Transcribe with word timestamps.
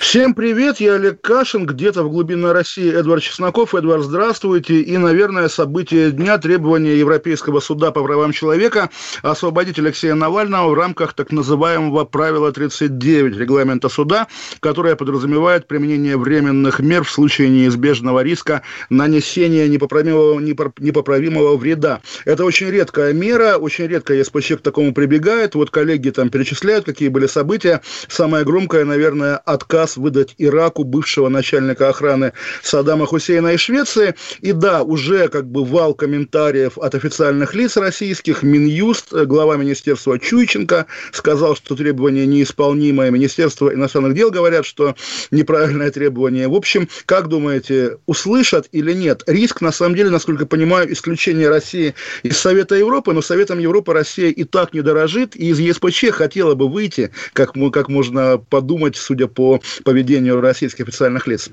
Всем 0.00 0.34
привет, 0.34 0.80
я 0.80 0.94
Олег 0.94 1.20
Кашин, 1.20 1.66
где-то 1.66 2.02
в 2.02 2.10
глубине 2.10 2.50
России 2.50 2.92
Эдвард 2.92 3.22
Чесноков. 3.22 3.74
Эдвард, 3.74 4.02
здравствуйте. 4.02 4.80
И, 4.80 4.96
наверное, 4.98 5.48
событие 5.48 6.10
дня, 6.10 6.36
требования 6.38 6.96
Европейского 6.96 7.60
суда 7.60 7.92
по 7.92 8.02
правам 8.02 8.32
человека 8.32 8.90
освободить 9.22 9.78
Алексея 9.78 10.14
Навального 10.14 10.70
в 10.70 10.74
рамках 10.74 11.14
так 11.14 11.30
называемого 11.30 12.04
правила 12.04 12.50
39 12.52 13.36
регламента 13.36 13.88
суда, 13.88 14.26
которое 14.60 14.96
подразумевает 14.96 15.68
применение 15.68 16.16
временных 16.16 16.80
мер 16.80 17.04
в 17.04 17.10
случае 17.10 17.48
неизбежного 17.48 18.20
риска 18.20 18.62
нанесения 18.90 19.68
непоправимого, 19.68 20.40
непоправимого 20.40 21.56
вреда. 21.56 22.00
Это 22.24 22.44
очень 22.44 22.68
редкая 22.68 23.12
мера, 23.12 23.56
очень 23.56 23.86
редко 23.86 24.12
ЕСПЧ 24.14 24.54
к 24.56 24.60
такому 24.60 24.92
прибегает. 24.92 25.54
Вот 25.54 25.70
коллеги 25.70 26.10
там 26.10 26.30
перечисляют, 26.30 26.84
какие 26.84 27.08
были 27.08 27.26
события. 27.26 27.80
Самое 28.08 28.44
громкое, 28.44 28.84
наверное, 28.84 29.36
отказ 29.36 29.93
выдать 29.96 30.34
Ираку 30.38 30.84
бывшего 30.84 31.28
начальника 31.28 31.88
охраны 31.88 32.32
Саддама 32.62 33.06
Хусейна 33.06 33.54
из 33.54 33.60
Швеции. 33.60 34.14
И 34.40 34.52
да, 34.52 34.82
уже 34.82 35.28
как 35.28 35.46
бы 35.46 35.64
вал 35.64 35.94
комментариев 35.94 36.78
от 36.78 36.94
официальных 36.94 37.54
лиц 37.54 37.76
российских. 37.76 38.42
Минюст, 38.42 39.12
глава 39.12 39.56
министерства 39.56 40.18
Чуйченко 40.18 40.86
сказал, 41.12 41.56
что 41.56 41.76
требование 41.76 42.26
неисполнимое. 42.26 43.10
Министерство 43.10 43.72
иностранных 43.72 44.14
дел 44.14 44.30
говорят, 44.30 44.66
что 44.66 44.94
неправильное 45.30 45.90
требование. 45.90 46.48
В 46.48 46.54
общем, 46.54 46.88
как 47.06 47.28
думаете, 47.28 47.98
услышат 48.06 48.68
или 48.72 48.92
нет? 48.92 49.22
Риск, 49.26 49.60
на 49.60 49.72
самом 49.72 49.94
деле, 49.94 50.10
насколько 50.10 50.46
понимаю, 50.46 50.92
исключение 50.92 51.48
России 51.48 51.94
из 52.22 52.38
Совета 52.38 52.74
Европы, 52.74 53.12
но 53.12 53.22
Советом 53.22 53.58
Европы 53.58 53.92
Россия 53.92 54.30
и 54.30 54.44
так 54.44 54.74
не 54.74 54.82
дорожит, 54.82 55.36
и 55.36 55.48
из 55.48 55.58
ЕСПЧ 55.58 56.10
хотела 56.10 56.54
бы 56.54 56.68
выйти, 56.68 57.10
как, 57.32 57.52
как 57.72 57.88
можно 57.88 58.38
подумать, 58.38 58.96
судя 58.96 59.26
по 59.26 59.60
поведению 59.82 60.40
российских 60.40 60.88
официальных 60.88 61.26
лиц. 61.26 61.50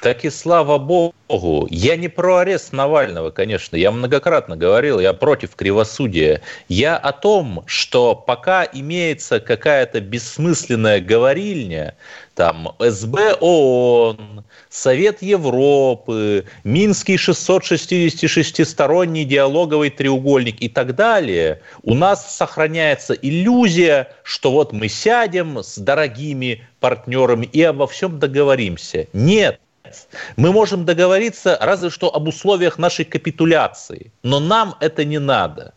Так 0.00 0.24
и 0.24 0.30
слава 0.30 0.78
богу. 0.78 1.66
Я 1.70 1.96
не 1.96 2.08
про 2.08 2.38
арест 2.38 2.72
Навального, 2.72 3.30
конечно. 3.30 3.76
Я 3.76 3.90
многократно 3.90 4.56
говорил, 4.56 5.00
я 5.00 5.12
против 5.12 5.56
кривосудия. 5.56 6.40
Я 6.68 6.96
о 6.96 7.12
том, 7.12 7.64
что 7.66 8.14
пока 8.14 8.64
имеется 8.64 9.40
какая-то 9.40 10.00
бессмысленная 10.00 11.00
говорильня, 11.00 11.96
там 12.34 12.76
СБ 12.78 13.34
ООН, 13.40 14.44
Совет 14.70 15.22
Европы, 15.22 16.44
Минский 16.62 17.16
666-сторонний 17.16 19.24
диалоговый 19.24 19.90
треугольник 19.90 20.62
и 20.62 20.68
так 20.68 20.94
далее, 20.94 21.60
у 21.82 21.94
нас 21.94 22.36
сохраняется 22.36 23.14
иллюзия, 23.14 24.12
что 24.22 24.52
вот 24.52 24.72
мы 24.72 24.88
сядем 24.88 25.58
с 25.58 25.78
дорогими 25.78 26.64
партнерами 26.80 27.46
и 27.46 27.62
обо 27.62 27.86
всем 27.86 28.18
договоримся. 28.18 29.06
Нет, 29.12 29.60
мы 30.36 30.52
можем 30.52 30.84
договориться 30.84 31.58
разве 31.60 31.90
что 31.90 32.14
об 32.14 32.28
условиях 32.28 32.78
нашей 32.78 33.04
капитуляции, 33.04 34.12
но 34.22 34.40
нам 34.40 34.74
это 34.80 35.04
не 35.04 35.18
надо. 35.18 35.72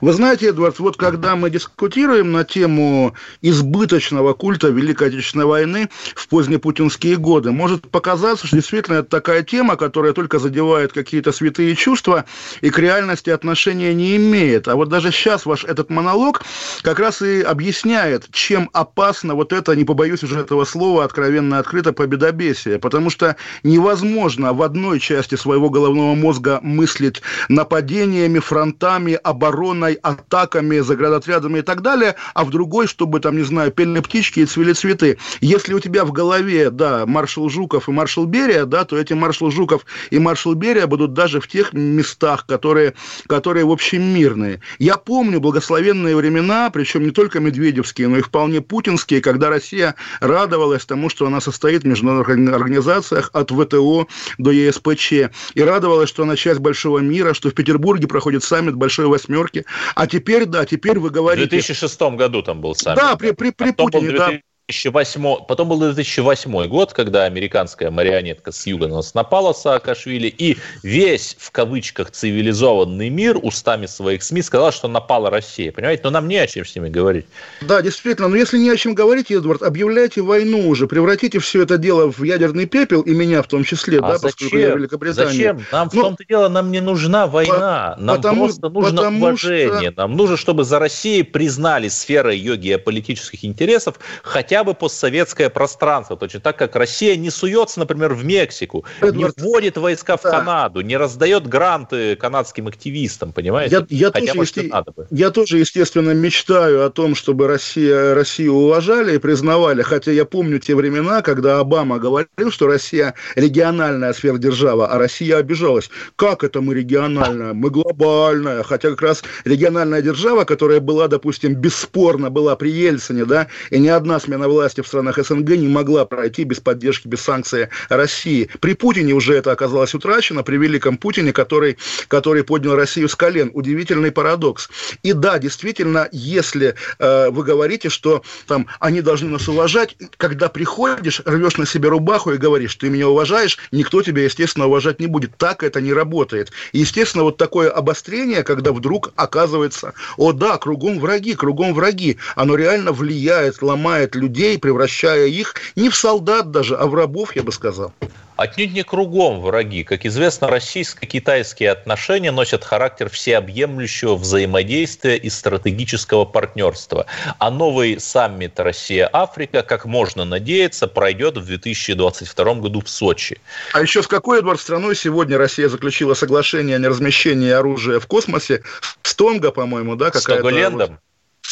Вы 0.00 0.12
знаете, 0.12 0.48
Эдвард, 0.48 0.78
вот 0.78 0.96
когда 0.96 1.36
мы 1.36 1.50
дискутируем 1.50 2.32
на 2.32 2.44
тему 2.44 3.14
избыточного 3.42 4.34
культа 4.34 4.68
Великой 4.68 5.08
Отечественной 5.08 5.46
войны 5.46 5.88
в 6.14 6.28
позднепутинские 6.28 7.16
годы, 7.16 7.50
может 7.50 7.90
показаться, 7.90 8.46
что 8.46 8.56
действительно 8.56 8.96
это 8.96 9.08
такая 9.08 9.42
тема, 9.42 9.76
которая 9.76 10.12
только 10.12 10.38
задевает 10.38 10.92
какие-то 10.92 11.32
святые 11.32 11.74
чувства 11.74 12.24
и 12.60 12.70
к 12.70 12.78
реальности 12.78 13.30
отношения 13.30 13.94
не 13.94 14.16
имеет. 14.16 14.68
А 14.68 14.76
вот 14.76 14.88
даже 14.88 15.10
сейчас 15.10 15.46
ваш 15.46 15.64
этот 15.64 15.90
монолог 15.90 16.44
как 16.82 16.98
раз 17.00 17.22
и 17.22 17.40
объясняет, 17.42 18.28
чем 18.30 18.70
опасно 18.72 19.34
вот 19.34 19.52
это, 19.52 19.74
не 19.74 19.84
побоюсь 19.84 20.22
уже 20.22 20.40
этого 20.40 20.64
слова, 20.64 21.04
откровенно 21.04 21.58
открыто 21.58 21.92
победобесие. 21.92 22.78
Потому 22.78 23.10
что 23.10 23.36
невозможно 23.62 24.52
в 24.52 24.62
одной 24.62 25.00
части 25.00 25.34
своего 25.34 25.70
головного 25.70 26.14
мозга 26.14 26.60
мыслить 26.62 27.22
нападениями, 27.48 28.38
фронтами, 28.38 29.18
обороной, 29.22 29.55
обороной, 29.56 29.94
атаками, 29.94 30.80
заградотрядами 30.80 31.58
и 31.58 31.62
так 31.62 31.82
далее, 31.82 32.14
а 32.34 32.44
в 32.44 32.50
другой, 32.50 32.86
чтобы, 32.86 33.20
там, 33.20 33.36
не 33.36 33.42
знаю, 33.42 33.72
пели 33.72 34.00
птички 34.00 34.40
и 34.40 34.46
цвели 34.46 34.72
цветы. 34.72 35.18
Если 35.40 35.72
у 35.74 35.80
тебя 35.80 36.04
в 36.04 36.12
голове, 36.12 36.70
да, 36.70 37.06
маршал 37.06 37.48
Жуков 37.48 37.88
и 37.88 37.92
маршал 37.92 38.26
Берия, 38.26 38.66
да, 38.66 38.84
то 38.84 38.98
эти 38.98 39.14
маршал 39.14 39.50
Жуков 39.50 39.86
и 40.10 40.18
маршал 40.18 40.54
Берия 40.54 40.86
будут 40.86 41.14
даже 41.14 41.40
в 41.40 41.48
тех 41.48 41.72
местах, 41.72 42.46
которые, 42.46 42.94
которые 43.26 43.64
в 43.64 43.70
общем, 43.70 44.02
мирные. 44.02 44.60
Я 44.78 44.96
помню 44.96 45.40
благословенные 45.40 46.16
времена, 46.16 46.70
причем 46.70 47.04
не 47.04 47.10
только 47.10 47.40
медведевские, 47.40 48.08
но 48.08 48.18
и 48.18 48.22
вполне 48.22 48.60
путинские, 48.60 49.20
когда 49.20 49.48
Россия 49.48 49.94
радовалась 50.20 50.84
тому, 50.84 51.08
что 51.08 51.26
она 51.26 51.40
состоит 51.40 51.82
в 51.82 51.86
международных 51.86 52.54
организациях 52.54 53.30
от 53.32 53.50
ВТО 53.50 54.06
до 54.38 54.50
ЕСПЧ, 54.50 55.12
и 55.54 55.62
радовалась, 55.62 56.10
что 56.10 56.24
она 56.24 56.36
часть 56.36 56.60
большого 56.60 56.98
мира, 56.98 57.32
что 57.32 57.50
в 57.50 57.54
Петербурге 57.54 58.06
проходит 58.06 58.44
саммит 58.44 58.74
Большой 58.74 59.06
Восьмерки, 59.06 59.45
восьмерки. 59.46 59.64
А 59.94 60.06
теперь, 60.06 60.46
да, 60.46 60.64
теперь 60.64 60.98
вы 60.98 61.10
говорите... 61.10 61.46
В 61.46 61.50
2006 61.50 62.00
году 62.16 62.42
там 62.42 62.60
был 62.60 62.74
саммит. 62.74 62.98
Да, 62.98 63.16
при, 63.16 63.32
при, 63.32 63.50
при 63.50 63.72
Путине, 63.72 64.12
да. 64.12 64.32
2008, 64.68 65.46
потом 65.46 65.68
был 65.68 65.78
2008 65.78 66.66
год, 66.66 66.92
когда 66.92 67.22
американская 67.22 67.88
марионетка 67.92 68.50
с 68.50 68.66
юга 68.66 68.88
на 68.88 68.96
нас 68.96 69.14
напала, 69.14 69.52
Саакашвили, 69.52 70.26
и 70.26 70.56
весь, 70.82 71.36
в 71.38 71.52
кавычках, 71.52 72.10
цивилизованный 72.10 73.08
мир 73.08 73.38
устами 73.40 73.86
своих 73.86 74.24
СМИ 74.24 74.42
сказал, 74.42 74.72
что 74.72 74.88
напала 74.88 75.30
Россия. 75.30 75.70
Понимаете? 75.70 76.02
Но 76.02 76.10
нам 76.10 76.26
не 76.26 76.38
о 76.38 76.48
чем 76.48 76.66
с 76.66 76.74
ними 76.74 76.88
говорить. 76.88 77.26
Да, 77.60 77.80
действительно. 77.80 78.26
Но 78.26 78.34
если 78.34 78.58
не 78.58 78.68
о 78.70 78.76
чем 78.76 78.94
говорить, 78.94 79.30
Эдвард, 79.30 79.62
объявляйте 79.62 80.20
войну 80.20 80.68
уже, 80.68 80.88
превратите 80.88 81.38
все 81.38 81.62
это 81.62 81.78
дело 81.78 82.10
в 82.10 82.24
ядерный 82.24 82.66
пепел, 82.66 83.02
и 83.02 83.12
меня 83.12 83.44
в 83.44 83.46
том 83.46 83.62
числе, 83.62 84.00
а 84.00 84.02
да, 84.02 84.18
зачем? 84.18 84.30
поскольку 84.30 84.56
я 84.56 84.70
Великобритания. 84.70 85.30
Зачем? 85.30 85.62
Нам 85.70 85.90
ну, 85.92 86.00
в 86.00 86.02
том-то 86.02 86.24
дело, 86.24 86.48
нам 86.48 86.72
не 86.72 86.80
нужна 86.80 87.28
война. 87.28 87.94
Нам 88.00 88.16
потому, 88.16 88.46
просто 88.46 88.68
нужно 88.68 89.10
уважение. 89.10 89.92
Что... 89.92 90.00
Нам 90.00 90.16
нужно, 90.16 90.36
чтобы 90.36 90.64
за 90.64 90.80
Россией 90.80 91.22
признали 91.22 91.86
сферой 91.86 92.36
ее 92.36 92.56
геополитических 92.56 93.44
интересов 93.44 94.00
хотя 94.24 94.55
бы 94.64 94.74
постсоветское 94.74 95.50
пространство, 95.50 96.16
точно 96.16 96.40
так 96.40 96.56
как 96.56 96.76
Россия 96.76 97.16
не 97.16 97.30
суется, 97.30 97.80
например, 97.80 98.14
в 98.14 98.24
Мексику, 98.24 98.84
Эдвард, 99.00 99.36
не 99.38 99.42
вводит 99.42 99.76
войска 99.76 100.16
в 100.16 100.22
да. 100.22 100.30
Канаду, 100.30 100.80
не 100.80 100.96
раздает 100.96 101.46
гранты 101.46 102.16
канадским 102.16 102.66
активистам, 102.68 103.32
понимаете? 103.32 103.86
Я, 103.90 104.06
я, 104.06 104.10
Хотя, 104.12 104.32
тоже, 104.32 104.40
есте... 104.40 104.62
надо 104.62 104.92
бы. 104.92 105.06
я 105.10 105.30
тоже, 105.30 105.58
естественно, 105.58 106.10
мечтаю 106.10 106.84
о 106.84 106.90
том, 106.90 107.14
чтобы 107.14 107.46
Россия, 107.46 108.14
Россию 108.14 108.54
уважали 108.54 109.16
и 109.16 109.18
признавали, 109.18 109.82
хотя 109.82 110.12
я 110.12 110.24
помню 110.24 110.58
те 110.58 110.74
времена, 110.74 111.22
когда 111.22 111.60
Обама 111.60 111.98
говорил, 111.98 112.50
что 112.50 112.66
Россия 112.66 113.14
региональная 113.34 114.12
сферодержава, 114.12 114.88
а 114.88 114.98
Россия 114.98 115.36
обижалась. 115.38 115.90
Как 116.16 116.44
это 116.44 116.60
мы 116.60 116.74
региональная? 116.74 117.52
Мы 117.52 117.70
глобальная. 117.70 118.62
Хотя 118.62 118.90
как 118.90 119.02
раз 119.02 119.22
региональная 119.44 120.02
держава, 120.02 120.44
которая 120.44 120.80
была, 120.80 121.08
допустим, 121.08 121.54
бесспорно 121.54 122.30
была 122.30 122.56
при 122.56 122.70
Ельцине, 122.70 123.24
да, 123.24 123.48
и 123.70 123.78
ни 123.78 123.88
одна 123.88 124.20
смена 124.20 124.45
власти 124.48 124.80
в 124.80 124.86
странах 124.86 125.18
СНГ 125.18 125.50
не 125.50 125.68
могла 125.68 126.04
пройти 126.04 126.44
без 126.44 126.60
поддержки, 126.60 127.08
без 127.08 127.20
санкций 127.20 127.68
России. 127.88 128.48
При 128.60 128.74
Путине 128.74 129.12
уже 129.12 129.34
это 129.34 129.52
оказалось 129.52 129.94
утрачено, 129.94 130.42
при 130.42 130.56
великом 130.56 130.96
Путине, 130.96 131.32
который, 131.32 131.78
который 132.08 132.44
поднял 132.44 132.76
Россию 132.76 133.08
с 133.08 133.14
колен. 133.14 133.50
Удивительный 133.54 134.12
парадокс. 134.12 134.68
И 135.02 135.12
да, 135.12 135.38
действительно, 135.38 136.08
если 136.12 136.74
э, 136.98 137.30
вы 137.30 137.44
говорите, 137.44 137.88
что 137.88 138.22
там 138.46 138.66
они 138.80 139.00
должны 139.00 139.28
нас 139.28 139.48
уважать, 139.48 139.96
когда 140.16 140.48
приходишь, 140.48 141.22
рвешь 141.24 141.56
на 141.56 141.66
себе 141.66 141.88
рубаху 141.88 142.32
и 142.32 142.36
говоришь, 142.36 142.76
ты 142.76 142.88
меня 142.88 143.08
уважаешь, 143.08 143.58
никто 143.72 144.02
тебя, 144.02 144.24
естественно, 144.24 144.66
уважать 144.66 145.00
не 145.00 145.06
будет. 145.06 145.36
Так 145.36 145.62
это 145.62 145.80
не 145.80 145.92
работает. 145.92 146.52
И, 146.72 146.78
естественно, 146.78 147.24
вот 147.24 147.36
такое 147.36 147.70
обострение, 147.70 148.42
когда 148.42 148.72
вдруг 148.72 149.12
оказывается, 149.16 149.94
о 150.16 150.32
да, 150.32 150.58
кругом 150.58 151.00
враги, 151.00 151.34
кругом 151.34 151.74
враги, 151.74 152.18
оно 152.34 152.56
реально 152.56 152.92
влияет, 152.92 153.62
ломает 153.62 154.14
людей, 154.14 154.35
людей, 154.36 154.58
превращая 154.58 155.26
их 155.26 155.54
не 155.76 155.88
в 155.88 155.96
солдат 155.96 156.50
даже, 156.50 156.76
а 156.76 156.86
в 156.86 156.94
рабов, 156.94 157.34
я 157.36 157.42
бы 157.42 157.52
сказал. 157.52 157.92
Отнюдь 158.36 158.74
не 158.74 158.82
кругом 158.82 159.40
враги. 159.40 159.82
Как 159.82 160.04
известно, 160.04 160.48
российско-китайские 160.48 161.70
отношения 161.70 162.30
носят 162.30 162.64
характер 162.64 163.08
всеобъемлющего 163.08 164.14
взаимодействия 164.14 165.16
и 165.16 165.30
стратегического 165.30 166.26
партнерства. 166.26 167.06
А 167.38 167.50
новый 167.50 167.98
саммит 167.98 168.60
Россия-Африка, 168.60 169.62
как 169.62 169.86
можно 169.86 170.26
надеяться, 170.26 170.86
пройдет 170.86 171.38
в 171.38 171.46
2022 171.46 172.54
году 172.56 172.82
в 172.82 172.90
Сочи. 172.90 173.40
А 173.72 173.80
еще 173.80 174.02
с 174.02 174.06
какой, 174.06 174.40
Эдвард, 174.40 174.60
страной 174.60 174.96
сегодня 174.96 175.38
Россия 175.38 175.70
заключила 175.70 176.12
соглашение 176.12 176.76
о 176.76 176.78
неразмещении 176.78 177.50
оружия 177.50 178.00
в 178.00 178.06
космосе? 178.06 178.62
С 179.00 179.14
Тонго, 179.14 179.50
по-моему, 179.50 179.96
да? 179.96 180.12
С 180.12 180.26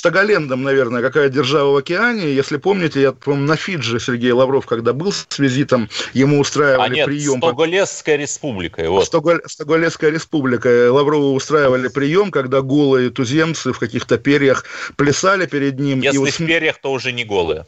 Тоголендом? 0.00 0.34
Стаголендом, 0.44 0.62
наверное, 0.62 1.02
какая 1.02 1.28
держава 1.28 1.72
в 1.72 1.76
океане. 1.76 2.32
Если 2.32 2.56
помните, 2.56 3.00
я, 3.00 3.12
по-моему, 3.12 3.46
на 3.46 3.56
Фиджи 3.56 4.00
Сергей 4.00 4.32
Лавров, 4.32 4.66
когда 4.66 4.92
был 4.92 5.12
с 5.12 5.38
визитом, 5.38 5.88
ему 6.12 6.40
устраивали 6.40 6.92
а 6.92 6.94
нет, 6.94 7.06
прием. 7.06 7.38
Стоголесская 7.38 8.16
республика. 8.16 8.90
Вот. 8.90 9.06
Стогол... 9.06 9.38
Стоголесская 9.46 10.10
республика. 10.10 10.92
Лаврову 10.92 11.34
устраивали 11.34 11.88
прием, 11.88 12.30
когда 12.30 12.60
голые 12.60 13.10
туземцы 13.10 13.72
в 13.72 13.78
каких-то 13.78 14.18
перьях 14.18 14.64
плясали 14.96 15.46
перед 15.46 15.78
ним. 15.78 16.00
Если 16.00 16.16
и 16.16 16.18
вот... 16.18 16.30
в 16.30 16.46
перьях, 16.46 16.78
то 16.80 16.92
уже 16.92 17.12
не 17.12 17.24
голые. 17.24 17.66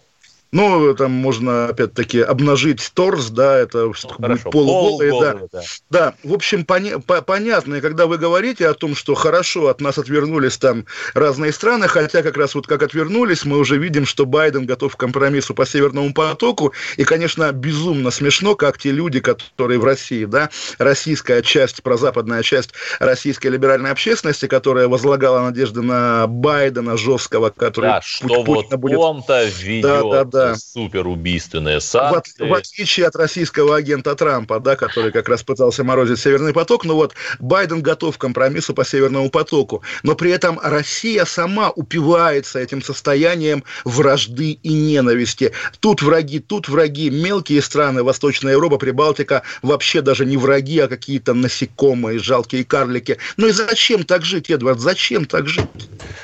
Ну, 0.53 0.95
там 0.95 1.11
можно, 1.11 1.67
опять-таки, 1.67 2.21
обнажить 2.21 2.91
торс, 2.95 3.31
да, 3.31 3.59
это 3.59 3.79
ну, 3.79 3.93
будет 4.19 4.43
полуголый, 4.45 5.11
Пол 5.11 5.21
да. 5.21 5.35
да. 5.53 5.63
Да, 5.91 6.15
в 6.23 6.33
общем, 6.33 6.65
поня- 6.65 7.01
по- 7.01 7.21
понятно, 7.21 7.75
и 7.75 7.81
когда 7.81 8.07
вы 8.07 8.17
говорите 8.17 8.69
о 8.69 8.75
том, 8.75 8.95
что 8.95 9.15
хорошо 9.15 9.69
от 9.69 9.81
нас 9.81 9.99
отвернулись 9.99 10.57
там 10.57 10.87
разные 11.15 11.53
страны, 11.53 11.89
хотя 11.89 12.23
как 12.23 12.37
раз 12.37 12.55
вот 12.55 12.69
как 12.69 12.83
отвернулись, 12.85 13.45
мы 13.45 13.59
уже 13.59 13.77
видим, 13.77 14.07
что 14.07 14.25
Байден 14.25 14.67
готов 14.67 14.95
к 14.95 15.01
компромиссу 15.01 15.53
по 15.53 15.67
Северному 15.67 16.15
потоку, 16.15 16.73
и, 16.97 17.03
конечно, 17.03 17.51
безумно 17.51 18.13
смешно, 18.13 18.55
как 18.55 18.79
те 18.79 18.93
люди, 18.93 19.19
которые 19.21 19.81
в 19.81 19.85
России, 19.85 20.27
да, 20.27 20.51
российская 20.79 21.43
часть, 21.43 21.83
прозападная 21.83 22.43
часть 22.43 22.71
российской 23.01 23.49
либеральной 23.49 23.91
общественности, 23.91 24.47
которая 24.47 24.87
возлагала 24.87 25.41
надежды 25.41 25.83
на 25.83 26.29
Байдена 26.29 26.97
жесткого, 26.97 27.51
который... 27.51 27.91
Да, 27.91 28.01
что 28.03 28.45
вот 28.45 28.73
будет... 28.77 28.99
он-то 28.99 29.45
ведет 29.45 29.83
да, 29.83 30.03
да, 30.03 30.25
да 30.25 30.36
да. 30.37 30.55
супер 30.57 31.07
убийственные 31.07 31.81
санкции. 31.81 32.45
В, 32.45 32.49
в 32.49 32.55
отличие 32.55 33.07
от 33.07 33.17
российского 33.17 33.77
агента 33.77 34.15
Трампа, 34.15 34.61
да, 34.61 34.77
который 34.77 35.13
как 35.13 35.29
раз 35.29 35.43
пытался 35.43 35.85
морозить 35.85 36.19
Северный 36.19 36.53
поток, 36.53 36.85
но 36.85 36.95
вот 36.95 37.15
Байден 37.39 37.83
готов 37.83 38.17
к 38.17 38.21
компромиссу 38.21 38.75
по 38.75 38.85
Северному 38.85 39.31
потоку, 39.31 39.83
но 40.03 40.15
при 40.15 40.31
этом 40.31 40.59
Россия 40.63 41.25
сама 41.25 41.71
упивается 41.71 42.59
этим 42.59 42.83
состоянием 42.83 43.65
вражды 43.85 44.53
и 44.53 44.73
ненависти. 44.73 45.53
Тут 45.81 46.03
враги, 46.03 46.39
тут 46.41 46.69
враги, 46.69 47.11
мелкие 47.11 47.63
страны, 47.63 48.03
Восточная 48.03 48.53
Европа, 48.53 48.79
Прибалтика, 48.79 49.43
вообще 49.63 50.03
даже 50.03 50.27
не 50.27 50.37
враги, 50.37 50.79
а 50.81 50.89
какие-то 50.89 51.35
насекомые, 51.35 52.19
жалкие 52.19 52.65
карлики. 52.65 53.19
Ну 53.37 53.49
и 53.49 53.53
зачем 53.53 54.05
так 54.05 54.25
жить, 54.25 54.51
Эдвард, 54.51 54.81
зачем 54.81 55.25
так 55.25 55.49
жить? 55.49 55.67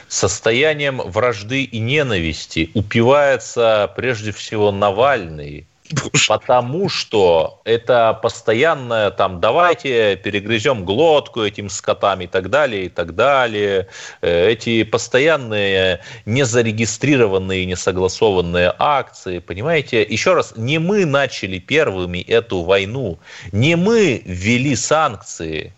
Состоянием 0.09 1.01
вражды 1.05 1.65
и 1.65 1.79
ненависти 1.79 2.71
упивается 2.75 3.93
прежде 4.03 4.33
всего 4.33 4.73
Навальный, 4.73 5.65
Потому 6.27 6.89
что 6.89 7.61
это 7.65 8.19
постоянное 8.23 9.11
там 9.11 9.41
давайте 9.41 10.17
перегрызем 10.17 10.85
глотку 10.85 11.43
этим 11.43 11.69
скотам 11.69 12.23
и 12.23 12.27
так 12.27 12.49
далее, 12.51 12.87
и 12.87 12.89
так 12.89 13.15
далее. 13.15 13.89
Э, 14.23 14.49
эти 14.49 14.83
постоянные 14.85 16.01
незарегистрированные, 16.25 17.67
несогласованные 17.67 18.75
акции, 18.79 19.39
понимаете? 19.39 20.03
Еще 20.03 20.35
раз, 20.35 20.55
не 20.57 20.79
мы 20.79 21.05
начали 21.05 21.59
первыми 21.59 22.21
эту 22.21 22.63
войну, 22.63 23.19
не 23.53 23.77
мы 23.77 24.23
ввели 24.25 24.75
санкции, 24.75 25.73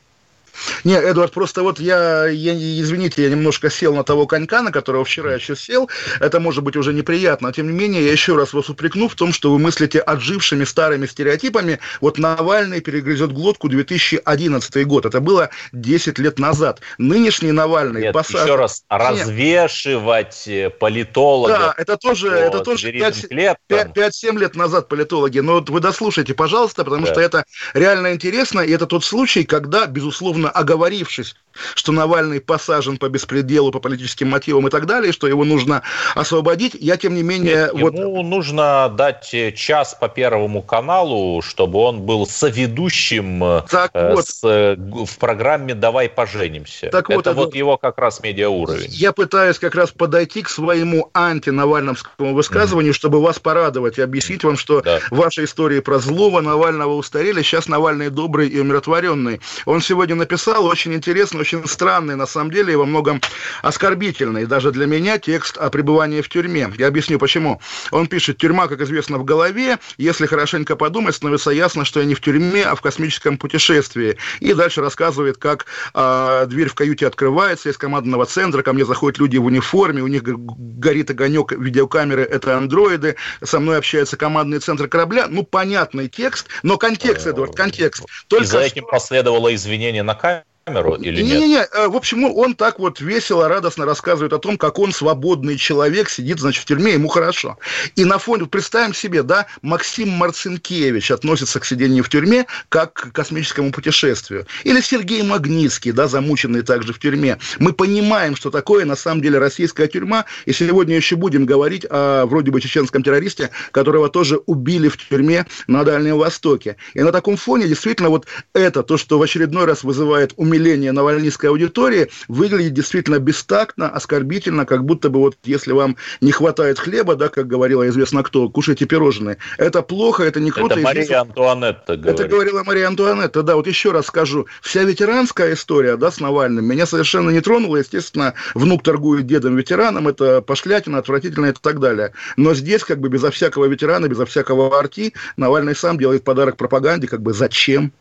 не, 0.85 0.95
Эдуард, 0.95 1.33
просто 1.33 1.63
вот 1.63 1.81
я, 1.81 2.27
я, 2.27 2.55
извините, 2.55 3.23
я 3.23 3.31
немножко 3.31 3.71
сел 3.71 3.95
на 3.95 4.05
того 4.05 4.27
конька, 4.27 4.63
на 4.63 4.71
которого 4.73 5.05
вчера 5.05 5.31
я 5.31 5.37
еще 5.37 5.57
сел. 5.57 5.89
Это 6.21 6.41
может 6.41 6.63
быть 6.63 6.77
уже 6.77 6.93
неприятно. 6.93 7.49
Но, 7.49 7.53
тем 7.53 7.67
не 7.67 7.73
менее, 7.73 8.05
я 8.05 8.13
еще 8.13 8.37
раз 8.37 8.53
вас 8.53 8.71
упрекну 8.71 9.09
в 9.09 9.15
том, 9.15 9.33
что 9.33 9.53
вы 9.53 9.59
мыслите 9.59 9.99
отжившими 10.01 10.65
старыми 10.65 11.07
стереотипами. 11.07 11.79
Вот 12.01 12.19
Навальный 12.19 12.81
перегрызет 12.81 13.33
глотку 13.33 13.69
2011 13.69 14.87
год. 14.87 15.07
Это 15.07 15.21
было 15.21 15.51
10 15.73 16.19
лет 16.19 16.39
назад. 16.39 16.81
Нынешний 16.99 17.53
Навальный... 17.53 18.03
Нет, 18.03 18.15
посад... 18.15 18.45
еще 18.45 18.57
раз, 18.57 18.85
развешивать 18.89 20.49
политологов. 20.79 21.59
Да, 21.59 21.75
это 21.77 21.97
тоже, 21.97 22.29
это 22.31 22.61
тоже 22.61 22.91
5-7 22.91 24.39
лет 24.39 24.57
назад 24.57 24.89
политологи. 24.89 25.41
Но 25.41 25.55
вот 25.55 25.71
вы 25.71 25.81
дослушайте, 25.81 26.35
пожалуйста, 26.35 26.85
потому 26.85 27.07
да. 27.07 27.13
что 27.13 27.21
это 27.21 27.45
реально 27.75 28.15
интересно. 28.15 28.61
И 28.61 28.73
это 28.73 28.87
тот 28.87 29.05
случай, 29.05 29.45
когда, 29.45 29.87
безусловно, 29.87 30.44
условно 30.44 30.44
оговорившись, 30.51 31.37
что 31.75 31.93
Навальный 31.93 32.41
посажен 32.41 32.99
по 32.99 33.09
беспределу, 33.09 33.71
по 33.71 33.81
политическим 33.81 34.29
мотивам 34.29 34.67
и 34.67 34.71
так 34.71 34.87
далее, 34.87 35.13
что 35.13 35.27
его 35.27 35.45
нужно 35.45 35.83
освободить, 36.15 36.77
я 36.79 36.97
тем 36.97 37.15
не 37.15 37.23
менее... 37.23 37.71
Нет, 37.73 37.83
вот... 37.83 37.95
Ему 37.95 38.23
нужно 38.23 38.93
дать 38.95 39.35
час 39.55 39.97
по 39.99 40.09
Первому 40.09 40.63
каналу, 40.63 41.43
чтобы 41.43 41.79
он 41.81 42.03
был 42.03 42.27
соведущим 42.27 43.63
так 43.69 43.91
э, 43.95 44.15
вот. 44.15 44.27
с, 44.27 44.41
э, 44.45 44.77
в 44.77 45.19
программе 45.19 45.75
«Давай 45.75 46.09
поженимся». 46.09 46.89
Так 46.89 47.11
это 47.11 47.33
вот, 47.33 47.47
вот 47.47 47.55
его 47.55 47.77
как 47.77 47.99
раз 47.99 48.21
медиауровень. 48.23 48.91
Я 48.91 49.13
пытаюсь 49.13 49.59
как 49.59 49.75
раз 49.75 49.91
подойти 49.91 50.43
к 50.43 50.49
своему 50.49 51.11
антинавальновскому 51.15 52.35
высказыванию, 52.35 52.93
mm-hmm. 52.93 52.97
чтобы 52.97 53.21
вас 53.21 53.39
порадовать 53.39 53.99
и 53.99 54.03
объяснить 54.03 54.45
вам, 54.45 54.57
что 54.57 54.81
да. 54.83 55.01
ваши 55.11 55.45
истории 55.45 55.81
про 55.81 55.99
злого 55.99 56.41
Навального 56.41 56.95
устарели, 56.95 57.43
сейчас 57.43 57.69
Навальный 57.69 58.11
добрый 58.11 58.49
и 58.49 58.59
умиротворенный. 58.59 59.41
Он 59.67 59.81
сегодня 59.81 60.15
написал 60.15 60.67
очень 60.67 60.95
интересный, 60.95 61.44
очень 61.45 61.67
странный, 61.69 62.17
на 62.17 62.27
самом 62.27 62.51
деле, 62.51 62.73
и 62.73 62.77
во 62.77 62.87
многом 62.87 63.21
оскорбительный, 63.63 64.47
даже 64.47 64.73
для 64.73 64.87
меня, 64.87 65.19
текст 65.19 65.59
о 65.59 65.69
пребывании 65.69 66.23
в 66.23 66.29
тюрьме. 66.31 66.73
Я 66.79 66.87
объясню, 66.87 67.19
почему. 67.19 67.61
Он 67.91 68.07
пишет, 68.07 68.39
тюрьма, 68.39 68.67
как 68.67 68.81
известно, 68.81 69.19
в 69.19 69.25
голове, 69.25 69.79
если 69.99 70.25
хорошенько 70.25 70.75
подумать, 70.75 71.15
становится 71.15 71.51
ясно, 71.51 71.85
что 71.85 72.01
я 72.01 72.07
не 72.07 72.15
в 72.15 72.23
тюрьме, 72.23 72.65
а 72.65 72.75
в 72.75 72.81
космическом 72.81 73.37
путешествии. 73.37 74.17
И 74.41 74.55
дальше 74.55 74.81
рассказывает, 74.81 75.37
как 75.37 75.67
э, 75.93 76.47
дверь 76.49 76.69
в 76.69 76.75
каюте 76.75 77.07
открывается 77.07 77.69
из 77.69 77.77
командного 77.77 78.25
центра, 78.25 78.63
ко 78.63 78.73
мне 78.73 78.87
заходят 78.87 79.19
люди 79.19 79.37
в 79.37 79.45
униформе, 79.45 80.01
у 80.01 80.07
них 80.07 80.23
горит 80.25 81.11
огонек 81.11 81.53
видеокамеры, 81.53 82.23
это 82.23 82.57
андроиды, 82.57 83.17
со 83.43 83.61
мной 83.61 83.77
общается 83.77 84.17
командный 84.17 84.61
центр 84.61 84.89
корабля. 84.89 85.27
Ну, 85.29 85.43
понятный 85.43 86.09
текст, 86.09 86.47
но 86.63 86.79
контекст, 86.79 87.27
Эдвард, 87.27 87.55
контекст. 87.55 88.07
Только 88.29 88.45
И 88.45 88.47
за 88.47 88.61
этим 88.61 88.85
что... 88.85 88.93
последовало 88.93 89.55
извинение 89.55 90.03
на 90.03 90.15
камеру 90.15 90.45
камеру 90.65 90.95
или 90.95 91.23
нет? 91.23 91.41
Не-не-не, 91.41 91.67
э, 91.71 91.89
в 91.89 91.97
общем, 91.97 92.25
он 92.25 92.55
так 92.55 92.79
вот 92.79 93.01
весело, 93.01 93.49
радостно 93.49 93.85
рассказывает 93.85 94.33
о 94.33 94.39
том, 94.39 94.57
как 94.57 94.79
он 94.79 94.93
свободный 94.93 95.57
человек, 95.57 96.09
сидит, 96.09 96.41
значит, 96.41 96.63
в 96.63 96.67
тюрьме, 96.67 96.95
ему 96.95 97.09
хорошо. 97.09 97.59
И 97.97 98.05
на 98.05 98.19
фоне, 98.19 98.47
представим 98.47 98.95
себе, 98.95 99.23
да, 99.23 99.47
Максим 99.63 100.11
Марцинкевич 100.11 101.11
относится 101.11 101.61
к 101.61 101.65
сидению 101.65 102.05
в 102.05 102.09
тюрьме 102.09 102.47
как 102.69 102.93
к 102.93 103.13
космическому 103.13 103.73
путешествию. 103.73 104.47
Или 104.65 104.81
Сергей 104.81 105.23
Магнитский, 105.23 105.93
да, 105.93 106.09
замученный 106.09 106.63
также 106.63 106.93
в 106.93 106.99
тюрьме. 106.99 107.39
Мы 107.59 107.73
понимаем, 107.73 108.37
что 108.37 108.51
такое 108.51 108.85
на 108.85 108.97
самом 108.97 109.23
деле 109.23 109.39
российская 109.39 109.87
тюрьма, 109.87 110.25
и 110.47 110.53
сегодня 110.53 110.97
еще 110.97 111.17
будем 111.17 111.47
говорить 111.47 111.87
о 111.89 112.27
вроде 112.27 112.51
бы 112.51 112.61
чеченском 112.61 113.03
террористе, 113.03 113.51
которого 113.71 114.09
тоже 114.09 114.41
убили 114.47 114.89
в 114.89 114.97
тюрьме 114.97 115.47
на 115.67 115.85
Дальнем 115.85 116.19
Востоке. 116.19 116.77
И 116.95 117.01
на 117.01 117.13
таком 117.13 117.37
фоне 117.37 117.69
действительно 117.69 118.09
вот 118.09 118.27
это, 118.55 118.83
то, 118.83 118.97
что 118.97 119.19
в 119.19 119.23
очередной 119.23 119.65
раз 119.67 119.85
вызывает 119.85 120.33
умиление 120.37 120.54
умиление 120.55 120.93
навальнистской 120.93 121.51
аудитории 121.51 122.11
выглядит 122.29 122.73
действительно 122.73 123.19
бестактно, 123.19 123.89
оскорбительно, 123.89 124.65
как 124.65 124.85
будто 124.85 125.11
бы 125.11 125.21
вот 125.21 125.37
если 125.45 125.73
вам 125.73 125.97
не 126.21 126.33
хватает 126.33 126.79
хлеба, 126.79 127.17
да, 127.17 127.29
как 127.29 127.47
говорила 127.47 127.87
известно 127.89 128.23
кто, 128.23 128.49
кушайте 128.49 128.87
пирожные. 128.87 129.39
Это 129.59 129.83
плохо, 129.83 130.23
это 130.23 130.41
не 130.41 130.51
круто. 130.51 130.75
Это 130.75 130.83
Мария 130.83 131.05
здесь... 131.05 131.17
Антуанетта 131.17 131.97
говорит. 131.97 132.21
Это 132.21 132.29
говорила 132.29 132.63
Мария 132.63 132.87
Антуанетта, 132.87 133.43
да. 133.43 133.57
Вот 133.57 133.67
еще 133.67 133.91
раз 133.91 134.07
скажу, 134.07 134.47
вся 134.63 134.83
ветеранская 134.85 135.55
история, 135.55 135.97
да, 135.97 136.11
с 136.11 136.21
Навальным 136.21 136.65
меня 136.65 136.87
совершенно 136.87 137.31
не 137.31 137.41
тронула. 137.41 137.79
Естественно, 137.79 138.35
внук 138.55 138.83
торгует 138.83 139.27
дедом-ветераном, 139.27 140.09
это 140.09 140.41
пошлятина, 140.41 140.99
отвратительно 140.99 141.47
и 141.47 141.53
так 141.53 141.81
далее. 141.81 142.13
Но 142.37 142.55
здесь 142.55 142.85
как 142.85 143.01
бы 143.01 143.09
безо 143.09 143.31
всякого 143.31 143.67
ветерана, 143.67 144.09
безо 144.09 144.27
всякого 144.27 144.79
арти 144.79 145.15
Навальный 145.37 145.75
сам 145.75 145.99
делает 145.99 146.25
подарок 146.25 146.57
пропаганде, 146.57 147.09
как 147.09 147.23
бы 147.23 147.33
зачем? 147.33 147.93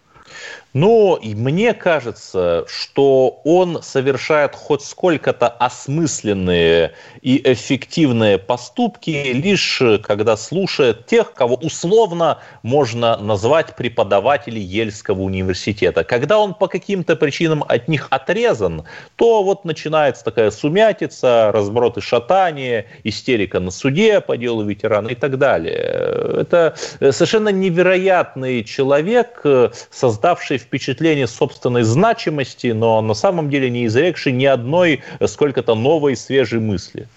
Но 0.73 1.19
мне 1.21 1.73
кажется, 1.75 2.65
что 2.67 3.41
он 3.43 3.83
совершает 3.83 4.55
хоть 4.55 4.81
сколько-то 4.81 5.47
осмысленные 5.47 6.93
и 7.21 7.39
эффективные 7.43 8.39
поступки 8.39 9.31
лишь 9.33 9.81
когда 10.03 10.35
слушает 10.35 11.05
тех, 11.05 11.33
кого 11.33 11.55
условно 11.55 12.39
можно 12.63 13.17
назвать 13.17 13.75
преподаватели 13.75 14.59
Ельского 14.59 15.21
университета. 15.21 16.03
Когда 16.03 16.39
он 16.39 16.55
по 16.55 16.67
каким-то 16.67 17.15
причинам 17.15 17.63
от 17.67 17.87
них 17.87 18.07
отрезан, 18.09 18.85
то 19.15 19.43
вот 19.43 19.65
начинается 19.65 20.23
такая 20.23 20.49
сумятица, 20.49 21.51
разброд 21.53 21.97
и 21.97 22.01
шатание, 22.01 22.87
истерика 23.03 23.59
на 23.59 23.69
суде 23.69 24.21
по 24.21 24.37
делу 24.37 24.63
ветерана 24.63 25.09
и 25.09 25.15
так 25.15 25.37
далее. 25.37 26.41
Это 26.41 26.75
совершенно 26.99 27.49
невероятный 27.49 28.63
человек, 28.63 29.43
создавший 29.91 30.62
впечатление 30.63 31.27
собственной 31.27 31.83
значимости, 31.83 32.67
но 32.67 33.01
на 33.01 33.13
самом 33.13 33.49
деле 33.49 33.69
не 33.69 33.85
изрекший 33.85 34.31
ни 34.31 34.45
одной 34.45 35.01
сколько-то 35.25 35.75
новой 35.75 36.15
свежей 36.15 36.59
мысли. 36.59 37.07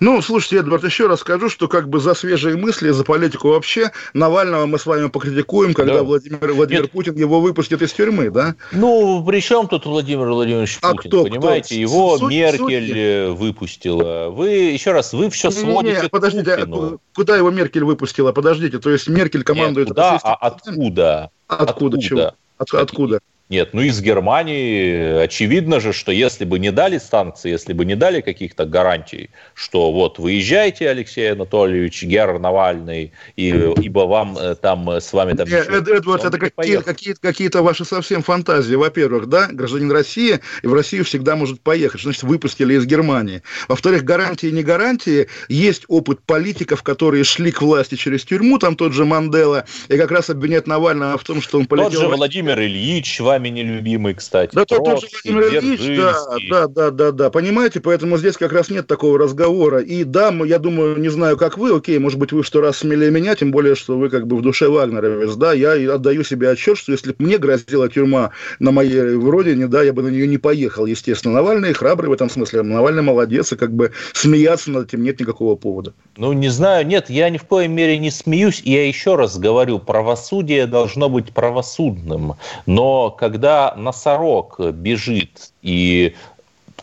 Ну, 0.00 0.20
слушайте, 0.22 0.58
Эдвард, 0.58 0.84
еще 0.84 1.06
раз 1.06 1.20
скажу, 1.20 1.48
что 1.48 1.68
как 1.68 1.88
бы 1.88 2.00
за 2.00 2.14
свежие 2.14 2.56
мысли, 2.56 2.90
за 2.90 3.04
политику 3.04 3.48
вообще 3.48 3.92
Навального 4.14 4.66
мы 4.66 4.78
с 4.78 4.86
вами 4.86 5.08
покритикуем, 5.08 5.74
когда 5.74 5.94
да. 5.94 6.02
Владимир, 6.02 6.52
Владимир 6.52 6.88
Путин 6.88 7.14
его 7.14 7.40
выпустит 7.40 7.82
из 7.82 7.92
тюрьмы, 7.92 8.30
да? 8.30 8.54
Ну, 8.72 9.24
при 9.24 9.40
чем 9.40 9.68
тут 9.68 9.86
Владимир 9.86 10.26
Владимирович 10.26 10.78
а 10.82 10.92
Путин? 10.92 11.10
Кто, 11.10 11.24
понимаете, 11.24 11.66
кто? 11.66 11.74
его 11.74 12.18
Суть, 12.18 12.30
Меркель 12.30 13.28
суть... 13.28 13.38
Выпустила. 13.38 14.28
Вы, 14.30 14.50
еще 14.50 14.92
раз, 14.92 15.12
вы 15.12 15.30
все 15.30 15.50
сводите 15.50 15.96
не, 15.96 16.02
не, 16.02 16.08
подождите, 16.08 16.54
а 16.54 16.96
куда 17.14 17.36
его 17.36 17.50
Меркель 17.50 17.84
выпустила? 17.84 18.32
Подождите, 18.32 18.78
то 18.78 18.90
есть 18.90 19.08
Меркель 19.08 19.44
командует... 19.44 19.88
Нет, 19.88 19.96
куда, 19.96 20.20
а 20.22 20.34
откуда? 20.34 21.30
Откуда, 21.46 21.70
откуда 21.70 22.00
чего? 22.02 22.32
От, 22.58 22.74
откуда? 22.74 23.20
Нет, 23.52 23.74
ну 23.74 23.82
из 23.82 24.00
Германии 24.00 25.24
очевидно 25.24 25.78
же, 25.78 25.92
что 25.92 26.10
если 26.10 26.46
бы 26.46 26.58
не 26.58 26.72
дали 26.72 26.96
санкции, 26.96 27.50
если 27.50 27.74
бы 27.74 27.84
не 27.84 27.96
дали 27.96 28.22
каких-то 28.22 28.64
гарантий, 28.64 29.28
что 29.52 29.92
вот 29.92 30.18
выезжайте, 30.18 30.88
Алексей 30.88 31.30
Анатольевич, 31.30 32.02
Гер 32.02 32.38
Навальный, 32.38 33.12
и, 33.36 33.48
ибо 33.48 34.06
вам 34.06 34.38
э, 34.38 34.54
там 34.54 34.88
э, 34.88 35.02
с 35.02 35.12
вами 35.12 35.34
там... 35.34 35.46
Нет, 35.46 35.68
Эд, 35.68 35.86
Эдвард, 35.86 36.24
это 36.24 36.38
какие, 36.38 36.78
какие, 36.78 37.12
какие-то 37.12 37.60
ваши 37.60 37.84
совсем 37.84 38.22
фантазии. 38.22 38.74
Во-первых, 38.74 39.26
да, 39.26 39.48
гражданин 39.52 39.92
России, 39.92 40.40
и 40.62 40.66
в 40.66 40.72
Россию 40.72 41.04
всегда 41.04 41.36
может 41.36 41.60
поехать, 41.60 42.00
значит, 42.00 42.22
выпустили 42.22 42.72
из 42.72 42.86
Германии. 42.86 43.42
Во-вторых, 43.68 44.02
гарантии 44.04 44.46
не 44.46 44.62
гарантии, 44.62 45.28
есть 45.50 45.84
опыт 45.88 46.20
политиков, 46.22 46.82
которые 46.82 47.24
шли 47.24 47.52
к 47.52 47.60
власти 47.60 47.96
через 47.96 48.24
тюрьму, 48.24 48.58
там 48.58 48.76
тот 48.76 48.94
же 48.94 49.04
Мандела, 49.04 49.66
и 49.88 49.98
как 49.98 50.10
раз 50.10 50.30
обвиняет 50.30 50.66
Навального 50.66 51.18
в 51.18 51.24
том, 51.24 51.42
что 51.42 51.58
он 51.58 51.66
полетел... 51.66 51.90
Тот 51.90 52.00
же 52.00 52.08
Владимир 52.08 52.58
Ильич, 52.58 53.20
вами 53.20 53.41
вами 53.42 53.48
нелюбимый, 53.48 54.14
кстати. 54.14 54.54
Да, 54.54 54.64
тот 54.64 55.00
же 55.00 55.08
Владимир 55.24 55.96
да, 55.96 56.26
да, 56.48 56.66
да, 56.68 56.90
да, 56.90 57.12
да, 57.12 57.30
понимаете, 57.30 57.80
поэтому 57.80 58.16
здесь 58.18 58.36
как 58.36 58.52
раз 58.52 58.70
нет 58.70 58.86
такого 58.86 59.18
разговора. 59.18 59.80
И 59.80 60.04
да, 60.04 60.30
я 60.44 60.58
думаю, 60.58 60.98
не 60.98 61.08
знаю, 61.08 61.36
как 61.36 61.58
вы, 61.58 61.74
окей, 61.74 61.98
может 61.98 62.18
быть, 62.18 62.32
вы 62.32 62.44
что 62.44 62.60
раз 62.60 62.78
смелее 62.78 63.10
меня, 63.10 63.34
тем 63.34 63.50
более, 63.50 63.74
что 63.74 63.98
вы 63.98 64.08
как 64.10 64.26
бы 64.26 64.36
в 64.36 64.42
душе 64.42 64.68
Вагнеровец, 64.68 65.34
да, 65.34 65.52
я 65.52 65.72
отдаю 65.94 66.24
себе 66.24 66.50
отчет, 66.50 66.78
что 66.78 66.92
если 66.92 67.10
бы 67.10 67.16
мне 67.18 67.38
грозила 67.38 67.88
тюрьма 67.88 68.30
на 68.58 68.70
моей 68.70 69.16
родине, 69.16 69.66
да, 69.66 69.82
я 69.82 69.92
бы 69.92 70.02
на 70.02 70.08
нее 70.08 70.26
не 70.26 70.38
поехал, 70.38 70.86
естественно. 70.86 71.34
Навальный 71.34 71.72
храбрый 71.72 72.08
в 72.08 72.12
этом 72.12 72.30
смысле, 72.30 72.62
Навальный 72.62 73.02
молодец, 73.02 73.52
и 73.52 73.56
как 73.56 73.72
бы 73.72 73.92
смеяться 74.12 74.70
над 74.70 74.88
этим 74.88 75.02
нет 75.02 75.20
никакого 75.20 75.56
повода. 75.56 75.92
Ну, 76.16 76.32
не 76.32 76.48
знаю, 76.48 76.86
нет, 76.86 77.10
я 77.10 77.30
ни 77.30 77.38
в 77.38 77.44
коем 77.44 77.72
мере 77.72 77.98
не 77.98 78.10
смеюсь, 78.10 78.60
я 78.64 78.86
еще 78.86 79.16
раз 79.16 79.38
говорю, 79.38 79.78
правосудие 79.78 80.66
должно 80.66 81.08
быть 81.08 81.32
правосудным, 81.32 82.34
но 82.66 83.10
когда 83.32 83.72
носорог 83.76 84.60
бежит 84.60 85.52
и 85.62 86.14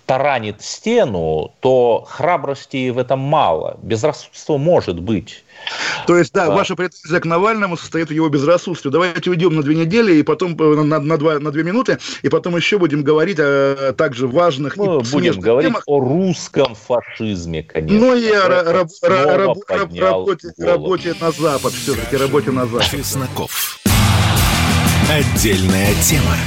таранит 0.08 0.64
стену, 0.64 1.54
то 1.60 2.04
храбрости 2.10 2.90
в 2.90 2.98
этом 2.98 3.20
мало. 3.20 3.78
Безрассудство 3.84 4.58
может 4.58 5.00
быть. 5.00 5.44
То 6.08 6.18
есть, 6.18 6.34
да, 6.34 6.46
а. 6.46 6.50
ваша 6.50 6.76
претензия 6.76 7.20
к 7.20 7.26
Навальному 7.26 7.78
состоит 7.78 8.10
в 8.10 8.12
его 8.12 8.28
безрассудстве. 8.28 8.90
Давайте 8.90 9.30
уйдем 9.30 9.56
на 9.56 9.62
две 9.62 9.76
недели, 9.76 10.16
и 10.16 10.24
потом 10.24 10.60
э, 10.60 10.84
на, 10.84 11.00
на, 11.00 11.18
два, 11.18 11.38
на 11.38 11.52
две 11.52 11.64
минуты, 11.64 12.00
и 12.24 12.30
потом 12.30 12.56
еще 12.56 12.80
будем 12.80 13.04
говорить 13.04 13.38
о 13.40 13.94
также 13.96 14.28
важных 14.28 14.78
Мы 14.78 14.86
и 14.86 15.12
будем 15.12 15.40
говорить 15.40 15.70
темах. 15.70 15.84
о 15.86 16.00
русском 16.00 16.74
фашизме, 16.74 17.62
конечно. 17.62 18.00
Ну 18.00 18.16
и 18.16 18.32
о 18.32 18.48
раб, 18.48 18.88
раб, 19.04 19.28
раб, 19.68 19.94
работе, 19.96 20.54
работе 20.58 21.14
на 21.22 21.30
Запад, 21.30 21.72
все-таки 21.74 22.18
работе 22.18 22.50
на 22.50 22.66
Запад. 22.66 22.90
Чесноков. 22.90 23.79
Отдельная 25.10 25.96
тема. 26.04 26.38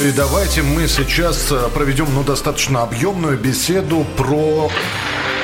И 0.00 0.10
давайте 0.12 0.62
мы 0.62 0.88
сейчас 0.88 1.52
э, 1.52 1.68
проведем 1.68 2.06
ну, 2.14 2.22
достаточно 2.22 2.82
объемную 2.82 3.36
беседу 3.36 4.06
про... 4.16 4.70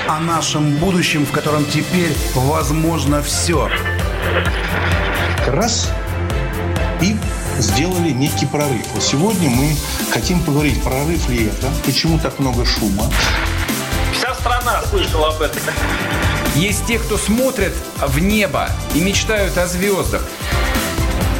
О 0.09 0.19
нашем 0.21 0.77
будущем, 0.79 1.27
в 1.27 1.31
котором 1.33 1.67
теперь 1.67 2.17
возможно 2.35 3.23
все. 3.23 3.71
Раз 5.47 5.91
и 7.03 7.15
сделали 7.59 8.09
некий 8.09 8.47
прорыв. 8.47 8.87
Вот 8.95 9.03
сегодня 9.03 9.51
мы 9.51 9.77
хотим 10.11 10.41
поговорить, 10.41 10.83
прорыв 10.83 11.29
ли 11.29 11.49
это, 11.49 11.71
почему 11.85 12.19
так 12.19 12.39
много 12.39 12.65
шума. 12.65 13.05
Вся 14.15 14.35
страна 14.35 14.83
слышала 14.91 15.29
об 15.29 15.43
этом. 15.43 15.61
Есть 16.57 16.87
те, 16.87 16.99
кто 16.99 17.17
смотрят 17.17 17.73
в 17.99 18.19
небо 18.19 18.69
и 18.95 19.01
мечтают 19.01 19.57
о 19.57 19.67
звездах. 19.67 20.23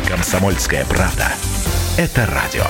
Комсомольская 0.07 0.85
правда. 0.87 1.33
Это 1.97 2.27
радио. 2.27 2.67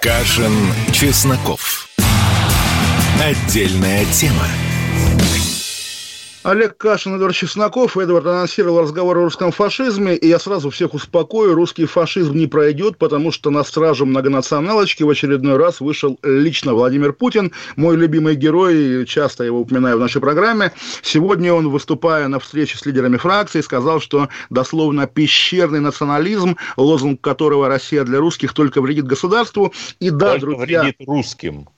Кашин, 0.00 0.72
Чесноков. 0.92 1.88
Отдельная 3.22 4.04
тема. 4.06 4.46
Олег 6.42 6.78
Кашин, 6.78 7.16
Эдвард 7.16 7.34
Чесноков. 7.34 7.98
Эдвард 7.98 8.24
анонсировал 8.24 8.80
разговор 8.80 9.18
о 9.18 9.24
русском 9.24 9.52
фашизме, 9.52 10.16
и 10.16 10.26
я 10.26 10.38
сразу 10.38 10.70
всех 10.70 10.94
успокою. 10.94 11.54
Русский 11.54 11.84
фашизм 11.84 12.34
не 12.34 12.46
пройдет, 12.46 12.96
потому 12.96 13.30
что 13.30 13.50
на 13.50 13.62
стражу 13.62 14.06
многонационалочки 14.06 15.02
в 15.02 15.10
очередной 15.10 15.58
раз 15.58 15.80
вышел 15.80 16.18
лично 16.22 16.72
Владимир 16.72 17.12
Путин, 17.12 17.52
мой 17.76 17.94
любимый 17.96 18.36
герой, 18.36 19.04
часто 19.04 19.44
его 19.44 19.60
упоминаю 19.60 19.98
в 19.98 20.00
нашей 20.00 20.22
программе. 20.22 20.72
Сегодня 21.02 21.52
он, 21.52 21.68
выступая 21.68 22.26
на 22.28 22.40
встрече 22.40 22.78
с 22.78 22.86
лидерами 22.86 23.18
фракции, 23.18 23.60
сказал, 23.60 24.00
что 24.00 24.30
дословно 24.48 25.06
пещерный 25.06 25.80
национализм, 25.80 26.56
лозунг 26.78 27.20
которого 27.20 27.68
«Россия 27.68 28.02
для 28.04 28.18
русских» 28.18 28.54
только 28.54 28.80
вредит 28.80 29.04
государству. 29.04 29.74
И 29.98 30.08
да, 30.08 30.38
только 30.38 30.56
друзья... 30.56 30.82
вредит 30.84 30.96
русским. 31.06 31.68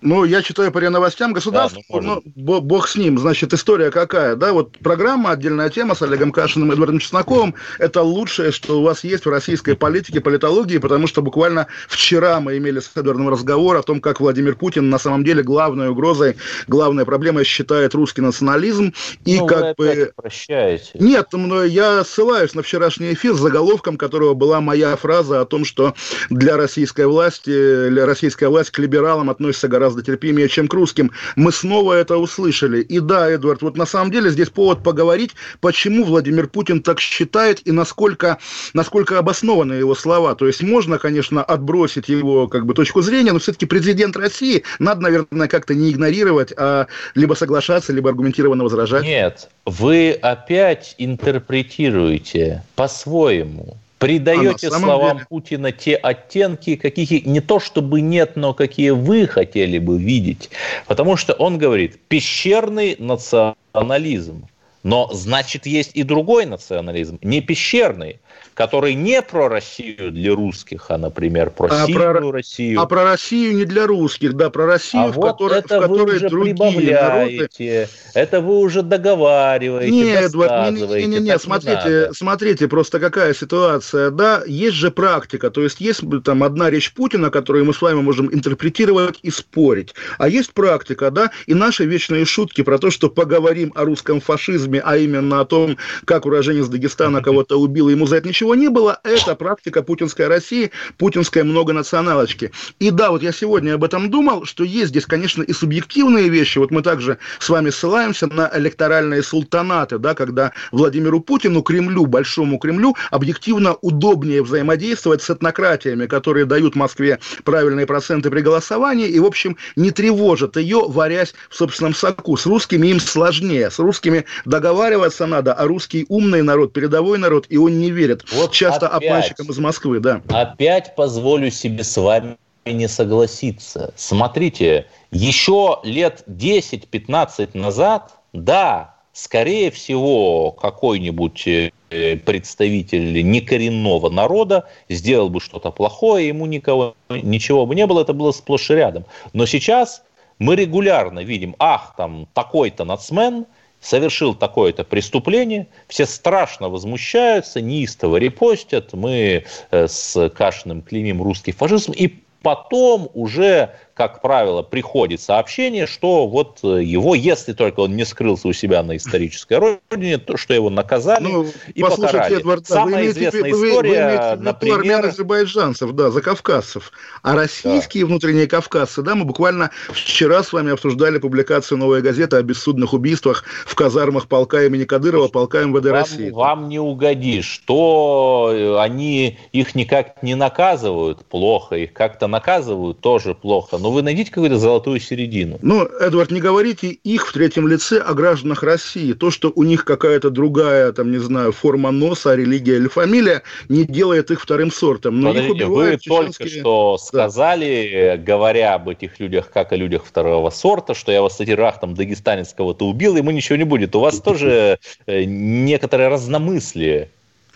Ну, 0.00 0.24
я 0.24 0.42
читаю 0.42 0.70
по 0.70 0.78
РЕН-новостям 0.78 1.32
государства, 1.32 1.82
да, 1.88 2.00
ну, 2.00 2.22
ну, 2.36 2.60
бог 2.60 2.86
с 2.86 2.94
ним, 2.94 3.18
значит, 3.18 3.52
история 3.52 3.90
какая, 3.90 4.36
да, 4.36 4.52
вот 4.52 4.78
программа, 4.78 5.30
отдельная 5.30 5.70
тема 5.70 5.96
с 5.96 6.02
Олегом 6.02 6.30
Кашиным 6.30 6.70
и 6.70 6.74
Эдвардом 6.74 7.00
Чесноковым, 7.00 7.54
это 7.80 8.02
лучшее, 8.02 8.52
что 8.52 8.78
у 8.78 8.82
вас 8.82 9.02
есть 9.02 9.26
в 9.26 9.30
российской 9.30 9.74
политике, 9.74 10.20
политологии, 10.20 10.78
потому 10.78 11.08
что 11.08 11.20
буквально 11.20 11.66
вчера 11.88 12.38
мы 12.38 12.58
имели 12.58 12.78
с 12.78 12.92
Эдвардом 12.94 13.28
разговор 13.28 13.76
о 13.76 13.82
том, 13.82 14.00
как 14.00 14.20
Владимир 14.20 14.54
Путин 14.54 14.88
на 14.88 14.98
самом 14.98 15.24
деле 15.24 15.42
главной 15.42 15.88
угрозой, 15.88 16.36
главной 16.68 17.04
проблемой 17.04 17.42
считает 17.42 17.94
русский 17.94 18.20
национализм, 18.20 18.94
и 19.24 19.40
ну, 19.40 19.46
как 19.46 19.76
бы... 19.76 20.12
прощаете. 20.14 20.90
Нет, 20.94 21.28
но 21.32 21.64
я 21.64 22.04
ссылаюсь 22.04 22.54
на 22.54 22.62
вчерашний 22.62 23.14
эфир, 23.14 23.34
с 23.34 23.40
заголовком 23.40 23.96
которого 23.96 24.34
была 24.34 24.60
моя 24.60 24.94
фраза 24.94 25.40
о 25.40 25.44
том, 25.44 25.64
что 25.64 25.94
для 26.30 26.56
российской 26.56 27.06
власти, 27.06 27.88
для 27.88 28.06
российской 28.06 28.48
власти 28.48 28.70
к 28.70 28.78
либералам 28.78 29.28
относится 29.28 29.66
гораздо 29.66 29.87
гораздо 29.88 30.02
терпимее, 30.02 30.48
чем 30.48 30.68
к 30.68 30.74
русским. 30.74 31.10
Мы 31.36 31.52
снова 31.52 31.94
это 31.94 32.16
услышали. 32.18 32.82
И 32.82 33.00
да, 33.00 33.30
Эдвард, 33.30 33.62
вот 33.62 33.76
на 33.76 33.86
самом 33.86 34.10
деле 34.10 34.30
здесь 34.30 34.50
повод 34.50 34.82
поговорить, 34.82 35.30
почему 35.60 36.04
Владимир 36.04 36.46
Путин 36.48 36.82
так 36.82 37.00
считает 37.00 37.66
и 37.66 37.72
насколько, 37.72 38.38
насколько 38.74 39.18
обоснованы 39.18 39.74
его 39.74 39.94
слова. 39.94 40.34
То 40.34 40.46
есть 40.46 40.62
можно, 40.62 40.98
конечно, 40.98 41.42
отбросить 41.42 42.08
его 42.08 42.48
как 42.48 42.66
бы 42.66 42.74
точку 42.74 43.00
зрения, 43.00 43.32
но 43.32 43.38
все-таки 43.38 43.66
президент 43.66 44.16
России 44.16 44.62
надо, 44.78 45.00
наверное, 45.02 45.48
как-то 45.48 45.74
не 45.74 45.90
игнорировать, 45.90 46.52
а 46.56 46.86
либо 47.14 47.34
соглашаться, 47.34 47.92
либо 47.92 48.10
аргументированно 48.10 48.64
возражать. 48.64 49.04
Нет, 49.04 49.48
вы 49.64 50.12
опять 50.12 50.94
интерпретируете 50.98 52.62
по-своему 52.76 53.78
придаете 53.98 54.68
а 54.68 54.70
словам 54.70 55.16
деле... 55.18 55.26
Путина 55.28 55.72
те 55.72 55.94
оттенки, 55.96 56.76
каких 56.76 57.26
не 57.26 57.40
то 57.40 57.60
чтобы 57.60 58.00
нет, 58.00 58.36
но 58.36 58.54
какие 58.54 58.90
вы 58.90 59.26
хотели 59.26 59.78
бы 59.78 59.98
видеть. 59.98 60.50
Потому 60.86 61.16
что 61.16 61.34
он 61.34 61.58
говорит, 61.58 61.98
пещерный 62.08 62.96
национализм. 62.98 64.46
Но 64.84 65.10
значит 65.12 65.66
есть 65.66 65.90
и 65.94 66.02
другой 66.02 66.46
национализм, 66.46 67.18
не 67.22 67.40
пещерный, 67.40 68.20
который 68.58 68.94
не 68.94 69.22
про 69.22 69.48
Россию 69.48 70.10
для 70.10 70.34
русских, 70.34 70.86
а, 70.88 70.98
например, 70.98 71.50
про 71.50 71.68
а 71.70 71.86
сильную 71.86 72.12
про, 72.12 72.32
Россию. 72.32 72.80
А 72.80 72.86
про 72.86 73.04
Россию 73.04 73.54
не 73.54 73.64
для 73.64 73.86
русских, 73.86 74.34
да, 74.34 74.50
про 74.50 74.66
Россию, 74.66 75.04
а 75.04 75.12
в, 75.12 75.14
вот 75.14 75.30
которой, 75.30 75.60
это 75.60 75.78
в 75.78 75.82
которой 75.82 76.06
вы 76.06 76.16
уже 76.16 76.28
другие 76.28 76.56
прибавляете, 76.56 77.38
народы... 77.38 77.88
это 78.14 78.40
вы 78.40 78.58
уже 78.58 78.82
договариваете, 78.82 79.92
Нет, 79.92 80.34
вот, 80.34 80.50
не, 80.72 80.80
не, 80.82 81.06
не, 81.06 81.20
не, 81.20 81.38
смотрите, 81.38 82.08
не 82.08 82.14
смотрите, 82.14 82.66
просто 82.66 82.98
какая 82.98 83.32
ситуация, 83.32 84.10
да, 84.10 84.42
есть 84.44 84.74
же 84.74 84.90
практика, 84.90 85.52
то 85.52 85.62
есть 85.62 85.80
есть 85.80 86.02
там 86.24 86.42
одна 86.42 86.68
речь 86.68 86.92
Путина, 86.92 87.30
которую 87.30 87.64
мы 87.64 87.72
с 87.72 87.80
вами 87.80 88.00
можем 88.00 88.34
интерпретировать 88.34 89.20
и 89.22 89.30
спорить, 89.30 89.94
а 90.18 90.28
есть 90.28 90.52
практика, 90.52 91.12
да, 91.12 91.30
и 91.46 91.54
наши 91.54 91.84
вечные 91.84 92.24
шутки 92.24 92.62
про 92.62 92.78
то, 92.78 92.90
что 92.90 93.08
поговорим 93.08 93.70
о 93.76 93.84
русском 93.84 94.20
фашизме, 94.20 94.80
а 94.84 94.96
именно 94.96 95.38
о 95.38 95.44
том, 95.44 95.76
как 96.04 96.26
уроженец 96.26 96.66
Дагестана 96.66 97.22
кого-то 97.22 97.56
убил, 97.56 97.88
и 97.88 97.92
ему 97.92 98.08
за 98.08 98.16
это 98.16 98.26
ничего 98.26 98.47
не 98.54 98.68
было, 98.68 99.00
это 99.04 99.34
практика 99.34 99.82
путинской 99.82 100.26
России, 100.26 100.70
путинской 100.96 101.42
многонационалочки. 101.42 102.52
И 102.78 102.90
да, 102.90 103.10
вот 103.10 103.22
я 103.22 103.32
сегодня 103.32 103.74
об 103.74 103.84
этом 103.84 104.10
думал, 104.10 104.44
что 104.44 104.64
есть 104.64 104.88
здесь, 104.88 105.06
конечно, 105.06 105.42
и 105.42 105.52
субъективные 105.52 106.28
вещи. 106.28 106.58
Вот 106.58 106.70
мы 106.70 106.82
также 106.82 107.18
с 107.38 107.48
вами 107.48 107.70
ссылаемся 107.70 108.26
на 108.26 108.50
электоральные 108.54 109.22
султанаты, 109.22 109.98
да, 109.98 110.14
когда 110.14 110.52
Владимиру 110.72 111.20
Путину, 111.20 111.62
Кремлю, 111.62 112.06
Большому 112.06 112.58
Кремлю, 112.58 112.96
объективно 113.10 113.74
удобнее 113.80 114.42
взаимодействовать 114.42 115.22
с 115.22 115.30
этнократиями, 115.30 116.06
которые 116.06 116.44
дают 116.44 116.74
Москве 116.74 117.18
правильные 117.44 117.86
проценты 117.86 118.30
при 118.30 118.40
голосовании 118.40 119.08
и, 119.08 119.18
в 119.18 119.24
общем, 119.24 119.56
не 119.76 119.90
тревожат 119.90 120.56
ее, 120.56 120.84
варясь 120.86 121.34
в 121.50 121.56
собственном 121.56 121.94
соку. 121.94 122.36
С 122.36 122.46
русскими 122.46 122.88
им 122.88 123.00
сложнее. 123.00 123.70
С 123.70 123.78
русскими 123.78 124.24
договариваться 124.44 125.26
надо, 125.26 125.52
а 125.52 125.66
русский 125.66 126.06
умный 126.08 126.42
народ, 126.42 126.72
передовой 126.72 127.18
народ, 127.18 127.46
и 127.48 127.56
он 127.56 127.78
не 127.78 127.90
верит. 127.90 128.24
Вот 128.38 128.52
часто 128.52 128.88
опять, 128.88 129.08
обманщикам 129.08 129.50
из 129.50 129.58
Москвы, 129.58 130.00
да. 130.00 130.22
Опять 130.28 130.94
позволю 130.94 131.50
себе 131.50 131.84
с 131.84 131.96
вами 131.96 132.36
не 132.66 132.88
согласиться. 132.88 133.92
Смотрите, 133.96 134.86
еще 135.10 135.80
лет 135.82 136.24
10-15 136.26 137.56
назад, 137.56 138.12
да, 138.32 138.96
скорее 139.12 139.70
всего, 139.70 140.52
какой-нибудь 140.52 141.48
э, 141.48 141.70
представитель 142.16 143.22
некоренного 143.24 144.10
народа 144.10 144.68
сделал 144.88 145.30
бы 145.30 145.40
что-то 145.40 145.70
плохое, 145.70 146.28
ему 146.28 146.46
никого, 146.46 146.94
ничего 147.08 147.66
бы 147.66 147.74
не 147.74 147.86
было, 147.86 148.02
это 148.02 148.12
было 148.12 148.32
сплошь 148.32 148.70
и 148.70 148.74
рядом. 148.74 149.04
Но 149.32 149.46
сейчас 149.46 150.02
мы 150.38 150.56
регулярно 150.56 151.20
видим, 151.20 151.56
ах, 151.58 151.94
там 151.96 152.28
такой-то 152.34 152.84
нацмен– 152.84 153.46
совершил 153.80 154.34
такое-то 154.34 154.84
преступление, 154.84 155.68
все 155.86 156.06
страшно 156.06 156.68
возмущаются, 156.68 157.60
неистово 157.60 158.16
репостят, 158.16 158.92
мы 158.92 159.44
э, 159.70 159.88
с 159.88 160.28
Кашиным 160.30 160.82
клеймим 160.82 161.22
русский 161.22 161.52
фашизм, 161.52 161.92
и 161.92 162.22
потом 162.42 163.10
уже 163.14 163.74
как 163.98 164.22
правило, 164.22 164.62
приходит 164.62 165.20
сообщение, 165.20 165.88
что 165.88 166.28
вот 166.28 166.60
э, 166.62 166.84
его, 166.84 167.16
если 167.16 167.52
только 167.52 167.80
он 167.80 167.96
не 167.96 168.04
скрылся 168.04 168.46
у 168.46 168.52
себя 168.52 168.84
на 168.84 168.96
исторической 168.96 169.58
родине, 169.58 170.18
то 170.18 170.36
что 170.36 170.54
его 170.54 170.70
наказали 170.70 171.24
ну, 171.24 171.46
и 171.74 171.82
покарали. 171.82 172.36
Эдвард, 172.36 172.64
Самая 172.68 173.02
вы 173.02 173.10
известная 173.10 173.50
история, 173.50 174.30
вы, 174.30 174.36
вы 174.36 174.44
например... 174.44 174.78
армян 174.78 175.04
азербайджанцев, 175.04 175.90
да, 175.92 176.12
за 176.12 176.22
кавказцев. 176.22 176.92
А 177.22 177.34
российские 177.34 178.04
да. 178.04 178.10
внутренние 178.10 178.46
кавказцы, 178.46 179.02
да, 179.02 179.16
мы 179.16 179.24
буквально 179.24 179.72
вчера 179.88 180.44
с 180.44 180.52
вами 180.52 180.72
обсуждали 180.72 181.18
публикацию 181.18 181.78
«Новой 181.78 182.00
газеты» 182.00 182.36
о 182.36 182.42
бессудных 182.42 182.92
убийствах 182.92 183.42
в 183.66 183.74
казармах 183.74 184.28
полка 184.28 184.62
имени 184.62 184.84
Кадырова, 184.84 185.26
полка 185.26 185.64
МВД 185.64 185.86
вам, 185.86 185.92
России. 185.92 186.30
Вам 186.30 186.68
не 186.68 186.78
угодишь, 186.78 187.46
что 187.46 188.52
э, 188.54 188.78
они 188.78 189.40
их 189.50 189.74
никак 189.74 190.22
не 190.22 190.36
наказывают 190.36 191.24
плохо, 191.24 191.74
их 191.74 191.92
как-то 191.92 192.28
наказывают 192.28 193.00
тоже 193.00 193.34
плохо, 193.34 193.76
но 193.78 193.87
вы 193.90 194.02
найдите 194.02 194.30
какую-то 194.30 194.58
золотую 194.58 195.00
середину. 195.00 195.58
Ну, 195.62 195.84
Эдвард, 195.84 196.30
не 196.30 196.40
говорите 196.40 196.88
их 196.88 197.26
в 197.26 197.32
третьем 197.32 197.68
лице 197.68 197.98
о 197.98 198.14
гражданах 198.14 198.62
России. 198.62 199.12
То, 199.12 199.30
что 199.30 199.52
у 199.54 199.62
них 199.62 199.84
какая-то 199.84 200.30
другая, 200.30 200.92
там, 200.92 201.10
не 201.10 201.18
знаю, 201.18 201.52
форма 201.52 201.90
носа, 201.90 202.34
религия 202.34 202.76
или 202.76 202.88
фамилия, 202.88 203.42
не 203.68 203.84
делает 203.84 204.30
их 204.30 204.40
вторым 204.40 204.70
сортом. 204.70 205.20
Но 205.20 205.30
Подождите, 205.30 205.64
их 205.64 205.68
вы 205.68 205.98
чеченские... 205.98 206.22
только 206.26 206.48
что 206.48 206.98
сказали, 206.98 208.20
говоря 208.24 208.74
об 208.74 208.88
этих 208.88 209.18
людях, 209.20 209.50
как 209.52 209.72
о 209.72 209.76
людях 209.76 210.04
второго 210.04 210.50
сорта, 210.50 210.94
что 210.94 211.12
я 211.12 211.22
вас, 211.22 211.32
кстати, 211.32 211.50
рахтом 211.50 211.94
дагестанец 211.94 212.54
кого-то 212.54 212.86
убил, 212.86 213.16
ему 213.16 213.30
ничего 213.30 213.56
не 213.56 213.64
будет. 213.64 213.94
У 213.94 214.00
вас 214.00 214.20
тоже 214.20 214.78
э, 215.06 215.24
некоторое 215.24 216.08
разномыслие 216.08 217.10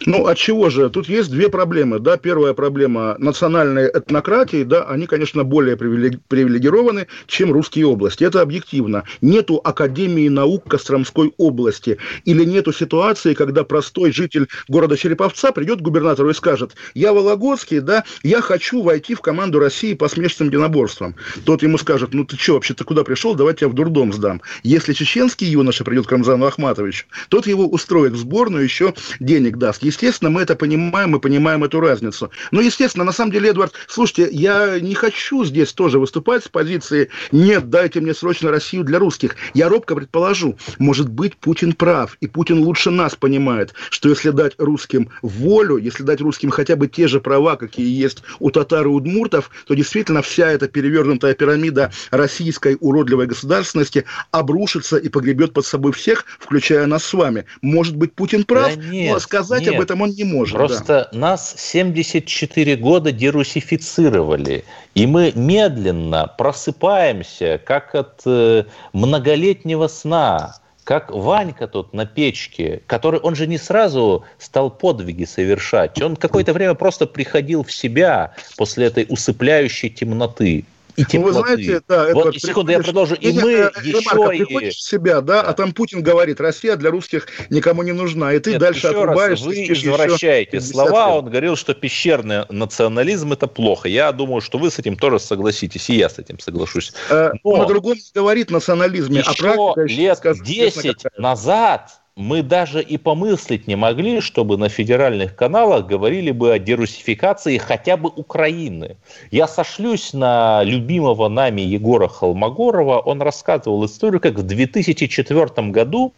ну, 0.07 0.27
от 0.27 0.39
чего 0.39 0.71
же? 0.71 0.91
Тут 0.91 1.09
есть 1.09 1.31
две 1.31 1.49
проблемы. 1.49 1.99
Да? 1.99 2.17
Первая 2.17 2.55
проблема– 2.55 3.17
национальной 3.19 3.87
этнократии. 3.87 4.65
Да? 4.65 4.85
Они, 4.85 5.07
конечно, 5.07 5.45
более 5.45 5.77
привилегированы, 5.77 7.07
чем 7.27 7.53
русские 7.53 7.87
области. 7.87 8.25
Это 8.25 8.41
объективно. 8.41 9.05
Нету 9.21 9.61
Академии 9.63 10.29
наук 10.29 10.69
Костромской 10.69 11.33
области. 11.39 11.99
Или 12.25 12.45
нету 12.45 12.73
ситуации, 12.73 13.35
когда 13.35 13.65
простой 13.65 14.13
житель 14.13 14.49
города 14.69 14.97
Череповца 14.97 15.53
придет 15.53 15.81
к 15.81 15.83
губернатору 15.83 16.31
и 16.31 16.35
скажет, 16.35 16.75
я 16.95 17.13
Вологодский, 17.13 17.81
да, 17.81 18.05
я 18.23 18.41
хочу 18.41 18.83
войти 18.83 19.15
в 19.15 19.21
команду 19.21 19.59
России 19.59 19.95
по 19.95 20.09
смешанным 20.09 20.49
единоборствам. 20.49 21.15
Тот 21.45 21.63
ему 21.63 21.79
скажет, 21.79 22.15
ну 22.15 22.25
ты 22.25 22.37
что, 22.37 22.55
вообще 22.55 22.75
ты 22.75 22.85
куда 22.85 23.05
пришел, 23.05 23.35
давай 23.35 23.55
тебя 23.55 23.69
в 23.69 23.75
дурдом 23.75 24.13
сдам. 24.13 24.41
Если 24.63 24.93
чеченский 24.93 25.47
юноша 25.47 25.85
придет 25.85 26.07
к 26.07 26.13
Рамзану 26.13 26.47
Ахматовичу, 26.47 27.07
тот 27.29 27.47
его 27.47 27.67
устроит 27.67 28.13
в 28.13 28.17
сборную, 28.17 28.65
еще 28.65 28.95
денег 29.21 29.59
даст 29.59 29.83
Естественно, 29.93 30.31
мы 30.31 30.41
это 30.41 30.57
понимаем, 30.57 31.11
мы 31.11 31.21
понимаем 31.21 31.65
эту 31.65 31.79
разницу. 31.79 32.31
Но, 32.51 32.63
естественно, 32.63 33.05
на 33.05 33.13
самом 33.13 33.31
деле, 33.31 33.51
Эдвард, 33.51 33.75
слушайте, 33.87 34.29
я 34.33 34.81
не 34.81 34.95
хочу 34.95 35.45
здесь 35.45 35.75
тоже 35.75 35.99
выступать 35.99 36.45
с 36.45 36.49
позиции 36.49 37.11
«нет, 37.31 37.69
дайте 37.69 38.01
мне 38.01 38.15
срочно 38.15 38.51
Россию 38.51 38.85
для 38.85 38.99
русских». 38.99 39.37
Я 39.53 39.69
робко 39.69 39.95
предположу, 39.95 40.57
может 40.79 41.11
быть, 41.11 41.37
Путин 41.37 41.75
прав, 41.75 42.17
и 42.21 42.27
Путин 42.27 42.61
лучше 42.61 42.91
нас 42.91 43.15
понимает, 43.15 43.75
что 43.91 44.09
если 44.09 44.31
дать 44.31 44.55
русским 44.57 45.11
волю, 45.21 45.77
если 45.77 46.05
дать 46.05 46.23
русским 46.23 46.49
хотя 46.49 46.75
бы 46.75 46.89
те 46.89 47.07
же 47.07 47.21
права, 47.21 47.57
какие 47.57 47.95
есть 47.95 48.23
у 48.39 48.51
татар 48.51 48.87
и 48.87 48.89
удмуртов, 48.89 49.51
то 49.67 49.75
действительно 49.75 50.23
вся 50.23 50.51
эта 50.51 50.69
перевернутая 50.69 51.35
пирамида 51.35 51.93
российской 52.11 52.79
уродливой 52.81 53.27
государственности 53.27 54.07
обрушится 54.31 54.97
и 54.97 55.11
погребет 55.11 55.53
под 55.53 55.67
собой 55.67 55.93
всех, 55.93 56.25
включая 56.39 56.87
нас 56.87 57.05
с 57.05 57.13
вами. 57.13 57.45
Может 57.61 57.97
быть, 57.97 58.15
Путин 58.15 58.45
прав, 58.45 58.75
да 58.75 58.83
нет, 58.83 59.13
но 59.13 59.19
сказать 59.19 59.63
нет, 59.67 59.72
об 59.77 59.83
этом 59.83 60.03
он 60.03 60.11
не 60.11 60.25
может. 60.25 60.57
Просто 60.57 61.09
да. 61.13 61.19
нас 61.19 61.55
74 61.57 62.77
года 62.77 63.13
дерусифицировали, 63.13 64.65
и 64.95 65.07
мы 65.07 65.33
медленно 65.35 66.33
просыпаемся, 66.39 67.61
как 67.65 67.95
от 67.95 68.23
э, 68.27 68.65
многолетнего 68.93 69.87
сна 69.89 70.57
как 70.85 71.13
Ванька 71.13 71.69
тут 71.69 71.93
на 71.95 72.07
печке, 72.07 72.83
который, 72.87 73.21
он 73.21 73.37
же 73.37 73.47
не 73.47 73.59
сразу 73.59 74.25
стал 74.39 74.71
подвиги 74.71 75.25
совершать, 75.25 76.03
он 76.03 76.17
какое-то 76.17 76.53
время 76.53 76.75
просто 76.75 77.07
приходил 77.07 77.63
в 77.63 77.73
себя 77.73 78.35
после 78.57 78.87
этой 78.87 79.07
усыпляющей 79.09 79.91
темноты 79.91 80.65
и 80.97 81.05
теплоты. 81.05 81.19
Ну, 81.19 81.25
вы 81.25 81.33
знаете, 81.33 81.83
да, 81.89 82.07
это 82.07 82.15
вот, 82.15 82.37
секунду, 82.37 82.73
я 82.73 82.81
продолжу. 82.81 83.17
И, 83.17 83.31
и 83.31 83.33
мы 83.33 83.51
э, 83.53 83.71
еще... 83.83 83.99
Ремарка, 83.99 84.29
приходишь 84.29 84.75
в 84.77 84.83
себя, 84.83 85.21
да, 85.21 85.33
да, 85.33 85.41
а 85.41 85.53
там 85.55 85.73
Путин 85.73 86.03
говорит, 86.03 86.41
Россия 86.41 86.77
для 86.77 86.91
русских 86.91 87.27
никому 87.49 87.83
не 87.83 87.93
нужна, 87.93 88.35
и 88.35 88.39
ты 88.39 88.53
Нет, 88.53 88.61
дальше 88.61 88.89
отрубаешься. 88.89 89.47
Вы 89.47 89.65
извращаете 89.65 90.61
слова, 90.61 91.07
лет. 91.07 91.17
он 91.17 91.25
говорил, 91.31 91.57
что 91.57 91.73
пещерный 91.75 92.45
национализм– 92.51 93.33
это 93.35 93.47
плохо. 93.47 93.89
Я 93.89 94.13
думаю, 94.13 94.43
что 94.43 94.59
вы 94.59 94.71
с 94.71 94.79
этим 94.79 94.97
тоже 94.97 95.19
согласитесь, 95.19 95.89
и 95.89 95.97
я 95.97 96.11
с 96.11 96.19
этим 96.19 96.39
соглашусь. 96.39 96.93
Э, 97.09 97.33
Но 97.43 97.57
на 97.57 97.67
другом 97.67 97.97
говорит 98.15 98.51
национализме, 98.51 99.21
еще 99.21 99.31
а 99.31 99.75
практика... 99.75 99.83
лет 99.85 100.19
скажет, 100.19 100.45
10 100.45 101.07
назад 101.17 102.02
мы 102.17 102.43
даже 102.43 102.83
и 102.83 102.99
помыслить 102.99 103.67
не 103.67 103.77
могли, 103.77 104.21
чтобы 104.21 104.59
на 104.59 104.69
федеральных 104.69 105.35
каналах 105.35 105.87
говорили 105.87 106.31
бы 106.31 106.53
о 106.53 106.59
дерусификации 106.59 107.57
хотя 107.57 107.97
бы 107.97 108.11
Украины. 108.11 108.97
Я 109.31 109.49
сошлюсь 109.49 110.13
на 110.13 110.63
любимого 110.63 111.29
нами 111.29 111.63
Егора 111.63 112.09
Холмогорова. 112.09 112.99
Он 112.99 113.23
рассказывал 113.23 113.87
историю, 113.87 114.21
как 114.21 114.35
в 114.35 114.43
2004 114.43 115.71
году 115.71 116.13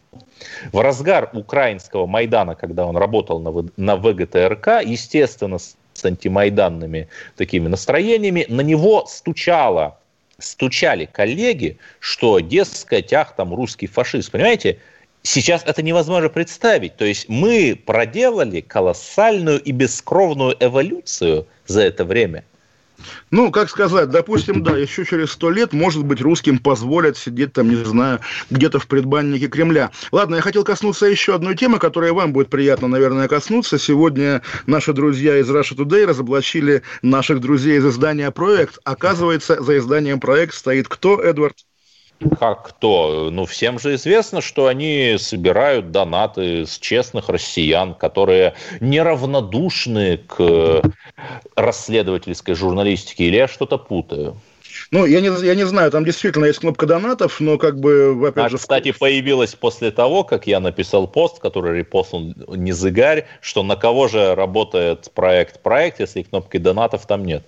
в 0.72 0.80
разгар 0.80 1.30
украинского 1.32 2.06
Майдана, 2.06 2.56
когда 2.56 2.86
он 2.86 2.96
работал 2.96 3.40
на, 3.40 3.52
на 3.76 3.96
ВГТРК, 3.96 4.82
естественно, 4.84 5.58
с 5.58 5.76
антимайданными 6.04 7.08
такими 7.36 7.68
настроениями, 7.68 8.46
на 8.48 8.62
него 8.62 9.06
стучало, 9.06 10.00
стучали 10.38 11.04
коллеги, 11.04 11.78
что, 12.00 12.40
дескать, 12.40 13.12
ах, 13.12 13.36
там 13.36 13.54
русский 13.54 13.86
фашист. 13.86 14.32
Понимаете, 14.32 14.80
Сейчас 15.26 15.62
это 15.64 15.82
невозможно 15.82 16.28
представить. 16.28 16.96
То 16.96 17.06
есть 17.06 17.30
мы 17.30 17.80
проделали 17.86 18.60
колоссальную 18.60 19.58
и 19.58 19.72
бескровную 19.72 20.54
эволюцию 20.60 21.46
за 21.66 21.80
это 21.80 22.04
время. 22.04 22.44
Ну, 23.30 23.50
как 23.50 23.70
сказать, 23.70 24.10
допустим, 24.10 24.62
да, 24.62 24.76
еще 24.76 25.04
через 25.04 25.32
сто 25.32 25.50
лет, 25.50 25.72
может 25.72 26.04
быть, 26.04 26.20
русским 26.20 26.58
позволят 26.58 27.16
сидеть 27.16 27.54
там, 27.54 27.68
не 27.68 27.82
знаю, 27.84 28.20
где-то 28.50 28.78
в 28.78 28.86
предбаннике 28.86 29.48
Кремля. 29.48 29.90
Ладно, 30.12 30.36
я 30.36 30.42
хотел 30.42 30.62
коснуться 30.62 31.06
еще 31.06 31.34
одной 31.34 31.56
темы, 31.56 31.78
которая 31.78 32.12
вам 32.12 32.32
будет 32.32 32.50
приятно, 32.50 32.86
наверное, 32.86 33.26
коснуться. 33.26 33.78
Сегодня 33.78 34.42
наши 34.66 34.92
друзья 34.92 35.38
из 35.38 35.50
Russia 35.50 35.74
Today 35.76 36.04
разоблачили 36.04 36.82
наших 37.02 37.40
друзей 37.40 37.78
из 37.78 37.86
издания 37.86 38.30
«Проект». 38.30 38.78
Оказывается, 38.84 39.62
за 39.62 39.78
изданием 39.78 40.20
«Проект» 40.20 40.54
стоит 40.54 40.86
кто, 40.88 41.20
Эдвард? 41.20 41.64
Как 42.38 42.68
кто? 42.68 43.28
Ну, 43.30 43.44
всем 43.44 43.78
же 43.78 43.94
известно, 43.94 44.40
что 44.40 44.66
они 44.66 45.16
собирают 45.18 45.90
донаты 45.90 46.66
с 46.66 46.78
честных 46.78 47.28
россиян, 47.28 47.94
которые 47.94 48.54
неравнодушны 48.80 50.18
к 50.18 50.82
расследовательской 51.56 52.54
журналистике. 52.54 53.24
Или 53.24 53.36
я 53.36 53.48
что-то 53.48 53.78
путаю? 53.78 54.36
Ну, 54.90 55.06
я 55.06 55.20
не, 55.20 55.46
я 55.46 55.54
не 55.54 55.64
знаю, 55.66 55.90
там 55.90 56.04
действительно 56.04 56.46
есть 56.46 56.58
кнопка 56.58 56.86
донатов, 56.86 57.40
но 57.40 57.58
как 57.58 57.78
бы, 57.78 58.28
опять 58.28 58.46
а, 58.46 58.48
же... 58.48 58.58
кстати, 58.58 58.92
появилась 58.92 59.54
после 59.54 59.90
того, 59.90 60.24
как 60.24 60.46
я 60.46 60.60
написал 60.60 61.06
пост, 61.06 61.38
который 61.38 61.78
репостнул 61.78 62.34
Незыгарь, 62.48 63.26
что 63.40 63.62
на 63.62 63.76
кого 63.76 64.08
же 64.08 64.34
работает 64.34 65.10
проект-проект, 65.14 66.00
если 66.00 66.22
кнопки 66.22 66.58
донатов 66.58 67.06
там 67.06 67.24
нет. 67.24 67.44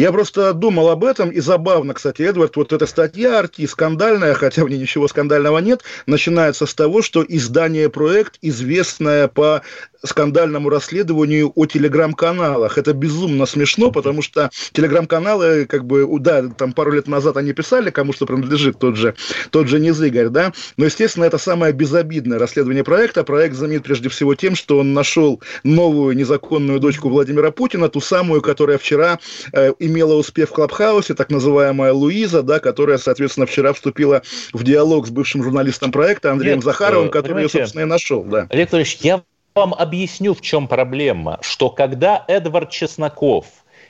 Я 0.00 0.12
просто 0.12 0.54
думал 0.54 0.88
об 0.88 1.04
этом, 1.04 1.28
и 1.28 1.40
забавно, 1.40 1.92
кстати, 1.92 2.22
Эдвард, 2.22 2.56
вот 2.56 2.72
эта 2.72 2.86
статья 2.86 3.38
«Арти» 3.38 3.66
скандальная, 3.66 4.32
хотя 4.32 4.64
в 4.64 4.70
ней 4.70 4.78
ничего 4.78 5.06
скандального 5.08 5.58
нет, 5.58 5.82
начинается 6.06 6.64
с 6.64 6.72
того, 6.72 7.02
что 7.02 7.22
издание 7.22 7.90
«Проект», 7.90 8.38
известное 8.40 9.28
по 9.28 9.60
скандальному 10.04 10.68
расследованию 10.68 11.52
о 11.54 11.66
телеграм-каналах. 11.66 12.78
Это 12.78 12.92
безумно 12.92 13.46
смешно, 13.46 13.90
потому 13.90 14.22
что 14.22 14.50
телеграм-каналы, 14.72 15.66
как 15.66 15.84
бы, 15.84 16.06
да, 16.20 16.48
там 16.48 16.72
пару 16.72 16.92
лет 16.92 17.06
назад 17.06 17.36
они 17.36 17.52
писали, 17.52 17.90
кому 17.90 18.12
что 18.12 18.26
принадлежит 18.26 18.78
тот 18.78 18.96
же, 18.96 19.14
тот 19.50 19.68
же 19.68 19.78
Низыгорь, 19.78 20.28
да, 20.28 20.52
но, 20.76 20.86
естественно, 20.86 21.24
это 21.24 21.38
самое 21.38 21.72
безобидное 21.72 22.38
расследование 22.38 22.84
проекта. 22.84 23.24
Проект 23.24 23.54
знаменит 23.54 23.82
прежде 23.82 24.08
всего 24.08 24.34
тем, 24.34 24.54
что 24.54 24.78
он 24.78 24.94
нашел 24.94 25.40
новую 25.64 26.16
незаконную 26.16 26.80
дочку 26.80 27.08
Владимира 27.08 27.50
Путина, 27.50 27.88
ту 27.88 28.00
самую, 28.00 28.40
которая 28.40 28.78
вчера 28.78 29.18
э, 29.52 29.72
имела 29.90 30.14
успех 30.14 30.48
в 30.48 30.52
Клабхаусе, 30.52 31.14
так 31.14 31.30
называемая 31.30 31.92
Луиза, 31.92 32.42
да, 32.42 32.58
которая, 32.60 32.98
соответственно, 32.98 33.46
вчера 33.46 33.72
вступила 33.72 34.22
в 34.52 34.62
диалог 34.62 35.06
с 35.06 35.10
бывшим 35.10 35.42
журналистом 35.42 35.92
проекта 35.92 36.32
Андреем 36.32 36.56
Нет, 36.56 36.64
Захаровым, 36.64 37.08
э, 37.08 37.10
который 37.10 37.42
ее, 37.42 37.48
собственно, 37.48 37.82
и 37.82 37.86
нашел. 37.86 38.22
Да. 38.22 38.46
Олег 38.50 38.72
Анатольевич, 38.72 38.98
я 39.02 39.22
вам 39.54 39.74
объясню, 39.74 40.34
в 40.34 40.40
чем 40.40 40.68
проблема. 40.68 41.38
Что 41.42 41.70
когда 41.70 42.24
Эдвард 42.28 42.70
Чесноков 42.70 43.46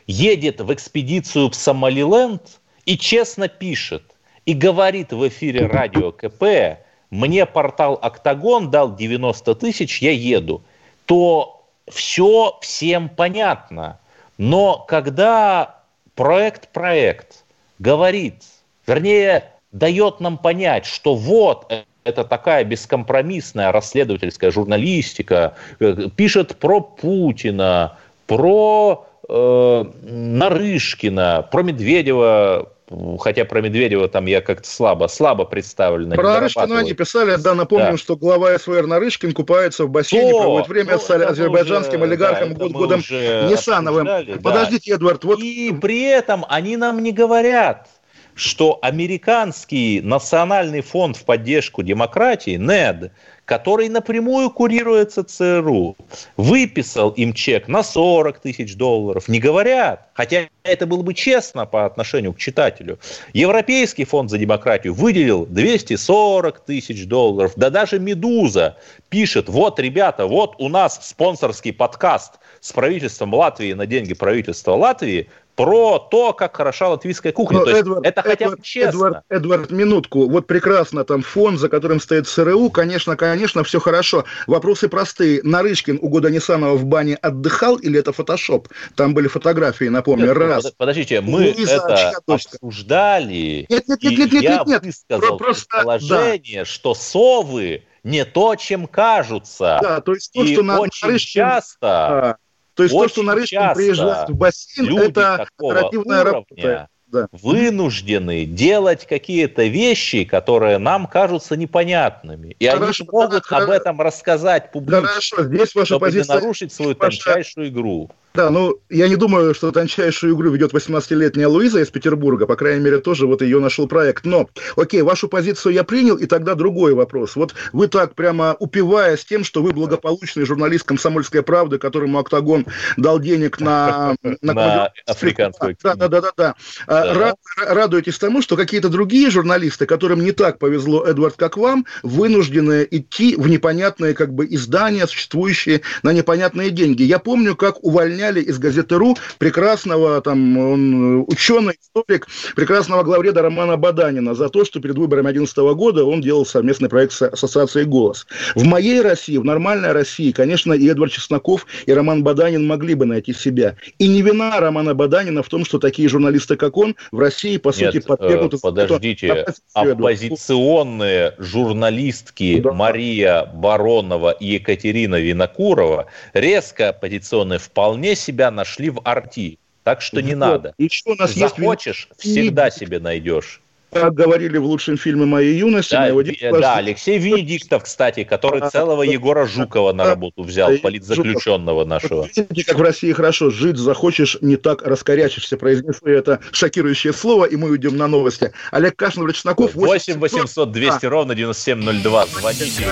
едет 0.07 0.61
в 0.61 0.73
экспедицию 0.73 1.51
в 1.51 1.55
Сомалиленд 1.55 2.43
и 2.87 2.99
честно 2.99 3.49
пишет, 3.49 4.03
и 4.47 4.55
говорит 4.55 5.13
в 5.13 5.29
эфире 5.29 5.67
радио 5.67 6.13
КП, 6.13 6.81
мне 7.11 7.45
портал 7.45 7.99
«Октагон» 8.01 8.71
дал 8.71 8.95
90 8.95 9.55
тысяч, 9.57 10.01
я 10.01 10.13
еду, 10.13 10.63
то 11.07 11.67
все 11.89 12.59
всем 12.63 13.09
понятно. 13.09 13.99
Но 14.39 14.85
когда 14.89 15.80
проект-проект 16.15 17.45
говорит, 17.79 18.43
вернее, 18.87 19.45
дает 19.73 20.21
нам 20.21 20.39
понять, 20.39 20.87
что 20.87 21.15
вот 21.15 21.73
это 22.05 22.25
такая 22.25 22.65
бескомпромиссная 22.65 23.73
расследовательская 23.73 24.51
журналистика, 24.51 25.55
э, 25.79 26.09
пишет 26.17 26.57
про 26.57 26.81
Путина, 26.81 27.99
про 28.27 29.07
э, 29.29 29.85
Нарышкина, 30.03 31.49
про 31.51 31.63
Медведева, 31.63 32.73
хотя 33.21 33.45
про 33.45 33.61
Медведева 33.61 34.09
там 34.09 34.27
я 34.27 34.41
как-то 34.41 34.69
слабо, 34.69 35.07
слабо 35.07 35.45
представлен. 35.45 36.11
Про 36.11 36.35
Нарышкина 36.35 36.79
они 36.79 36.93
писали, 36.93 37.37
да, 37.37 37.55
напомним, 37.55 37.93
да. 37.93 37.97
что 37.97 38.17
глава 38.17 38.59
СВР 38.59 38.87
Нарышкин 38.87 39.33
купается 39.33 39.85
в 39.85 39.91
бассейне, 39.91 40.33
то, 40.33 40.41
проводит 40.41 40.69
время 40.69 40.93
ну, 40.95 40.99
с 40.99 41.11
азербайджанским 41.11 42.03
уже, 42.03 42.11
олигархом 42.11 42.55
да, 42.55 42.65
Гудгудом 42.65 43.01
Нисановым. 43.01 44.09
Подождите, 44.43 44.91
да. 44.91 44.97
Эдвард, 44.97 45.25
вот... 45.25 45.39
И 45.41 45.73
при 45.81 46.03
этом 46.03 46.45
они 46.49 46.77
нам 46.77 47.03
не 47.03 47.13
говорят, 47.13 47.89
что 48.35 48.79
американский 48.83 50.01
национальный 50.01 50.81
фонд 50.81 51.17
в 51.17 51.25
поддержку 51.25 51.83
демократии, 51.83 52.57
НЕД, 52.57 53.13
который 53.51 53.89
напрямую 53.89 54.49
курируется 54.51 55.25
ЦРУ, 55.25 55.97
выписал 56.37 57.11
им 57.11 57.33
чек 57.33 57.67
на 57.67 57.83
40 57.83 58.39
тысяч 58.39 58.77
долларов. 58.77 59.27
Не 59.27 59.41
говорят, 59.41 60.09
хотя 60.15 60.43
это 60.63 60.87
было 60.87 61.03
бы 61.03 61.15
честно 61.15 61.67
по 61.67 61.85
отношению 61.85 62.33
к 62.33 62.39
читателю. 62.39 63.01
Европейский 63.33 64.05
фонд 64.05 64.31
за 64.31 64.39
демократию 64.39 64.95
выделил 64.95 65.47
240 65.47 66.61
тысяч 66.61 67.07
долларов. 67.07 67.55
Да 67.57 67.71
даже 67.71 67.99
«Медуза» 67.99 68.77
пишет, 69.09 69.49
вот, 69.49 69.81
ребята, 69.81 70.27
вот 70.27 70.55
у 70.59 70.69
нас 70.69 71.01
спонсорский 71.03 71.73
подкаст 71.73 72.35
с 72.61 72.73
правительством 72.73 73.35
Латвии 73.35 73.73
на 73.73 73.87
деньги 73.87 74.15
правительства 74.15 74.75
Латвии 74.75 75.29
про 75.65 75.99
то, 75.99 76.33
как 76.33 76.57
хороша 76.57 76.89
латвийская 76.89 77.33
кухня. 77.33 77.59
Но, 77.59 77.65
то 77.65 77.71
есть 77.71 77.83
Эдвард, 77.83 78.07
это 78.07 78.23
хотя 78.23 78.49
бы 78.49 78.59
честно. 78.63 78.89
Эдвард, 78.89 79.25
Эдвард, 79.29 79.71
минутку. 79.71 80.27
Вот 80.27 80.47
прекрасно, 80.47 81.05
там 81.05 81.23
фон, 81.23 81.59
за 81.59 81.69
которым 81.69 82.01
стоит 82.01 82.27
СРУ, 82.27 82.71
конечно, 82.71 83.15
конечно, 83.17 83.63
все 83.63 83.79
хорошо. 83.79 84.25
Вопросы 84.47 84.89
простые. 84.89 85.41
Нарышкин 85.43 85.99
у 86.01 86.09
года 86.09 86.31
Нисанова 86.31 86.77
в 86.77 86.85
бане 86.87 87.17
отдыхал 87.17 87.77
или 87.77 87.99
это 87.99 88.13
фотошоп? 88.13 88.69
Там 88.95 89.13
были 89.13 89.29
фотографии, 89.29 89.85
напомню, 89.85 90.29
нет, 90.29 90.37
раз. 90.37 90.73
Подождите, 90.77 91.21
мы 91.21 91.53
Луиза 91.55 91.77
это 91.77 91.97
Чьядовска. 91.97 92.57
обсуждали, 92.57 93.67
нет, 93.69 93.89
нет, 93.89 94.03
нет, 94.03 94.19
нет, 94.19 94.33
нет, 94.33 94.43
я 94.43 94.51
нет, 94.51 94.67
нет. 94.67 94.83
высказал 94.85 95.37
Просто, 95.37 95.67
предположение, 95.69 96.61
да. 96.61 96.65
что 96.65 96.95
совы 96.95 97.83
не 98.03 98.25
то, 98.25 98.57
чем 98.57 98.87
кажутся. 98.87 99.79
Да, 99.83 100.01
то 100.01 100.15
есть 100.15 100.33
то, 100.33 100.43
и 100.43 100.55
что 100.55 100.63
очень 100.63 101.09
Нарышкин... 101.09 101.43
часто... 101.43 101.77
Да 101.81 102.37
то 102.81 102.85
есть 102.85 102.95
Очень 102.95 103.09
то, 103.09 103.13
что 103.13 103.23
Нарышкин 103.25 103.75
приезжает 103.75 104.29
в 104.31 104.35
бассейн, 104.35 104.99
это 104.99 105.47
оперативная 105.59 106.25
работа 106.25 106.89
да. 107.09 107.29
вынуждены 107.31 108.47
делать 108.47 109.07
какие-то 109.07 109.65
вещи, 109.65 110.25
которые 110.25 110.79
нам 110.79 111.07
кажутся 111.07 111.57
непонятными. 111.57 112.57
И 112.59 112.67
хорошо, 112.67 113.05
они 113.05 113.11
могут 113.13 113.45
да, 113.51 113.57
об 113.59 113.69
этом 113.69 114.01
рассказать 114.01 114.73
публично, 114.73 115.09
хорошо, 115.09 115.43
здесь 115.43 115.75
ваша 115.75 115.87
чтобы 115.87 116.07
позиция, 116.07 116.37
не 116.37 116.41
нарушить 116.41 116.73
свою 116.73 116.97
ваша... 116.99 117.23
тончайшую 117.23 117.69
игру. 117.69 118.09
Да, 118.33 118.49
ну, 118.51 118.79
я 118.89 119.09
не 119.09 119.17
думаю, 119.17 119.55
что 119.55 119.73
тончайшую 119.73 120.37
игру 120.37 120.51
ведет 120.51 120.73
18-летняя 120.73 121.49
Луиза 121.49 121.81
из 121.81 121.91
Петербурга, 121.91 122.47
по 122.47 122.55
крайней 122.55 122.81
мере, 122.81 122.99
тоже 122.99 123.27
вот 123.27 123.43
ее 123.43 123.59
нашел 123.59 123.89
проект. 123.89 124.25
Но, 124.25 124.49
окей, 124.77 125.03
вашу 125.03 125.29
позицию 125.29 125.75
я 125.75 125.83
принял, 125.83 126.15
и 126.15 126.27
тогда 126.27 126.55
другой 126.55 126.95
вопрос. 126.95 127.35
Вот 127.35 127.55
вы 127.73 127.89
так 127.89 128.15
прямо 128.15 128.55
упиваясь 128.61 129.25
тем, 129.25 129.43
что 129.43 129.63
вы 129.63 129.73
благополучный 129.73 130.45
журналист 130.45 130.85
«Комсомольской 130.85 131.43
правды», 131.43 131.79
которому 131.79 132.21
«Октагон» 132.21 132.67
дал 132.97 133.19
денег 133.19 133.59
на... 133.61 134.15
На 134.43 134.91
африканскую 135.07 135.77
Да, 135.83 135.95
да, 135.95 136.09
да, 136.09 136.21
да. 136.37 136.55
да. 136.87 137.35
Радуетесь 137.57 138.19
тому, 138.19 138.43
что 138.43 138.57
какие-то 138.57 138.89
другие 138.89 139.31
журналисты, 139.31 139.87
которым 139.87 140.23
не 140.23 140.33
так 140.33 140.59
повезло, 140.59 141.05
Эдвард, 141.05 141.35
как 141.37 141.57
вам, 141.57 141.85
вынуждены 142.03 142.87
идти 142.91 143.35
в 143.37 143.49
непонятные 143.49 144.15
как 144.15 144.33
бы 144.33 144.47
издания, 144.49 145.07
существующие 145.07 145.83
на 146.03 146.13
непонятные 146.13 146.71
деньги. 146.71 147.03
Я 147.03 147.19
помню, 147.19 147.57
как 147.57 147.83
увольняли 147.83 148.20
увольняли 148.21 148.41
из 148.41 148.59
газеты 148.59 148.97
«Ру» 148.97 149.17
прекрасного, 149.39 150.21
там, 150.21 150.59
он 150.59 151.25
ученый, 151.27 151.75
историк, 151.81 152.27
прекрасного 152.55 153.03
главреда 153.03 153.43
Романа 153.43 153.77
Баданина 153.77 154.35
за 154.35 154.49
то, 154.49 154.65
что 154.65 154.81
перед 154.81 154.97
выборами 154.97 155.33
2011 155.33 155.57
года 155.77 156.05
он 156.05 156.21
делал 156.21 156.45
совместный 156.45 156.89
проект 156.89 157.13
с 157.13 157.23
ассоциацией 157.23 157.87
«Голос». 157.87 158.27
В 158.55 158.65
моей 158.65 159.01
России, 159.01 159.37
в 159.39 159.45
нормальной 159.45 159.93
России, 159.93 160.33
конечно, 160.33 160.73
и 160.73 160.89
Эдвард 160.89 161.13
Чесноков, 161.13 161.67
и 161.87 161.93
Роман 161.93 162.23
Баданин 162.23 162.67
могли 162.67 162.95
бы 162.95 163.07
найти 163.07 163.33
себя. 163.33 163.77
И 163.99 164.09
не 164.09 164.23
вина 164.23 164.61
Романа 164.61 164.95
Баданина 164.95 165.43
в 165.43 165.49
том, 165.49 165.65
что 165.65 165.79
такие 165.79 166.09
журналисты, 166.09 166.57
как 166.57 166.77
он, 166.77 166.97
в 167.13 167.19
России, 167.19 167.57
по 167.57 167.69
Нет, 167.69 167.93
сути, 167.93 168.05
подвергнуты... 168.05 168.57
Э, 168.57 168.61
подождите, 168.61 169.47
оппозиционные 169.73 171.35
журналистки 171.39 172.61
да. 172.61 172.73
Мария 172.73 173.45
Баронова 173.55 174.31
и 174.31 174.55
Екатерина 174.55 175.17
Винокурова, 175.21 176.07
резко 176.35 176.91
оппозиционные, 176.91 177.59
вполне 177.59 178.10
вполне 178.11 178.17
себя 178.17 178.51
нашли 178.51 178.91
в 178.91 179.01
арти. 179.05 179.59
Так 179.85 180.03
что 180.03 180.21
не 180.21 180.35
вот. 180.35 180.41
надо. 180.41 180.75
И 180.79 180.89
что 180.89 181.13
у 181.13 181.15
нас 181.15 181.35
Захочешь, 181.35 182.09
есть... 182.11 182.21
всегда 182.21 182.71
себе 182.71 182.99
найдешь. 183.01 183.61
Как 183.93 184.15
говорили 184.15 184.57
в 184.59 184.67
лучшем 184.67 184.97
фильме 184.97 185.25
моей 185.25 185.59
юности. 185.59 185.93
Да, 185.93 186.03
моего 186.03 186.23
детства, 186.23 186.61
да 186.61 186.77
Алексей 186.77 187.19
Венедиктов, 187.19 187.83
кстати, 187.83 188.23
который 188.23 188.61
а, 188.61 188.71
целого 188.71 189.03
Егора 189.03 189.47
Жукова 189.47 189.93
на 189.93 190.05
работу 190.05 190.45
взял, 190.45 190.71
политзаключенного 190.79 191.85
нашего. 191.85 192.29
Видите, 192.37 192.65
как 192.65 192.79
в 192.79 192.83
России 192.83 193.11
хорошо. 193.13 193.51
Жить 193.51 193.79
захочешь, 193.79 194.39
не 194.43 194.57
так 194.57 194.83
раскорячишься. 194.83 195.57
Произнесли 195.57 196.15
это 196.15 196.39
шокирующее 196.53 197.13
слово, 197.13 197.47
и 197.47 197.57
мы 197.57 197.71
уйдем 197.71 197.97
на 197.97 198.07
новости. 198.07 198.53
Олег 198.71 198.95
Кашин, 198.95 199.29
Чесноков. 199.33 199.75
8 199.75 200.21
800 200.21 200.71
200 200.71 201.07
ровно 201.07 201.35
9702. 201.35 202.27
Звоните. 202.27 202.85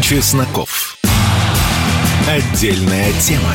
Чесноков. 0.00 0.96
Отдельная 2.26 3.12
тема. 3.20 3.54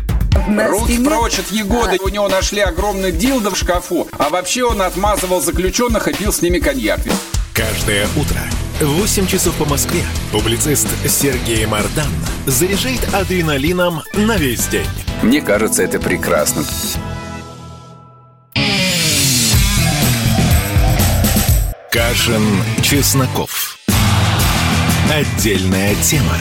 Руки 0.47 0.97
прочь 1.03 1.39
от 1.39 1.51
Егоды. 1.51 1.97
У 2.01 2.09
него 2.09 2.27
нашли 2.27 2.61
огромный 2.61 3.11
дилдо 3.11 3.51
в 3.51 3.57
шкафу. 3.57 4.07
А 4.17 4.29
вообще 4.29 4.63
он 4.63 4.81
отмазывал 4.81 5.41
заключенных 5.41 6.07
и 6.07 6.13
пил 6.13 6.33
с 6.33 6.41
ними 6.41 6.59
коньяк. 6.59 6.99
Каждое 7.53 8.07
утро 8.15 8.39
в 8.79 8.99
8 8.99 9.27
часов 9.27 9.53
по 9.55 9.65
Москве 9.65 10.03
публицист 10.31 10.87
Сергей 11.07 11.65
Мардан 11.65 12.09
заряжает 12.47 13.13
адреналином 13.13 14.01
на 14.13 14.37
весь 14.37 14.67
день. 14.67 14.87
Мне 15.21 15.41
кажется, 15.41 15.83
это 15.83 15.99
прекрасно. 15.99 16.63
Кашин, 21.91 22.63
Чесноков. 22.81 23.77
Отдельная 25.13 25.93
тема. 25.95 26.37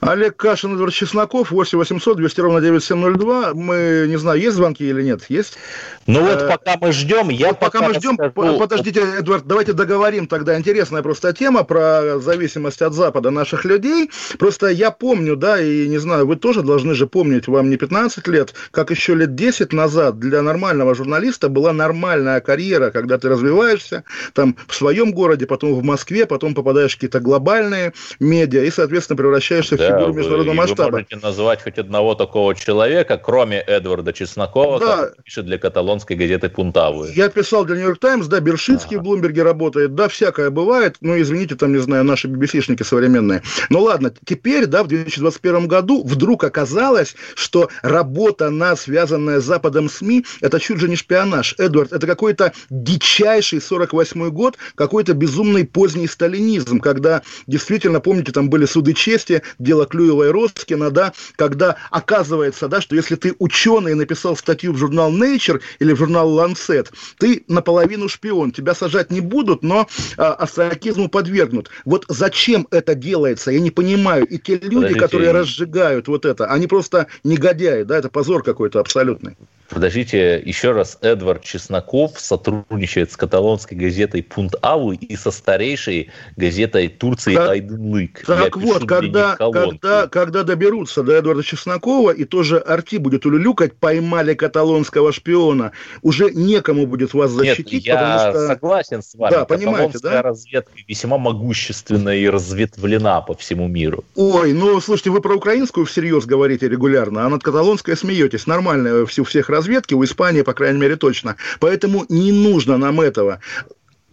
Олег 0.00 0.36
Кашин, 0.36 0.74
Эдвард 0.74 0.94
Чесноков, 0.94 1.50
8 1.50 1.78
800 1.78 2.16
200 2.16 2.40
ровно 2.40 2.60
9702. 2.60 3.54
Мы, 3.54 4.06
не 4.08 4.16
знаю, 4.16 4.40
есть 4.40 4.56
звонки 4.56 4.88
или 4.88 5.02
нет? 5.02 5.22
Есть? 5.28 5.58
Ну 6.06 6.22
вот 6.22 6.42
э, 6.42 6.48
пока 6.48 6.76
мы 6.80 6.92
ждем, 6.92 7.28
я 7.28 7.48
вот 7.48 7.58
пока, 7.58 7.80
пока 7.80 7.88
мы 7.88 7.94
ждем, 7.94 8.16
расскажу... 8.18 8.58
подождите, 8.58 9.00
Эдвард, 9.18 9.46
давайте 9.46 9.72
договорим 9.72 10.26
тогда. 10.26 10.56
Интересная 10.56 11.02
просто 11.02 11.32
тема 11.32 11.64
про 11.64 12.18
зависимость 12.20 12.80
от 12.80 12.94
Запада 12.94 13.30
наших 13.30 13.64
людей. 13.64 14.10
Просто 14.38 14.68
я 14.68 14.90
помню, 14.90 15.36
да, 15.36 15.60
и 15.60 15.88
не 15.88 15.98
знаю, 15.98 16.26
вы 16.26 16.36
тоже 16.36 16.62
должны 16.62 16.94
же 16.94 17.06
помнить, 17.06 17.48
вам 17.48 17.68
не 17.68 17.76
15 17.76 18.26
лет, 18.28 18.54
как 18.70 18.90
еще 18.90 19.14
лет 19.14 19.34
10 19.34 19.72
назад 19.72 20.18
для 20.18 20.42
нормального 20.42 20.94
журналиста 20.94 21.48
была 21.48 21.72
нормальная 21.72 22.40
карьера, 22.40 22.90
когда 22.90 23.18
ты 23.18 23.28
развиваешься 23.28 24.04
там 24.32 24.56
в 24.66 24.74
своем 24.74 25.12
городе, 25.12 25.46
потом 25.46 25.74
в 25.74 25.82
Москве, 25.82 26.24
потом 26.24 26.54
попадаешь 26.54 26.92
в 26.92 26.94
какие-то 26.94 27.20
глобальные 27.20 27.92
медиа 28.20 28.62
и, 28.62 28.70
соответственно, 28.70 29.16
превращаешься 29.16 29.76
да, 29.76 29.84
в 29.84 29.87
фигуру 29.88 30.12
международного 30.12 30.54
вы, 30.54 30.60
масштаба. 30.60 30.86
Вы 30.86 30.92
можете 30.92 31.16
назвать 31.16 31.62
хоть 31.62 31.78
одного 31.78 32.14
такого 32.14 32.54
человека, 32.54 33.18
кроме 33.18 33.58
Эдварда 33.60 34.12
Чеснокова, 34.12 34.80
да. 34.80 34.96
который 34.96 35.22
пишет 35.24 35.46
для 35.46 35.58
каталонской 35.58 36.16
газеты 36.16 36.48
«Пунтавы». 36.48 37.10
Я 37.14 37.28
писал 37.28 37.64
для 37.64 37.76
«Нью-Йорк 37.76 37.98
Таймс», 37.98 38.26
да, 38.26 38.40
Бершицкий 38.40 38.96
ага. 38.96 39.02
в 39.02 39.04
Блумберге 39.04 39.42
работает, 39.42 39.94
да, 39.94 40.08
всякое 40.08 40.50
бывает, 40.50 40.96
ну, 41.00 41.20
извините, 41.20 41.54
там, 41.54 41.72
не 41.72 41.78
знаю, 41.78 42.04
наши 42.04 42.28
BBC-шники 42.28 42.84
современные. 42.84 43.42
Ну, 43.70 43.82
ладно, 43.82 44.12
теперь, 44.24 44.66
да, 44.66 44.82
в 44.82 44.88
2021 44.88 45.66
году 45.66 46.02
вдруг 46.04 46.44
оказалось, 46.44 47.14
что 47.34 47.68
работа 47.82 48.50
на 48.50 48.76
связанная 48.76 49.40
с 49.40 49.44
Западом 49.44 49.88
СМИ, 49.88 50.24
это 50.40 50.60
чуть 50.60 50.78
же 50.78 50.88
не 50.88 50.96
шпионаж. 50.96 51.54
Эдвард, 51.58 51.92
это 51.92 52.06
какой-то 52.06 52.52
дичайший 52.70 53.60
48 53.60 54.30
год, 54.30 54.56
какой-то 54.74 55.14
безумный 55.14 55.64
поздний 55.64 56.06
сталинизм, 56.06 56.80
когда 56.80 57.22
действительно, 57.46 58.00
помните, 58.00 58.32
там 58.32 58.50
были 58.50 58.64
суды 58.64 58.94
чести, 58.94 59.42
дело 59.58 59.77
Клюева 59.86 60.28
и 60.28 60.30
Роскина, 60.30 60.90
да, 60.90 61.12
когда 61.36 61.76
оказывается, 61.90 62.68
да, 62.68 62.80
что 62.80 62.96
если 62.96 63.16
ты 63.16 63.34
ученый 63.38 63.94
написал 63.94 64.36
статью 64.36 64.72
в 64.72 64.76
журнал 64.76 65.12
Nature 65.12 65.60
или 65.78 65.92
в 65.92 65.98
журнал 65.98 66.30
«Ланцет», 66.30 66.92
ты 67.18 67.44
наполовину 67.48 68.08
шпион, 68.08 68.52
тебя 68.52 68.74
сажать 68.74 69.10
не 69.10 69.20
будут, 69.20 69.62
но 69.62 69.88
а, 70.16 70.34
астракизму 70.34 71.08
подвергнут. 71.08 71.70
Вот 71.84 72.04
зачем 72.08 72.66
это 72.70 72.94
делается, 72.94 73.50
я 73.50 73.60
не 73.60 73.70
понимаю. 73.70 74.26
И 74.26 74.38
те 74.38 74.54
люди, 74.54 74.74
Подождите. 74.74 75.00
которые 75.00 75.30
разжигают 75.32 76.08
вот 76.08 76.24
это, 76.24 76.46
они 76.46 76.66
просто 76.66 77.06
негодяи, 77.24 77.82
да, 77.82 77.98
это 77.98 78.08
позор 78.08 78.42
какой-то 78.42 78.80
абсолютный. 78.80 79.36
Подождите, 79.68 80.42
еще 80.44 80.72
раз, 80.72 80.98
Эдвард 81.02 81.42
Чесноков 81.42 82.18
сотрудничает 82.18 83.12
с 83.12 83.16
каталонской 83.16 83.76
газетой 83.76 84.22
«Пунт 84.22 84.54
Аву» 84.62 84.92
и 84.92 85.14
со 85.16 85.30
старейшей 85.30 86.10
газетой 86.36 86.88
Турции 86.88 87.34
так, 87.34 87.50
«Айдынлык». 87.50 88.24
Так 88.24 88.56
Я 88.56 88.62
вот, 88.62 88.88
когда, 88.88 89.36
когда, 89.36 90.06
когда 90.06 90.42
доберутся 90.42 91.02
до 91.02 91.12
Эдварда 91.12 91.42
Чеснокова, 91.42 92.12
и 92.12 92.24
тоже 92.24 92.58
Арти 92.58 92.96
будет 92.96 93.26
улюлюкать, 93.26 93.74
поймали 93.74 94.34
каталонского 94.34 95.12
шпиона, 95.12 95.72
уже 96.02 96.30
некому 96.30 96.86
будет 96.86 97.12
вас 97.12 97.30
защитить, 97.30 97.86
Нет, 97.86 97.86
я 97.86 98.30
что... 98.30 98.46
согласен 98.46 99.02
с 99.02 99.14
вами. 99.14 99.32
Да, 99.32 99.44
понимаете, 99.44 99.98
да? 100.02 100.22
разведка 100.22 100.72
весьма 100.86 101.18
могущественна 101.18 102.10
и 102.10 102.26
разветвлена 102.28 103.20
по 103.20 103.34
всему 103.34 103.68
миру. 103.68 104.04
Ой, 104.16 104.54
ну, 104.54 104.80
слушайте, 104.80 105.10
вы 105.10 105.20
про 105.20 105.36
украинскую 105.36 105.84
всерьез 105.84 106.24
говорите 106.24 106.68
регулярно, 106.68 107.26
а 107.26 107.28
над 107.28 107.42
каталонской 107.42 107.96
смеетесь. 107.96 108.46
Нормально, 108.46 109.02
у 109.02 109.06
всех 109.06 109.50
разведки, 109.58 109.94
у 109.94 110.04
Испании, 110.04 110.42
по 110.42 110.54
крайней 110.54 110.78
мере, 110.78 110.96
точно. 110.96 111.36
Поэтому 111.60 112.06
не 112.08 112.32
нужно 112.32 112.78
нам 112.78 113.00
этого 113.00 113.40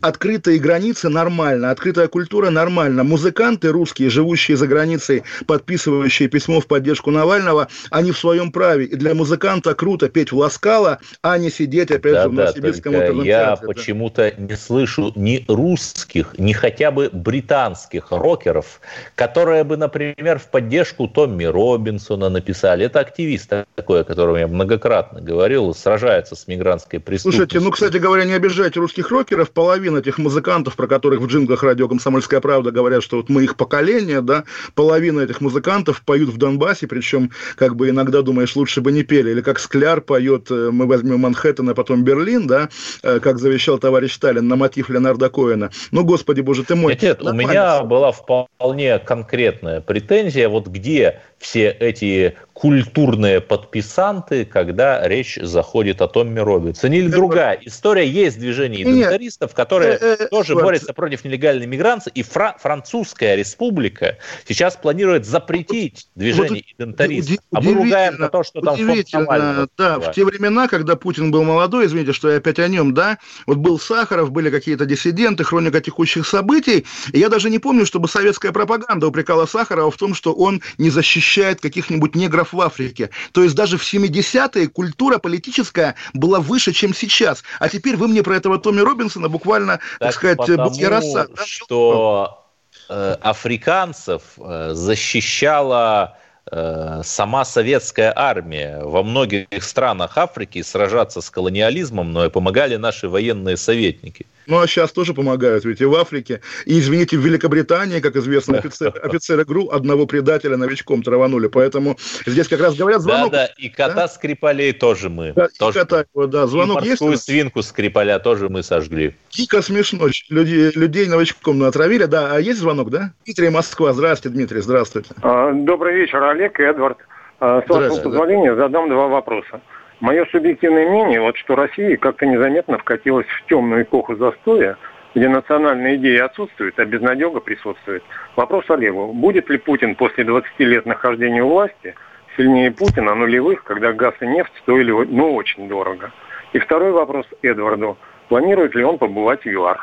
открытые 0.08 0.60
границы 0.60 1.10
нормально, 1.10 1.72
открытая 1.72 2.08
культура 2.08 2.52
нормально. 2.52 3.04
Музыканты 3.04 3.70
русские, 3.70 4.10
живущие 4.10 4.56
за 4.56 4.68
границей, 4.68 5.24
подписывающие 5.48 6.30
письмо 6.30 6.60
в 6.60 6.68
поддержку 6.68 7.10
Навального, 7.10 7.68
они 7.89 8.12
в 8.12 8.18
своем 8.18 8.52
праве. 8.52 8.86
И 8.86 8.96
для 8.96 9.15
музыканта 9.15 9.74
круто 9.74 10.08
петь 10.08 10.32
в 10.32 10.38
Ласкало, 10.38 11.00
а 11.24 11.38
не 11.38 11.50
сидеть 11.50 11.89
опять 11.91 12.13
да, 12.13 12.24
же 12.24 12.30
в 12.30 12.36
да, 12.36 12.44
Новосибирском 12.44 13.24
Я 13.24 13.56
да. 13.56 13.68
почему-то 13.68 14.32
не 14.38 14.56
слышу 14.56 15.12
ни 15.15 15.44
русских, 15.48 16.36
ни 16.38 16.54
хотя 16.54 16.91
бы 16.91 17.10
британских 17.12 18.12
рокеров, 18.12 18.82
которые 19.15 19.63
бы, 19.63 19.76
например, 19.76 20.38
в 20.38 20.50
поддержку 20.52 21.08
Томми 21.08 21.46
Робинсона 21.46 22.30
написали. 22.30 22.86
Это 22.86 23.00
активист 23.00 23.52
такой, 23.76 24.02
о 24.02 24.04
котором 24.04 24.38
я 24.38 24.48
многократно 24.48 25.22
говорил, 25.22 25.74
сражается 25.74 26.36
с 26.36 26.48
мигрантской 26.48 27.00
преступностью. 27.00 27.48
Слушайте, 27.48 27.65
ну, 27.65 27.72
кстати 27.72 27.98
говоря, 27.98 28.26
не 28.26 28.34
обижайте 28.34 28.80
русских 28.80 29.10
рокеров, 29.10 29.50
половина 29.52 29.94
половина 29.95 29.99
этих 29.99 30.17
музыкантов, 30.17 30.75
про 30.75 30.88
которых 30.88 31.21
в 31.21 31.27
джинглах 31.27 31.63
радио 31.63 31.88
«Комсомольская 31.88 32.39
правда» 32.39 32.71
говорят, 32.71 33.03
что 33.03 33.17
вот 33.17 33.29
мы 33.29 33.43
их 33.43 33.55
поколение, 33.55 34.21
да, 34.21 34.43
половина 34.75 35.21
этих 35.21 35.41
музыкантов 35.41 36.01
поют 36.01 36.29
в 36.29 36.38
Донбассе, 36.38 36.88
причем 36.88 37.31
как 37.55 37.75
бы 37.75 37.89
иногда 37.89 38.21
думаешь, 38.21 38.55
лучше 38.55 38.81
бы 38.81 38.91
не 38.91 39.03
пели. 39.03 39.31
Или 39.31 39.41
как 39.41 39.60
Скляр 39.60 40.01
поет 40.01 40.51
э, 40.51 40.69
«Мы 40.71 40.88
возьмем 40.88 41.19
Манхэттен, 41.19 41.69
а 41.69 41.73
потом 41.73 42.03
Берлин», 42.03 42.47
да, 42.47 42.69
э, 43.03 43.19
как 43.19 43.39
завещал 43.39 43.77
товарищ 43.77 44.13
Сталин 44.13 44.47
на 44.47 44.55
мотив 44.55 44.89
Леонарда 44.89 45.29
Коэна. 45.29 45.69
Ну, 45.91 46.03
господи 46.03 46.41
боже 46.41 46.63
ты 46.63 46.75
мой. 46.75 46.93
Нет, 46.93 47.03
нет 47.03 47.21
у 47.23 47.34
меня 47.34 47.84
была 47.84 48.12
вполне 48.12 48.99
конкретная 48.99 49.81
претензия, 49.81 50.49
вот 50.49 50.67
где 50.67 51.21
все 51.45 51.69
эти 51.69 52.36
культурные 52.53 53.41
подписанты, 53.41 54.45
когда 54.45 55.05
речь 55.08 55.38
заходит 55.41 56.01
о 56.01 56.08
Томми 56.08 56.39
Робинсоне. 56.39 56.99
Или 56.99 57.08
другая 57.10 57.60
история. 57.62 58.08
Есть 58.08 58.39
движение 58.39 58.84
идентаристов, 58.84 59.53
которые 59.53 59.75
э, 59.84 60.18
э, 60.20 60.28
тоже 60.28 60.56
борются 60.56 60.94
против 60.94 61.24
нелегальной 61.24 61.66
миграции. 61.66 62.12
И 62.16 62.24
Фра- 62.24 62.56
Французская 62.60 63.36
республика 63.36 64.18
сейчас 64.48 64.76
планирует 64.76 65.26
запретить 65.26 66.08
движение 66.16 66.64
идентаристов. 66.78 67.38
А 67.54 67.62
мы 67.62 67.74
ругаем 67.74 68.16
на 68.18 68.30
то, 68.30 68.44
что 68.44 68.62
там 68.62 68.76
Удивительно, 68.76 69.68
да. 69.78 70.00
В 70.00 70.12
те 70.12 70.26
времена, 70.26 70.68
когда 70.68 70.96
Путин 70.96 71.32
был 71.32 71.44
молодой, 71.44 71.86
извините, 71.86 72.14
что 72.14 72.30
я 72.30 72.38
опять 72.38 72.60
о 72.60 72.68
нем, 72.68 72.94
да, 72.94 73.18
вот 73.46 73.58
был 73.58 73.80
Сахаров, 73.80 74.32
были 74.32 74.50
какие-то 74.50 74.86
диссиденты, 74.86 75.44
хроника 75.44 75.82
текущих 75.82 76.28
событий. 76.28 76.86
И 77.12 77.20
я 77.20 77.30
даже 77.30 77.50
не 77.50 77.60
помню, 77.60 77.86
чтобы 77.86 78.08
советская 78.08 78.52
пропаганда 78.52 79.08
упрекала 79.08 79.46
Сахарова 79.46 79.92
в 79.92 79.98
том, 79.98 80.14
что 80.14 80.34
он 80.34 80.62
не 80.78 80.90
защищает 80.90 81.62
каких-нибудь 81.62 82.16
негров 82.16 82.54
в 82.54 82.62
Африке. 82.62 83.10
То 83.32 83.44
есть 83.44 83.56
даже 83.56 83.78
в 83.78 83.84
70-е 83.84 84.68
культура 84.68 85.18
политическая 85.18 85.96
была 86.14 86.40
выше, 86.40 86.72
чем 86.72 86.94
сейчас. 86.94 87.44
А 87.60 87.70
теперь 87.70 87.96
вы 87.96 88.08
мне 88.08 88.24
про 88.24 88.36
этого 88.36 88.58
Томми 88.58 88.82
Робинсона 88.82 89.30
буквально, 89.30 89.64
так, 89.73 89.82
так 89.99 90.13
сказать, 90.13 90.38
потому, 90.38 90.88
роса. 90.88 91.28
что 91.45 92.45
э, 92.89 93.17
африканцев 93.21 94.21
э, 94.38 94.71
защищала 94.73 96.17
Э, 96.51 97.01
сама 97.04 97.43
советская 97.43 98.13
армия 98.15 98.80
во 98.84 99.01
многих 99.01 99.47
странах 99.63 100.15
Африки 100.17 100.62
сражаться 100.62 101.21
с 101.21 101.32
колониализмом, 101.32 102.13
но 102.13 102.25
и 102.25 102.30
помогали 102.30 102.75
наши 102.75 103.10
военные 103.10 103.58
советники. 103.58 104.28
Ну, 104.47 104.60
а 104.60 104.67
сейчас 104.67 104.91
тоже 104.91 105.13
помогают, 105.13 105.65
ведь 105.65 105.81
и 105.81 105.86
в 105.86 105.95
Африке. 105.95 106.41
И, 106.65 106.79
извините, 106.79 107.17
в 107.17 107.21
Великобритании, 107.21 107.99
как 107.99 108.15
известно, 108.15 108.58
офицер, 108.58 108.93
офицеры 109.03 109.45
ГРУ 109.45 109.69
одного 109.69 110.05
предателя 110.05 110.58
новичком 110.58 111.03
траванули. 111.03 111.47
Поэтому 111.47 111.97
здесь 112.25 112.47
как 112.47 112.62
раз 112.62 112.75
говорят 112.75 113.01
звонок. 113.01 113.31
Да, 113.31 113.47
да, 113.47 113.53
и 113.58 113.69
кота 113.69 113.93
да? 113.93 114.08
Скрипалей 114.08 114.73
тоже 114.73 115.10
мы. 115.10 115.34
Да, 115.34 115.47
тоже. 115.58 115.79
И 115.79 115.81
кота, 115.81 116.05
да, 116.13 116.47
звонок 116.47 116.84
и 116.84 116.89
морскую 116.89 117.12
есть? 117.12 117.23
свинку 117.23 117.62
Скрипаля 117.62 118.19
тоже 118.19 118.49
мы 118.49 118.63
сожгли. 118.63 119.15
Дико 119.31 119.62
смешно. 119.62 120.08
Людей, 120.29 120.71
людей 120.75 121.08
новичком 121.08 121.63
отравили. 121.63 122.05
Да, 122.05 122.34
а 122.34 122.39
есть 122.39 122.60
звонок, 122.60 122.89
да? 122.89 123.12
Дмитрий 123.25 123.49
Москва. 123.49 123.93
Здравствуйте, 123.93 124.36
Дмитрий, 124.36 124.62
здравствуйте. 124.62 125.10
А, 125.21 125.51
добрый 125.51 125.95
вечер, 125.95 126.23
Олег 126.23 126.60
и 126.60 126.63
Эдвард. 126.63 126.97
А, 127.39 127.62
с 127.62 127.69
вашего 127.69 128.01
позволения 128.01 128.55
задам 128.55 128.89
два 128.89 129.08
вопроса. 129.08 129.62
Мое 130.01 130.25
субъективное 130.25 130.89
мнение, 130.89 131.21
вот 131.21 131.38
что 131.38 131.55
Россия 131.55 131.95
как-то 131.97 132.25
незаметно 132.25 132.77
вкатилась 132.77 133.27
в 133.27 133.49
темную 133.49 133.84
эпоху 133.84 134.15
застоя, 134.15 134.77
где 135.13 135.29
национальная 135.29 135.95
идея 135.95 136.25
отсутствует, 136.25 136.77
а 136.77 136.86
безнадега 136.86 137.39
присутствует. 137.39 138.03
Вопрос 138.36 138.69
Олегу. 138.69 139.13
Будет 139.13 139.49
ли 139.49 139.58
Путин 139.58 139.95
после 139.95 140.25
20 140.25 140.60
лет 140.60 140.86
нахождения 140.86 141.41
у 141.41 141.49
власти 141.49 141.95
сильнее 142.36 142.71
Путина 142.71 143.15
нулевых, 143.15 143.63
когда 143.63 143.93
газ 143.93 144.13
и 144.19 144.27
нефть 144.27 144.51
стоили 144.62 144.91
ну, 144.91 145.34
очень 145.34 145.69
дорого? 145.69 146.12
И 146.51 146.60
второй 146.60 146.91
вопрос 146.91 147.25
Эдварду. 147.41 147.97
Планирует 148.27 148.75
ли 148.75 148.84
он 148.84 148.97
побывать 148.97 149.43
в 149.43 149.49
ЮАР? 149.49 149.79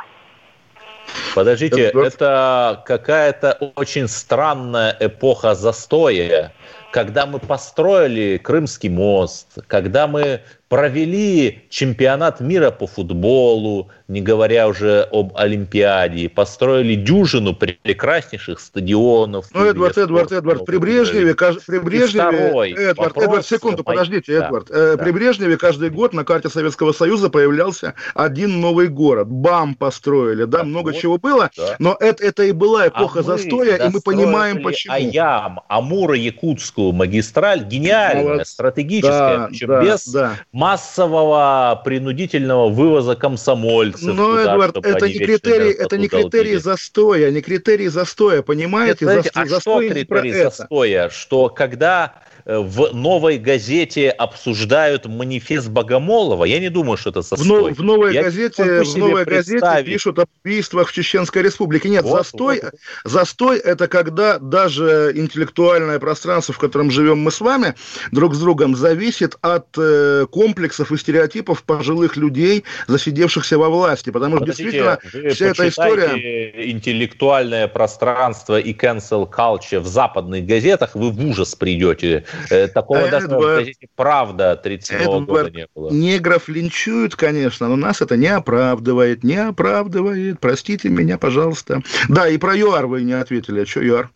Подождите, 1.34 1.90
это 1.94 2.82
какая-то 2.86 3.72
очень 3.76 4.08
странная 4.08 4.94
эпоха 5.00 5.54
застоя, 5.54 6.52
когда 6.92 7.24
мы 7.24 7.40
построили 7.40 8.36
Крымский 8.36 8.90
мост, 8.90 9.58
когда 9.66 10.06
мы 10.06 10.42
провели 10.72 11.66
чемпионат 11.68 12.40
мира 12.40 12.70
по 12.70 12.86
футболу, 12.86 13.90
не 14.08 14.22
говоря 14.22 14.68
уже 14.68 15.06
об 15.12 15.36
Олимпиаде, 15.36 16.30
построили 16.30 16.94
дюжину 16.94 17.54
прекраснейших 17.54 18.58
стадионов. 18.58 19.48
Ну, 19.52 19.66
Эдвард, 19.66 19.98
Эдвард, 19.98 20.32
Эдвард, 20.32 20.64
при 20.64 20.78
Брежневе, 20.78 21.34
при 21.34 21.78
Брежневе, 21.78 22.72
Эдвард, 22.88 23.18
Эдвард, 23.18 23.44
секунду, 23.44 23.84
подождите, 23.84 24.38
да, 24.38 24.46
Эдвард, 24.46 24.68
да. 24.68 24.96
при 24.96 25.10
Брежневе 25.10 25.58
каждый 25.58 25.90
год 25.90 26.14
на 26.14 26.24
карте 26.24 26.48
Советского 26.48 26.92
Союза 26.92 27.28
появлялся 27.28 27.92
один 28.14 28.62
новый 28.62 28.88
город, 28.88 29.28
БАМ 29.28 29.74
построили, 29.74 30.44
да, 30.44 30.64
много 30.64 30.92
вот, 30.92 30.96
чего 30.96 31.18
было, 31.18 31.50
да. 31.54 31.76
но 31.80 31.98
это, 32.00 32.24
это 32.24 32.44
и 32.44 32.52
была 32.52 32.88
эпоха 32.88 33.18
а 33.18 33.22
застоя, 33.22 33.76
и 33.76 33.90
мы 33.90 34.00
понимаем, 34.00 34.62
почему. 34.62 34.94
Аям, 34.94 35.60
Амуро-Якутскую 35.68 36.92
магистраль, 36.92 37.62
гениальная, 37.62 38.38
вот. 38.38 38.48
стратегическая, 38.48 39.50
да, 39.50 39.66
да, 39.66 39.82
без 39.82 40.06
да 40.08 40.38
массового 40.62 41.82
принудительного 41.84 42.68
вывоза 42.68 43.16
комсомольцев. 43.16 44.14
Но, 44.14 44.36
туда, 44.36 44.52
Эдвард, 44.52 44.76
это 44.76 45.08
не 45.08 45.18
критерий, 45.18 45.72
это 45.72 45.98
не 45.98 46.06
критерий 46.06 46.56
застоя, 46.56 47.32
не 47.32 47.40
критерий 47.40 47.88
застоя, 47.88 48.42
понимаете? 48.42 49.04
Нет, 49.04 49.30
знаете, 49.30 49.30
За, 49.34 49.56
а 49.56 49.60
что 49.60 49.80
критерий 49.80 50.32
застоя? 50.32 51.10
Что 51.10 51.48
когда 51.48 52.14
Э, 52.44 52.58
в 52.58 52.92
новой 52.92 53.38
газете 53.38 54.10
обсуждают 54.10 55.06
манифест 55.06 55.68
Богомолова. 55.68 56.44
Я 56.44 56.58
не 56.58 56.70
думаю, 56.70 56.96
что 56.96 57.10
это 57.10 57.22
застой. 57.22 57.72
В, 57.72 57.78
в 57.78 57.82
новой 57.82 58.12
Я 58.14 58.24
газете, 58.24 58.82
в 58.82 58.98
новой 58.98 59.24
газете 59.24 59.82
пишут 59.84 60.18
об 60.18 60.28
убийствах 60.44 60.88
в 60.88 60.92
Чеченской 60.92 61.42
Республике. 61.42 61.88
Нет, 61.88 62.04
вот, 62.04 62.18
застой, 62.18 62.60
вот. 62.62 62.74
застой 63.04 63.58
это 63.58 63.86
когда 63.86 64.38
даже 64.38 65.12
интеллектуальное 65.14 66.00
пространство, 66.00 66.52
в 66.52 66.58
котором 66.58 66.90
живем 66.90 67.20
мы 67.20 67.30
с 67.30 67.40
вами, 67.40 67.74
друг 68.10 68.34
с 68.34 68.40
другом 68.40 68.74
зависит 68.74 69.36
от 69.40 69.66
э, 69.78 70.26
комплексов 70.52 70.92
и 70.92 70.96
стереотипов 70.96 71.62
пожилых 71.62 72.16
людей, 72.16 72.64
засидевшихся 72.86 73.58
во 73.58 73.70
власти. 73.70 74.10
Потому 74.10 74.36
что 74.36 74.46
действительно 74.46 74.98
вся 75.30 75.46
эта 75.46 75.68
история... 75.68 76.70
интеллектуальное 76.70 77.68
пространство 77.68 78.60
и 78.60 78.74
cancel 78.74 79.28
culture 79.30 79.80
в 79.80 79.86
западных 79.86 80.44
газетах, 80.44 80.94
вы 80.94 81.10
в 81.10 81.24
ужас 81.24 81.54
придете 81.54 82.24
Э, 82.50 82.68
такого 82.68 82.98
Эдвард, 82.98 83.28
даже 83.28 83.28
в 83.28 83.40
газете 83.40 83.86
«Правда» 83.96 84.56
37 84.62 85.24
года 85.24 85.50
не 85.50 85.66
было. 85.74 85.90
Негров 85.90 86.48
линчуют, 86.48 87.16
конечно, 87.16 87.68
но 87.68 87.76
нас 87.76 88.02
это 88.02 88.16
не 88.16 88.28
оправдывает, 88.28 89.24
не 89.24 89.36
оправдывает. 89.36 90.40
Простите 90.40 90.88
меня, 90.88 91.18
пожалуйста. 91.18 91.82
Да, 92.08 92.28
и 92.28 92.36
про 92.36 92.54
ЮАР 92.54 92.86
вы 92.86 93.02
не 93.02 93.12
ответили. 93.12 93.60
А 93.60 93.66
что 93.66 93.80
ЮАР? 93.80 94.10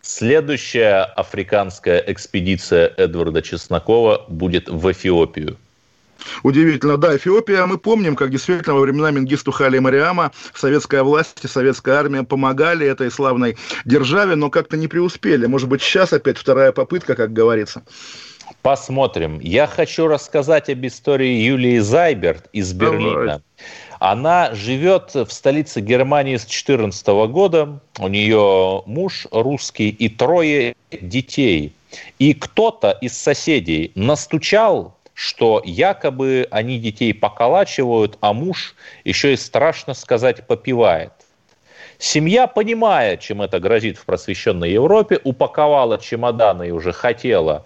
Следующая 0.00 1.04
африканская 1.04 2.02
экспедиция 2.06 2.92
Эдварда 2.96 3.40
Чеснокова 3.40 4.24
будет 4.28 4.68
в 4.68 4.90
Эфиопию. 4.90 5.56
Удивительно. 6.42 6.96
Да, 6.96 7.16
Эфиопия, 7.16 7.66
мы 7.66 7.78
помним, 7.78 8.16
как 8.16 8.30
действительно 8.30 8.74
во 8.74 8.80
времена 8.80 9.10
Мингисту 9.10 9.52
Хали 9.52 9.78
Мариама 9.78 10.32
советская 10.54 11.02
власть 11.02 11.38
и 11.42 11.48
советская 11.48 11.96
армия 11.96 12.22
помогали 12.22 12.86
этой 12.86 13.10
славной 13.10 13.56
державе, 13.84 14.34
но 14.34 14.50
как-то 14.50 14.76
не 14.76 14.88
преуспели. 14.88 15.46
Может 15.46 15.68
быть, 15.68 15.82
сейчас 15.82 16.12
опять 16.12 16.38
вторая 16.38 16.72
попытка, 16.72 17.14
как 17.14 17.32
говорится. 17.32 17.82
Посмотрим. 18.62 19.40
Я 19.40 19.66
хочу 19.66 20.06
рассказать 20.06 20.68
об 20.68 20.84
истории 20.86 21.42
Юлии 21.42 21.78
Зайберт 21.78 22.48
из 22.52 22.72
Берлина. 22.72 23.14
Давай. 23.14 23.40
Она 23.98 24.52
живет 24.54 25.14
в 25.14 25.30
столице 25.30 25.80
Германии 25.80 26.36
с 26.36 26.42
2014 26.42 27.06
года. 27.30 27.80
У 27.98 28.08
нее 28.08 28.82
муж 28.86 29.26
русский 29.30 29.90
и 29.90 30.08
трое 30.08 30.74
детей. 30.90 31.72
И 32.18 32.34
кто-то 32.34 32.90
из 33.00 33.16
соседей 33.16 33.92
настучал 33.94 34.96
что 35.14 35.62
якобы 35.64 36.46
они 36.50 36.78
детей 36.78 37.12
поколачивают, 37.12 38.18
а 38.20 38.32
муж 38.32 38.74
еще 39.04 39.34
и 39.34 39.36
страшно 39.36 39.94
сказать 39.94 40.46
попивает. 40.46 41.12
Семья, 41.98 42.46
понимая, 42.46 43.16
чем 43.16 43.42
это 43.42 43.60
грозит 43.60 43.96
в 43.96 44.04
просвещенной 44.04 44.72
Европе, 44.72 45.20
упаковала 45.22 45.98
чемоданы 45.98 46.68
и 46.68 46.70
уже 46.72 46.92
хотела 46.92 47.64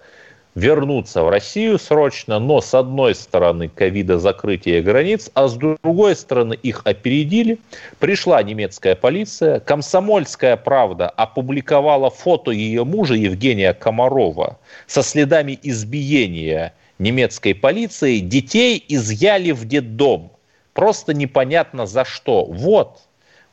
вернуться 0.57 1.23
в 1.23 1.29
Россию 1.29 1.77
срочно, 1.77 2.39
но 2.39 2.61
с 2.61 2.73
одной 2.73 3.13
стороны 3.13 3.69
ковида 3.69 4.17
закрытие 4.17 4.81
границ, 4.81 5.29
а 5.35 5.47
с 5.47 5.53
другой 5.53 6.15
стороны 6.15 6.55
их 6.55 6.81
опередили. 6.83 7.59
Пришла 7.99 8.41
немецкая 8.41 8.95
полиция, 8.95 9.59
комсомольская 9.59 10.57
правда 10.57 11.09
опубликовала 11.09 12.09
фото 12.09 12.49
ее 12.49 12.85
мужа 12.85 13.13
Евгения 13.13 13.73
Комарова 13.73 14.57
со 14.87 15.03
следами 15.03 15.59
избиения 15.61 16.73
немецкой 16.99 17.53
полиции, 17.53 18.19
детей 18.19 18.83
изъяли 18.87 19.51
в 19.51 19.65
детдом. 19.65 20.31
Просто 20.73 21.13
непонятно 21.13 21.87
за 21.87 22.05
что. 22.05 22.45
Вот, 22.45 23.01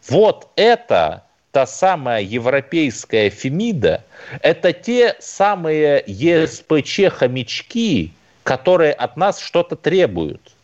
вот 0.09 0.49
это 0.57 1.25
та 1.53 1.67
самая 1.67 2.23
европейская 2.23 3.31
Фемида, 3.31 4.05
это 4.41 4.73
те 4.73 5.17
самые 5.21 6.03
ЕСПЧ-хомячки, 6.07 8.11
которые 8.43 8.93
от 8.93 9.17
нас 9.17 9.39
что-то 9.39 9.77
требуют. 9.77 10.55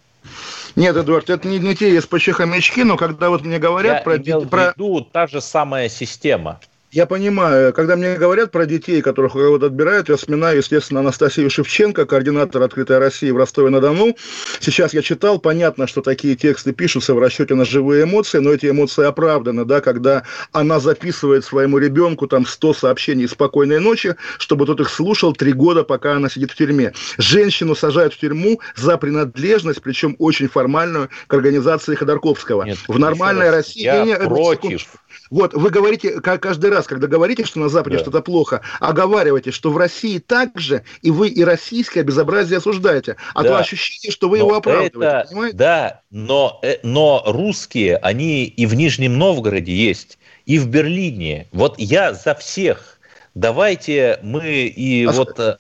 Нет, 0.77 0.97
Эдуард, 0.97 1.31
это 1.31 1.49
не, 1.49 1.59
не 1.59 1.75
те 1.75 1.95
ЕСПЧ-хомячки, 1.95 2.85
но 2.85 2.97
когда 2.97 3.31
вот 3.31 3.43
мне 3.43 3.59
говорят 3.59 3.99
Я 3.99 4.03
про... 4.03 4.17
Имел 4.17 4.47
про... 4.47 4.73
в 4.73 4.77
виду 4.77 5.01
та 5.01 5.27
же 5.27 5.41
самая 5.41 5.89
система. 5.89 6.61
Я 6.93 7.07
понимаю, 7.07 7.73
когда 7.73 7.95
мне 7.95 8.17
говорят 8.17 8.51
про 8.51 8.67
детей, 8.67 9.01
которых 9.01 9.37
у 9.37 9.39
кого-то 9.39 9.67
отбирают, 9.67 10.09
я 10.09 10.17
вспоминаю, 10.17 10.57
естественно, 10.57 11.01
Анастасию 11.01 11.49
Шевченко, 11.49 12.05
координатор 12.05 12.61
«Открытой 12.63 12.99
России» 12.99 13.31
в 13.31 13.37
Ростове-на-Дону. 13.37 14.17
Сейчас 14.59 14.93
я 14.93 15.01
читал, 15.01 15.39
понятно, 15.39 15.87
что 15.87 16.03
такие 16.03 16.35
тексты 16.35 16.73
пишутся 16.73 17.15
в 17.15 17.21
расчете 17.21 17.55
на 17.55 17.65
живые 17.65 18.03
эмоции, 18.03 18.39
но 18.39 18.53
эти 18.53 18.67
эмоции 18.67 19.05
оправданы, 19.05 19.65
да, 19.65 19.81
когда 19.81 20.25
она 20.51 20.81
записывает 20.81 21.45
своему 21.45 21.79
ребенку 21.79 22.27
там 22.27 22.45
100 22.45 22.75
сообщений 22.75 23.29
«Спокойной 23.29 23.79
ночи», 23.79 24.17
чтобы 24.39 24.67
тот 24.67 24.81
их 24.81 24.91
слушал 24.91 25.33
три 25.33 25.53
года, 25.53 25.85
пока 25.85 26.17
она 26.17 26.29
сидит 26.29 26.51
в 26.51 26.57
тюрьме. 26.57 26.93
Женщину 27.19 27.77
сажают 27.77 28.15
в 28.15 28.19
тюрьму 28.19 28.61
за 28.75 28.99
принадлежность, 28.99 29.81
причем 29.81 30.17
очень 30.19 30.49
формальную, 30.49 31.09
к 31.29 31.35
организации 31.35 31.95
Ходорковского. 31.95 32.65
Нет, 32.65 32.79
в 32.89 32.99
нормальной 32.99 33.51
России... 33.51 33.85
Я 33.85 34.17
против. 34.29 34.89
Вот, 35.31 35.55
вы 35.55 35.71
говорите, 35.71 36.21
каждый 36.21 36.71
раз, 36.71 36.80
когда 36.87 37.07
говорите, 37.07 37.45
что 37.45 37.59
на 37.61 37.69
Западе 37.69 37.97
да. 37.97 38.03
что-то 38.03 38.23
плохо, 38.23 38.61
оговаривайте, 38.79 39.51
что 39.51 39.71
в 39.71 39.77
России 39.77 40.19
так 40.19 40.59
же, 40.59 40.85
и 41.03 41.11
вы 41.11 41.29
и 41.29 41.43
российское 41.45 42.03
безобразие 42.03 42.59
осуждаете. 42.59 43.17
А 43.35 43.43
да. 43.43 43.49
то 43.49 43.59
ощущение, 43.59 44.13
что 44.13 44.29
вы 44.29 44.39
но 44.39 44.47
его 44.47 44.57
оправдываете, 44.57 45.17
это, 45.17 45.29
понимаете? 45.29 45.57
Да, 45.57 46.01
но, 46.11 46.59
э, 46.63 46.77
но 46.83 47.23
русские, 47.27 47.97
они 47.97 48.45
и 48.45 48.67
в 48.67 48.75
Нижнем 48.75 49.19
Новгороде 49.19 49.75
есть, 49.75 50.19
и 50.47 50.59
в 50.59 50.69
Берлине. 50.69 51.49
Вот 51.53 51.75
я 51.79 52.13
за 52.13 52.35
всех 52.35 53.00
давайте 53.35 54.19
мы 54.23 54.67
и 54.67 55.05
а 55.05 55.13
вот 55.13 55.39
э, 55.39 55.57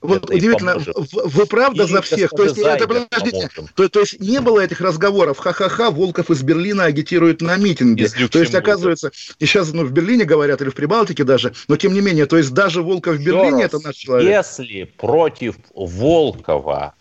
вот 0.00 0.30
удивительно, 0.30 0.76
вы 0.76 1.46
правда 1.46 1.86
за 1.86 2.02
всех? 2.02 2.30
То 2.30 2.44
есть, 2.44 2.58
это, 2.58 2.86
подождите, 2.86 3.50
то, 3.74 3.88
то 3.88 4.00
есть 4.00 4.20
не 4.20 4.40
было 4.40 4.60
этих 4.60 4.80
разговоров, 4.80 5.38
ха-ха-ха, 5.38 5.90
Волков 5.90 6.30
из 6.30 6.42
Берлина 6.42 6.84
агитирует 6.84 7.40
на 7.40 7.56
митинге. 7.56 8.08
То 8.08 8.38
есть, 8.38 8.54
оказывается, 8.54 9.10
и 9.38 9.46
сейчас 9.46 9.72
ну, 9.72 9.84
в 9.84 9.92
Берлине 9.92 10.24
говорят, 10.24 10.62
или 10.62 10.70
в 10.70 10.74
Прибалтике 10.74 11.24
даже, 11.24 11.54
но 11.68 11.76
тем 11.76 11.92
не 11.92 12.00
менее, 12.00 12.26
то 12.26 12.36
есть 12.36 12.52
даже 12.52 12.82
Волков 12.82 13.16
в 13.16 13.24
Берлине 13.24 13.64
это 13.64 13.78
наш 13.80 13.96
человек. 13.96 14.28
Если 14.28 14.84
против 14.84 15.56
Волкова 15.74 16.94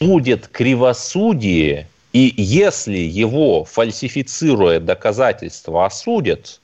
будет 0.00 0.48
кривосудие, 0.48 1.88
и 2.12 2.32
если 2.36 2.96
его, 2.96 3.64
фальсифицируя 3.64 4.80
доказательства, 4.80 5.86
осудят, 5.86 6.60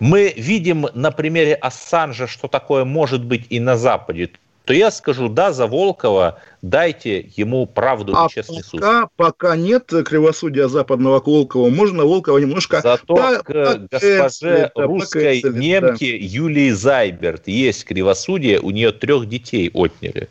мы 0.00 0.32
видим 0.36 0.86
на 0.94 1.10
примере 1.10 1.54
Ассанжа, 1.54 2.26
что 2.26 2.48
такое 2.48 2.84
может 2.84 3.24
быть 3.24 3.46
и 3.50 3.60
на 3.60 3.76
Западе. 3.76 4.30
то 4.64 4.74
я 4.74 4.90
скажу, 4.90 5.28
да, 5.28 5.50
за 5.52 5.66
Волкова 5.66 6.40
дайте 6.60 7.30
ему 7.36 7.66
правду 7.66 8.12
а 8.14 8.26
и 8.26 8.28
честный 8.28 8.62
суд. 8.62 8.80
Пока, 8.80 9.08
пока 9.16 9.56
нет 9.56 9.86
кривосудия 10.04 10.68
западного 10.68 11.20
к 11.20 11.26
Волкову, 11.26 11.70
можно 11.70 12.04
Волкова 12.04 12.38
немножко... 12.38 12.80
Зато 12.82 13.16
по, 13.16 13.42
к 13.42 13.88
госпоже 13.90 14.48
это, 14.50 14.82
русской 14.82 15.42
немке 15.42 16.12
да. 16.12 16.24
Юлии 16.24 16.70
Зайберт 16.70 17.48
есть 17.48 17.84
кривосудие, 17.84 18.60
у 18.60 18.70
нее 18.70 18.92
трех 18.92 19.26
детей 19.26 19.70
отняли. 19.72 20.28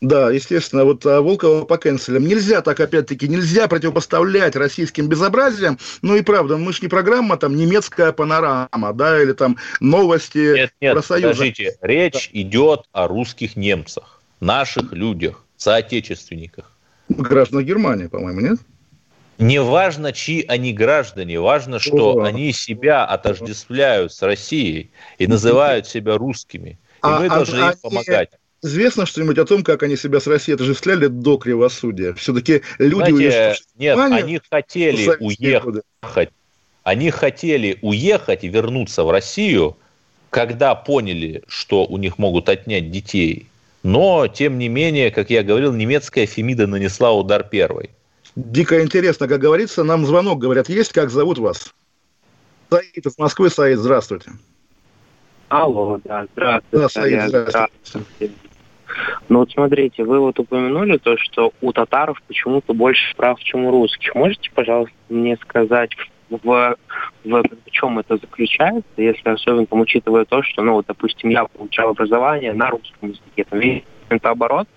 Да, 0.00 0.30
естественно, 0.30 0.84
вот 0.84 1.04
а, 1.06 1.20
Волкова 1.20 1.64
по 1.64 1.76
кэнселям. 1.76 2.24
Нельзя 2.24 2.62
так, 2.62 2.78
опять-таки, 2.78 3.26
нельзя 3.26 3.66
противопоставлять 3.66 4.54
российским 4.54 5.08
безобразиям. 5.08 5.78
Ну 6.02 6.14
и 6.14 6.22
правда, 6.22 6.56
мы 6.56 6.72
же 6.72 6.80
не 6.82 6.88
программа 6.88 7.36
там 7.36 7.56
немецкая 7.56 8.12
панорама, 8.12 8.92
да, 8.94 9.20
или 9.20 9.32
там 9.32 9.56
новости 9.80 10.54
нет, 10.54 10.72
нет, 10.80 10.94
про 10.94 11.02
Союз. 11.02 11.36
Подождите, 11.36 11.76
речь 11.80 12.30
да. 12.32 12.40
идет 12.40 12.84
о 12.92 13.08
русских 13.08 13.56
немцах, 13.56 14.22
наших 14.38 14.92
людях, 14.92 15.44
соотечественниках. 15.56 16.70
Граждан 17.08 17.64
Германии, 17.64 18.06
по-моему, 18.06 18.40
нет? 18.40 18.58
Не 19.38 19.60
важно, 19.60 20.12
чьи 20.12 20.44
они 20.46 20.72
граждане, 20.72 21.40
важно, 21.40 21.78
что 21.78 22.16
О. 22.16 22.24
они 22.24 22.52
себя 22.52 23.04
отождествляют 23.04 24.12
с 24.12 24.22
Россией 24.22 24.90
и 25.16 25.26
называют 25.26 25.86
себя 25.86 26.18
русскими. 26.18 26.70
И 26.70 26.76
а, 27.02 27.20
мы 27.20 27.26
а, 27.26 27.28
должны 27.30 27.60
а, 27.60 27.70
им 27.70 27.78
помогать. 27.80 28.30
Известно 28.60 29.06
что-нибудь 29.06 29.38
о 29.38 29.44
том, 29.44 29.62
как 29.62 29.84
они 29.84 29.96
себя 29.96 30.18
с 30.18 30.26
Россией 30.26 30.56
отождествляли 30.56 31.06
до 31.06 31.36
кривосудия? 31.36 32.12
Все-таки 32.14 32.62
люди... 32.78 33.28
Знаете, 33.28 33.62
нет, 33.76 33.94
Внимание, 33.94 34.24
они 34.24 34.40
хотели 34.50 35.16
уехать. 35.20 35.64
Годы. 35.64 35.82
Они 36.82 37.10
хотели 37.10 37.78
уехать 37.82 38.42
и 38.44 38.48
вернуться 38.48 39.04
в 39.04 39.10
Россию, 39.10 39.76
когда 40.30 40.74
поняли, 40.74 41.44
что 41.46 41.84
у 41.84 41.98
них 41.98 42.18
могут 42.18 42.48
отнять 42.48 42.90
детей. 42.90 43.46
Но, 43.84 44.26
тем 44.26 44.58
не 44.58 44.68
менее, 44.68 45.10
как 45.12 45.30
я 45.30 45.44
говорил, 45.44 45.72
немецкая 45.72 46.26
Фемида 46.26 46.66
нанесла 46.66 47.12
удар 47.12 47.44
первой. 47.44 47.90
Дико 48.34 48.82
интересно, 48.82 49.28
как 49.28 49.40
говорится, 49.40 49.84
нам 49.84 50.04
звонок, 50.04 50.40
говорят, 50.40 50.68
есть, 50.68 50.92
как 50.92 51.10
зовут 51.10 51.38
вас? 51.38 51.72
Саид 52.70 53.06
из 53.06 53.18
Москвы, 53.18 53.50
Саид, 53.50 53.78
здравствуйте. 53.78 54.32
Алло, 55.48 56.00
да, 56.04 56.26
здравствуйте. 56.32 56.82
Да, 56.82 56.88
Саид, 56.88 57.28
здравствуйте. 57.28 57.68
здравствуйте. 57.84 58.47
Ну 59.28 59.40
вот 59.40 59.50
смотрите, 59.50 60.04
вы 60.04 60.20
вот 60.20 60.38
упомянули 60.38 60.98
то, 60.98 61.16
что 61.18 61.52
у 61.60 61.72
татаров 61.72 62.20
почему-то 62.26 62.74
больше 62.74 63.14
прав, 63.16 63.38
чем 63.40 63.66
у 63.66 63.70
русских. 63.70 64.14
Можете, 64.14 64.50
пожалуйста, 64.54 64.94
мне 65.08 65.36
сказать, 65.36 65.90
в, 66.30 66.38
в, 66.44 66.76
в 67.24 67.70
чем 67.70 67.98
это 67.98 68.16
заключается, 68.16 68.88
если 68.96 69.28
особенно 69.28 69.66
там, 69.66 69.80
учитывая 69.80 70.24
то, 70.24 70.42
что, 70.42 70.62
ну, 70.62 70.74
вот, 70.74 70.86
допустим, 70.86 71.30
я 71.30 71.44
получал 71.44 71.90
образование 71.90 72.52
на 72.52 72.70
русском 72.70 73.10
языке, 73.10 73.44
там, 73.48 73.60
это 74.10 74.30
оборот, 74.30 74.68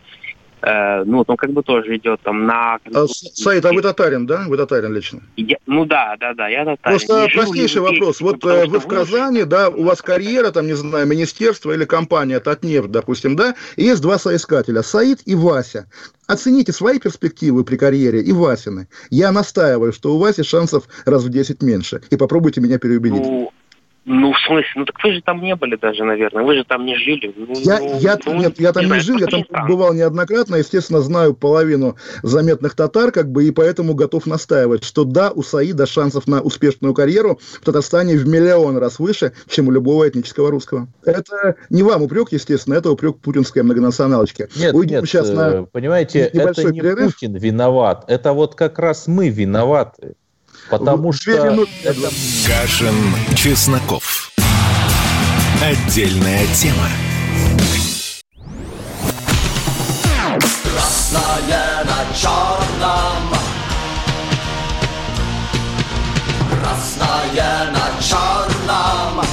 Э, 0.61 1.03
ну, 1.05 1.23
он 1.25 1.37
как 1.37 1.51
бы 1.51 1.63
тоже 1.63 1.97
идет 1.97 2.21
там 2.21 2.45
на... 2.45 2.77
А, 2.93 3.07
Саид, 3.07 3.65
а 3.65 3.73
вы 3.73 3.81
татарин, 3.81 4.27
да? 4.27 4.45
Вы 4.47 4.57
татарин 4.57 4.93
лично? 4.93 5.21
Я, 5.35 5.57
ну 5.65 5.85
да, 5.85 6.15
да, 6.19 6.33
да, 6.33 6.47
я 6.47 6.65
татарин. 6.65 6.99
Просто 6.99 7.21
не 7.23 7.29
простейший 7.29 7.81
вопрос. 7.81 8.21
Вот 8.21 8.45
э, 8.45 8.67
вы 8.67 8.79
в 8.79 8.87
Казани, 8.87 9.43
да, 9.43 9.69
у 9.69 9.83
вас 9.83 10.01
карьера, 10.01 10.51
там, 10.51 10.67
не 10.67 10.75
знаю, 10.75 11.07
министерство 11.07 11.71
или 11.71 11.85
компания 11.85 12.39
Татнефть, 12.39 12.91
допустим, 12.91 13.35
да, 13.35 13.55
и 13.75 13.85
есть 13.85 14.01
два 14.01 14.19
соискателя, 14.19 14.83
Саид 14.83 15.21
и 15.25 15.35
Вася. 15.35 15.87
Оцените 16.27 16.71
свои 16.71 16.99
перспективы 16.99 17.63
при 17.63 17.75
карьере 17.75 18.21
и 18.21 18.31
Васины. 18.31 18.87
Я 19.09 19.31
настаиваю, 19.31 19.91
что 19.91 20.13
у 20.13 20.17
Васи 20.17 20.43
шансов 20.43 20.87
раз 21.05 21.23
в 21.23 21.29
10 21.29 21.61
меньше. 21.61 22.01
И 22.09 22.15
попробуйте 22.15 22.61
меня 22.61 22.77
переубедить. 22.79 23.23
Ну, 23.23 23.51
ну, 24.03 24.33
в 24.33 24.39
смысле? 24.47 24.71
Ну, 24.75 24.85
так 24.85 24.95
вы 25.03 25.13
же 25.13 25.21
там 25.21 25.41
не 25.41 25.55
были 25.55 25.75
даже, 25.75 26.03
наверное. 26.03 26.43
Вы 26.43 26.55
же 26.55 26.63
там 26.63 26.85
не 26.85 26.95
жили. 26.95 27.31
Ну, 27.35 27.53
я, 27.59 27.79
ну, 27.79 27.99
я, 27.99 28.17
ну, 28.25 28.33
нет, 28.33 28.59
я 28.59 28.73
там 28.73 28.85
не, 28.85 28.91
не 28.93 28.99
жил, 28.99 29.17
я 29.19 29.27
там 29.27 29.43
бывал 29.67 29.93
неоднократно. 29.93 30.55
Естественно, 30.55 31.01
знаю 31.01 31.35
половину 31.35 31.97
заметных 32.23 32.75
татар, 32.75 33.11
как 33.11 33.31
бы, 33.31 33.45
и 33.45 33.51
поэтому 33.51 33.93
готов 33.93 34.25
настаивать, 34.25 34.83
что 34.83 35.03
да, 35.03 35.29
у 35.31 35.43
Саида 35.43 35.85
шансов 35.85 36.27
на 36.27 36.41
успешную 36.41 36.95
карьеру 36.95 37.39
в 37.61 37.63
Татарстане 37.63 38.17
в 38.17 38.27
миллион 38.27 38.77
раз 38.77 38.97
выше, 38.97 39.33
чем 39.47 39.67
у 39.67 39.71
любого 39.71 40.09
этнического 40.09 40.49
русского. 40.49 40.87
Это 41.05 41.55
не 41.69 41.83
вам 41.83 42.01
упрек, 42.01 42.31
естественно, 42.31 42.73
это 42.73 42.89
упрек 42.89 43.19
путинской 43.19 43.61
многонационалочки. 43.61 44.47
Нет, 44.55 44.73
Уйдем 44.73 45.01
нет, 45.01 45.05
сейчас 45.05 45.29
на 45.29 45.49
э, 45.49 45.65
понимаете, 45.71 46.21
это 46.21 46.71
не 46.71 46.79
перерыв. 46.79 47.13
Путин 47.13 47.35
виноват, 47.35 48.05
это 48.07 48.33
вот 48.33 48.55
как 48.55 48.79
раз 48.79 49.07
мы 49.07 49.29
виноваты. 49.29 50.15
Потому 50.71 51.11
что... 51.11 51.31
Это... 51.31 52.09
Кашин, 52.47 52.95
Чесноков. 53.35 54.31
Отдельная 55.61 56.47
тема. 56.55 56.87
Красное 60.63 61.83
на 61.83 62.15
черном. 62.15 63.35
Красное 66.49 67.71
на 67.71 68.01
черном. 68.01 69.25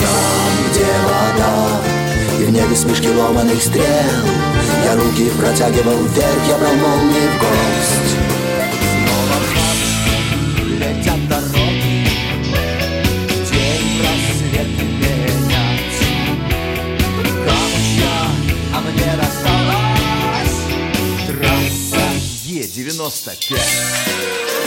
Там, 0.00 0.70
где 0.70 0.92
вода, 1.04 1.52
и 2.40 2.44
в 2.44 2.50
небе 2.50 2.74
смешки 2.74 3.10
ломаных 3.10 3.62
стрел, 3.62 3.84
я 4.84 4.94
руки 4.96 5.30
протягивал 5.38 6.04
вверх, 6.04 6.48
я 6.48 6.58
брал 6.58 6.74
молнии 6.74 7.28
в 7.28 7.38
гость 7.38 8.16
Снова 9.04 9.36
в 9.40 10.68
летят 10.68 11.28
дороги 11.28 12.08
День 13.50 14.00
просвет 14.00 14.70
менять 15.00 16.00
Камушья, 17.46 18.16
а 18.72 18.80
мне 18.80 19.10
досталась 19.16 20.58
Трасса 21.26 22.04
Е-95 22.44 23.58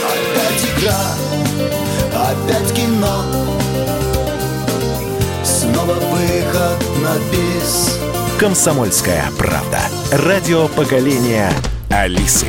Опять 0.08 0.64
игра, 0.64 1.02
опять 2.14 2.72
кино. 2.72 3.24
Снова 5.44 5.94
выход 5.94 6.78
на 7.02 7.18
бис 7.30 7.87
«Комсомольская 8.38 9.24
правда». 9.36 9.80
Радио 10.12 10.68
поколения 10.68 11.52
Алисы. 11.90 12.46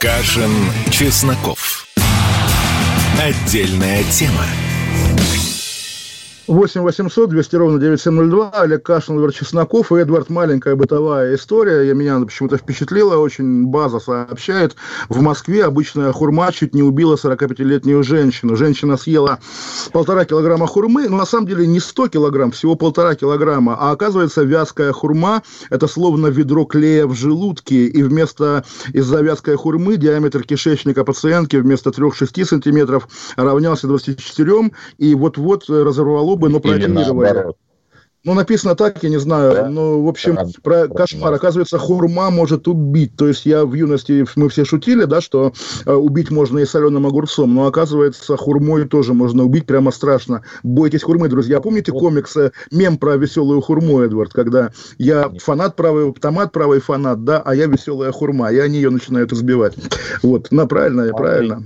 Кашин, 0.00 0.50
Чесноков. 0.90 1.86
Отдельная 3.22 4.02
тема. 4.10 4.44
8 6.46 6.82
800 6.82 7.30
200 7.30 7.56
ровно 7.56 7.78
9702. 7.78 8.50
Олег 8.50 8.82
Кашин, 8.82 9.14
Владимир 9.14 9.32
Чесноков 9.32 9.92
и 9.92 9.96
Эдвард. 9.96 10.28
Маленькая 10.28 10.76
бытовая 10.76 11.36
история. 11.36 11.86
Я, 11.86 11.94
меня 11.94 12.20
почему-то 12.20 12.58
впечатлила 12.58 13.16
очень. 13.16 13.64
База 13.64 13.98
сообщает. 13.98 14.76
В 15.08 15.22
Москве 15.22 15.64
обычная 15.64 16.12
хурма 16.12 16.52
чуть 16.52 16.74
не 16.74 16.82
убила 16.82 17.16
45-летнюю 17.16 18.02
женщину. 18.02 18.56
Женщина 18.56 18.98
съела 18.98 19.38
полтора 19.92 20.26
килограмма 20.26 20.66
хурмы. 20.66 21.08
Но 21.08 21.16
на 21.16 21.24
самом 21.24 21.46
деле 21.46 21.66
не 21.66 21.80
100 21.80 22.08
килограмм, 22.08 22.50
всего 22.50 22.74
полтора 22.74 23.14
килограмма. 23.14 23.76
А 23.80 23.92
оказывается, 23.92 24.42
вязкая 24.42 24.92
хурма– 24.92 25.42
это 25.70 25.86
словно 25.86 26.26
ведро 26.26 26.66
клея 26.66 27.06
в 27.06 27.14
желудке. 27.14 27.86
И 27.86 28.02
вместо 28.02 28.64
из-за 28.92 29.22
вязкой 29.22 29.56
хурмы 29.56 29.96
диаметр 29.96 30.42
кишечника 30.42 31.04
пациентки 31.04 31.56
вместо 31.56 31.88
3-6 31.88 32.44
сантиметров 32.44 33.08
равнялся 33.36 33.86
24. 33.86 34.70
И 34.98 35.14
вот-вот 35.14 35.70
разорвало 35.70 36.33
бы, 36.36 36.48
но 36.48 36.60
прооперировали. 36.60 37.54
Ну, 38.24 38.32
написано 38.32 38.74
так, 38.74 39.02
я 39.02 39.10
не 39.10 39.18
знаю. 39.18 39.52
Да? 39.52 39.68
Ну, 39.68 40.02
в 40.02 40.08
общем, 40.08 40.36
да, 40.36 40.46
про 40.62 40.88
кошмар. 40.88 41.34
Оказывается, 41.34 41.78
хурма 41.78 42.30
может 42.30 42.66
убить. 42.66 43.16
То 43.16 43.28
есть 43.28 43.44
я 43.44 43.66
в 43.66 43.74
юности, 43.74 44.24
мы 44.36 44.48
все 44.48 44.64
шутили, 44.64 45.04
да, 45.04 45.20
что 45.20 45.52
э, 45.84 45.92
убить 45.92 46.30
можно 46.30 46.58
и 46.58 46.64
соленым 46.64 47.06
огурцом, 47.06 47.54
но 47.54 47.66
оказывается, 47.66 48.38
хурмой 48.38 48.88
тоже 48.88 49.12
можно 49.12 49.44
убить, 49.44 49.66
прямо 49.66 49.90
страшно. 49.90 50.42
Бойтесь 50.62 51.02
хурмы, 51.02 51.28
друзья. 51.28 51.60
Помните 51.60 51.92
комикс, 51.92 52.34
мем 52.70 52.96
про 52.96 53.16
веселую 53.16 53.60
хурму, 53.60 54.00
Эдвард, 54.00 54.32
когда 54.32 54.70
я 54.96 55.30
фанат 55.38 55.76
правый, 55.76 56.10
томат 56.14 56.50
правый 56.50 56.80
фанат, 56.80 57.24
да, 57.24 57.42
а 57.44 57.54
я 57.54 57.66
веселая 57.66 58.10
хурма, 58.10 58.50
и 58.50 58.58
они 58.58 58.76
ее 58.76 58.88
начинают 58.88 59.32
избивать. 59.32 59.74
Вот, 60.22 60.50
на 60.50 60.66
правильно, 60.66 61.12
правильно. 61.12 61.62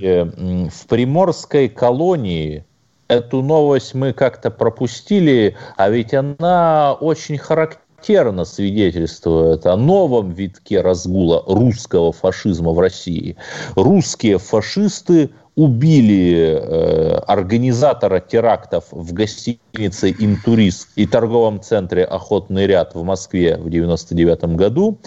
В 0.71 0.87
приморской 0.89 1.69
колонии 1.69 2.65
Эту 3.09 3.43
новость 3.43 3.95
мы 3.95 4.13
как-то 4.13 4.51
пропустили, 4.51 5.57
а 5.77 5.89
ведь 5.89 6.13
она 6.13 6.93
очень 6.93 7.39
характерна 7.39 8.45
свидетельствует 8.45 9.67
о 9.67 9.77
новом 9.77 10.33
витке 10.33 10.83
разгула 10.83 11.43
русского 11.47 12.13
фашизма 12.13 12.73
в 12.73 12.79
России. 12.79 13.37
Русские 13.77 14.39
фашисты 14.39 15.31
убили 15.57 16.61
э, 16.61 17.15
организатора 17.27 18.21
терактов 18.21 18.85
в 18.93 19.13
гостинице 19.15 20.15
«Интурист» 20.19 20.91
и 20.95 21.07
торговом 21.07 21.61
центре 21.63 22.05
«Охотный 22.05 22.67
ряд» 22.67 22.95
в 22.95 23.03
Москве 23.03 23.57
в 23.57 23.67
1999 23.67 24.57
году 24.57 24.99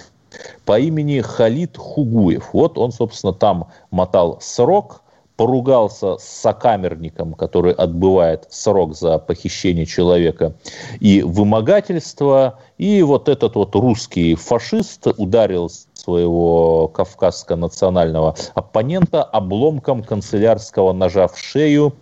по 0.66 0.80
имени 0.80 1.22
Халид 1.22 1.78
Хугуев. 1.78 2.50
Вот 2.52 2.78
он, 2.78 2.92
собственно, 2.92 3.32
там 3.32 3.70
мотал 3.92 4.40
срок, 4.42 5.04
поругался 5.42 6.20
с 6.20 6.24
сокамерником, 6.24 7.34
который 7.34 7.74
отбывает 7.74 8.46
срок 8.52 8.96
за 8.96 9.18
похищение 9.18 9.88
человека 9.88 10.54
и 11.00 11.24
вымогательство. 11.24 12.60
И 12.78 13.02
вот 13.02 13.28
этот 13.28 13.56
вот 13.56 13.74
русский 13.74 14.36
фашист 14.36 15.08
ударил 15.18 15.72
своего 15.96 16.92
кавказско-национального 16.94 18.36
оппонента 18.54 19.24
обломком 19.24 20.04
канцелярского 20.04 20.94
ножа 20.94 21.28
в 21.28 21.40
шею 21.40 21.96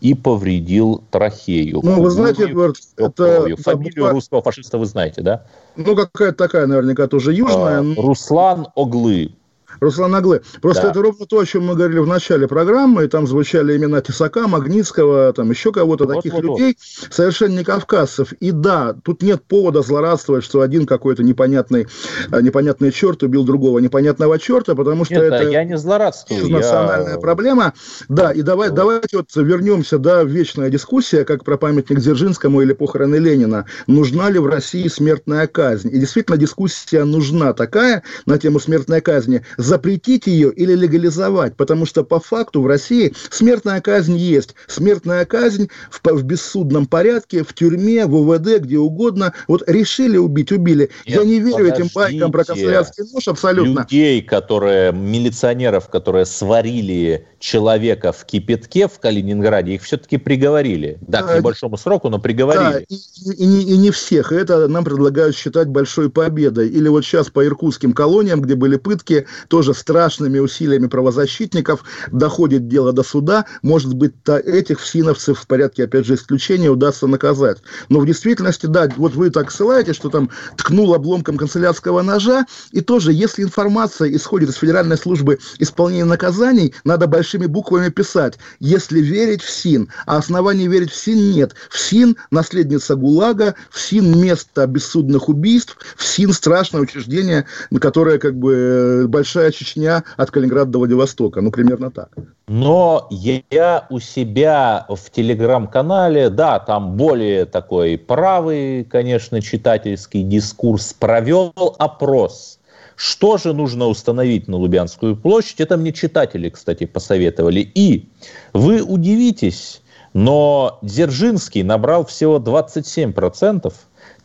и 0.00 0.14
повредил 0.14 1.02
трахею. 1.10 1.80
Ну, 1.82 2.00
вы 2.00 2.08
знаете, 2.08 2.44
Эдвард, 2.44 2.76
это... 2.96 3.54
Фамилию 3.58 4.04
да, 4.04 4.12
русского 4.12 4.40
фашиста 4.40 4.78
вы 4.78 4.86
знаете, 4.86 5.20
да? 5.20 5.44
Ну, 5.76 5.94
какая-то 5.94 6.38
такая, 6.38 6.66
наверняка, 6.66 7.06
тоже 7.06 7.34
южная. 7.34 7.80
А, 7.80 8.00
Руслан 8.00 8.68
Оглы. 8.74 9.32
Руслан 9.80 10.14
Аглы. 10.14 10.42
Просто 10.60 10.84
да. 10.84 10.90
это 10.90 11.02
ровно 11.02 11.26
то, 11.26 11.38
о 11.38 11.46
чем 11.46 11.66
мы 11.66 11.74
говорили 11.74 11.98
в 11.98 12.06
начале 12.06 12.48
программы, 12.48 13.04
и 13.04 13.08
там 13.08 13.26
звучали 13.26 13.76
имена 13.76 14.00
Тесака, 14.00 14.48
Магнитского, 14.48 15.32
там 15.32 15.50
еще 15.50 15.72
кого-то, 15.72 16.04
вот, 16.04 16.16
таких 16.16 16.32
вот, 16.32 16.44
людей, 16.44 16.76
вот. 17.02 17.14
совершенно 17.14 17.58
не 17.58 17.64
кавказцев. 17.64 18.32
И 18.34 18.50
да, 18.50 18.94
тут 19.04 19.22
нет 19.22 19.42
повода 19.44 19.82
злорадствовать, 19.82 20.44
что 20.44 20.60
один 20.60 20.86
какой-то 20.86 21.22
непонятный, 21.22 21.86
э, 22.30 22.40
непонятный 22.40 22.92
черт 22.92 23.22
убил 23.22 23.44
другого 23.44 23.78
непонятного 23.78 24.38
черта, 24.38 24.74
потому 24.74 25.04
что 25.04 25.14
нет, 25.14 25.24
это... 25.24 25.50
Я 25.50 25.64
не 25.64 25.76
злорадствую. 25.76 26.48
Национальная 26.48 27.14
я... 27.14 27.18
проблема. 27.18 27.74
Да, 28.08 28.32
и 28.32 28.42
давай, 28.42 28.68
вот. 28.70 28.76
давайте 28.76 29.18
вот 29.18 29.34
вернемся, 29.36 29.98
да, 29.98 30.24
вечная 30.24 30.70
дискуссия, 30.70 31.24
как 31.24 31.44
про 31.44 31.56
памятник 31.56 31.98
Дзержинскому 31.98 32.62
или 32.62 32.72
похороны 32.72 33.16
Ленина. 33.16 33.66
Нужна 33.86 34.30
ли 34.30 34.38
в 34.38 34.46
России 34.46 34.88
смертная 34.88 35.46
казнь? 35.46 35.88
И 35.88 35.98
действительно 35.98 36.36
дискуссия 36.36 37.04
нужна 37.04 37.52
такая 37.52 38.02
на 38.26 38.38
тему 38.38 38.60
смертной 38.60 39.00
казни 39.00 39.44
запретить 39.58 40.26
ее 40.26 40.52
или 40.52 40.74
легализовать, 40.74 41.56
потому 41.56 41.84
что 41.84 42.04
по 42.04 42.20
факту 42.20 42.62
в 42.62 42.66
России 42.66 43.12
смертная 43.30 43.80
казнь 43.80 44.16
есть. 44.16 44.54
Смертная 44.68 45.26
казнь 45.26 45.68
в, 45.90 46.00
в 46.04 46.22
бессудном 46.22 46.86
порядке, 46.86 47.42
в 47.42 47.52
тюрьме, 47.52 48.06
в 48.06 48.14
УВД, 48.14 48.60
где 48.60 48.78
угодно. 48.78 49.34
Вот 49.48 49.64
решили 49.66 50.16
убить, 50.16 50.52
убили. 50.52 50.90
Нет, 51.06 51.18
Я 51.18 51.24
не 51.24 51.40
верю 51.40 51.66
этим 51.66 51.88
байкам 51.92 52.30
про 52.32 52.44
канцелярский 52.44 53.04
нож 53.12 53.26
абсолютно. 53.28 53.80
Людей, 53.80 54.22
которые, 54.22 54.92
милиционеров, 54.92 55.88
которые 55.88 56.24
сварили 56.24 57.26
человека 57.40 58.12
в 58.12 58.24
кипятке 58.24 58.86
в 58.86 58.98
Калининграде, 59.00 59.74
их 59.74 59.82
все-таки 59.82 60.18
приговорили. 60.18 60.98
Да, 61.00 61.22
да, 61.22 61.34
к 61.34 61.38
небольшому 61.38 61.76
сроку, 61.76 62.08
но 62.08 62.20
приговорили. 62.20 62.72
Да, 62.72 62.78
и, 62.78 62.94
и, 62.94 63.32
и, 63.42 63.46
не, 63.46 63.62
и 63.62 63.76
не 63.76 63.90
всех. 63.90 64.30
Это 64.30 64.68
нам 64.68 64.84
предлагают 64.84 65.36
считать 65.36 65.66
большой 65.66 66.10
победой. 66.10 66.68
Или 66.68 66.86
вот 66.88 67.04
сейчас 67.04 67.28
по 67.28 67.44
иркутским 67.44 67.92
колониям, 67.92 68.40
где 68.40 68.54
были 68.54 68.76
пытки, 68.76 69.26
тоже 69.48 69.74
страшными 69.74 70.38
усилиями 70.38 70.86
правозащитников 70.86 71.84
доходит 72.12 72.68
дело 72.68 72.92
до 72.92 73.02
суда. 73.02 73.46
Может 73.62 73.94
быть, 73.94 74.12
этих 74.26 74.80
всиновцев 74.80 75.40
в 75.40 75.46
порядке, 75.46 75.84
опять 75.84 76.06
же, 76.06 76.14
исключения 76.14 76.70
удастся 76.70 77.06
наказать. 77.06 77.58
Но 77.88 78.00
в 78.00 78.06
действительности, 78.06 78.66
да, 78.66 78.88
вот 78.96 79.14
вы 79.14 79.30
так 79.30 79.50
ссылаете, 79.50 79.92
что 79.92 80.10
там 80.10 80.30
ткнул 80.56 80.94
обломком 80.94 81.36
канцелярского 81.36 82.02
ножа, 82.02 82.46
и 82.72 82.80
тоже, 82.80 83.12
если 83.12 83.42
информация 83.42 84.10
исходит 84.14 84.50
из 84.50 84.56
Федеральной 84.56 84.96
службы 84.96 85.38
исполнения 85.58 86.04
наказаний, 86.04 86.74
надо 86.84 87.06
большими 87.06 87.46
буквами 87.46 87.88
писать, 87.88 88.38
если 88.60 89.00
верить 89.00 89.42
в 89.42 89.50
СИН. 89.50 89.88
А 90.06 90.18
оснований 90.18 90.68
верить 90.68 90.90
в 90.90 90.96
СИН 90.96 91.32
нет. 91.32 91.54
В 91.70 91.78
СИН 91.78 92.16
наследница 92.30 92.94
ГУЛАГа, 92.96 93.54
в 93.70 93.80
СИН 93.80 94.20
место 94.20 94.66
бессудных 94.66 95.28
убийств, 95.28 95.76
в 95.96 96.04
СИН 96.04 96.32
страшное 96.32 96.82
учреждение, 96.82 97.46
которое 97.80 98.18
как 98.18 98.36
бы 98.36 98.54
э, 98.54 99.06
большая 99.38 99.52
Чечня 99.52 100.04
от 100.16 100.30
Калининграда 100.30 100.72
до 100.72 100.78
Владивостока. 100.78 101.40
Ну, 101.40 101.50
примерно 101.50 101.90
так. 101.90 102.10
Но 102.48 103.06
я 103.10 103.86
у 103.90 104.00
себя 104.00 104.86
в 104.88 105.10
телеграм-канале, 105.10 106.28
да, 106.28 106.58
там 106.58 106.96
более 106.96 107.44
такой 107.44 107.96
правый, 107.98 108.84
конечно, 108.84 109.40
читательский 109.40 110.22
дискурс, 110.22 110.92
провел 110.92 111.52
опрос– 111.78 112.58
что 113.00 113.38
же 113.38 113.52
нужно 113.52 113.86
установить 113.86 114.48
на 114.48 114.56
Лубянскую 114.56 115.14
площадь? 115.14 115.60
Это 115.60 115.76
мне 115.76 115.92
читатели, 115.92 116.48
кстати, 116.48 116.84
посоветовали. 116.84 117.60
И 117.60 118.08
вы 118.52 118.82
удивитесь, 118.82 119.82
но 120.14 120.80
Дзержинский 120.82 121.62
набрал 121.62 122.04
всего 122.04 122.38
27%, 122.38 123.72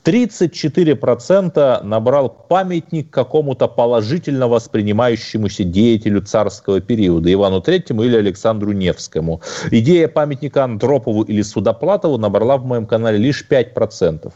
34% 0.03 1.83
набрал 1.83 2.29
памятник 2.29 3.09
какому-то 3.09 3.67
положительно 3.67 4.47
воспринимающемуся 4.47 5.63
деятелю 5.63 6.21
царского 6.21 6.81
периода, 6.81 7.31
Ивану 7.31 7.61
Третьему 7.61 8.03
или 8.03 8.17
Александру 8.17 8.73
Невскому. 8.73 9.41
Идея 9.71 10.07
памятника 10.07 10.65
Андропову 10.65 11.23
или 11.23 11.41
Судоплатову 11.41 12.17
набрала 12.17 12.57
в 12.57 12.65
моем 12.65 12.85
канале 12.85 13.17
лишь 13.17 13.45
5%. 13.49 14.31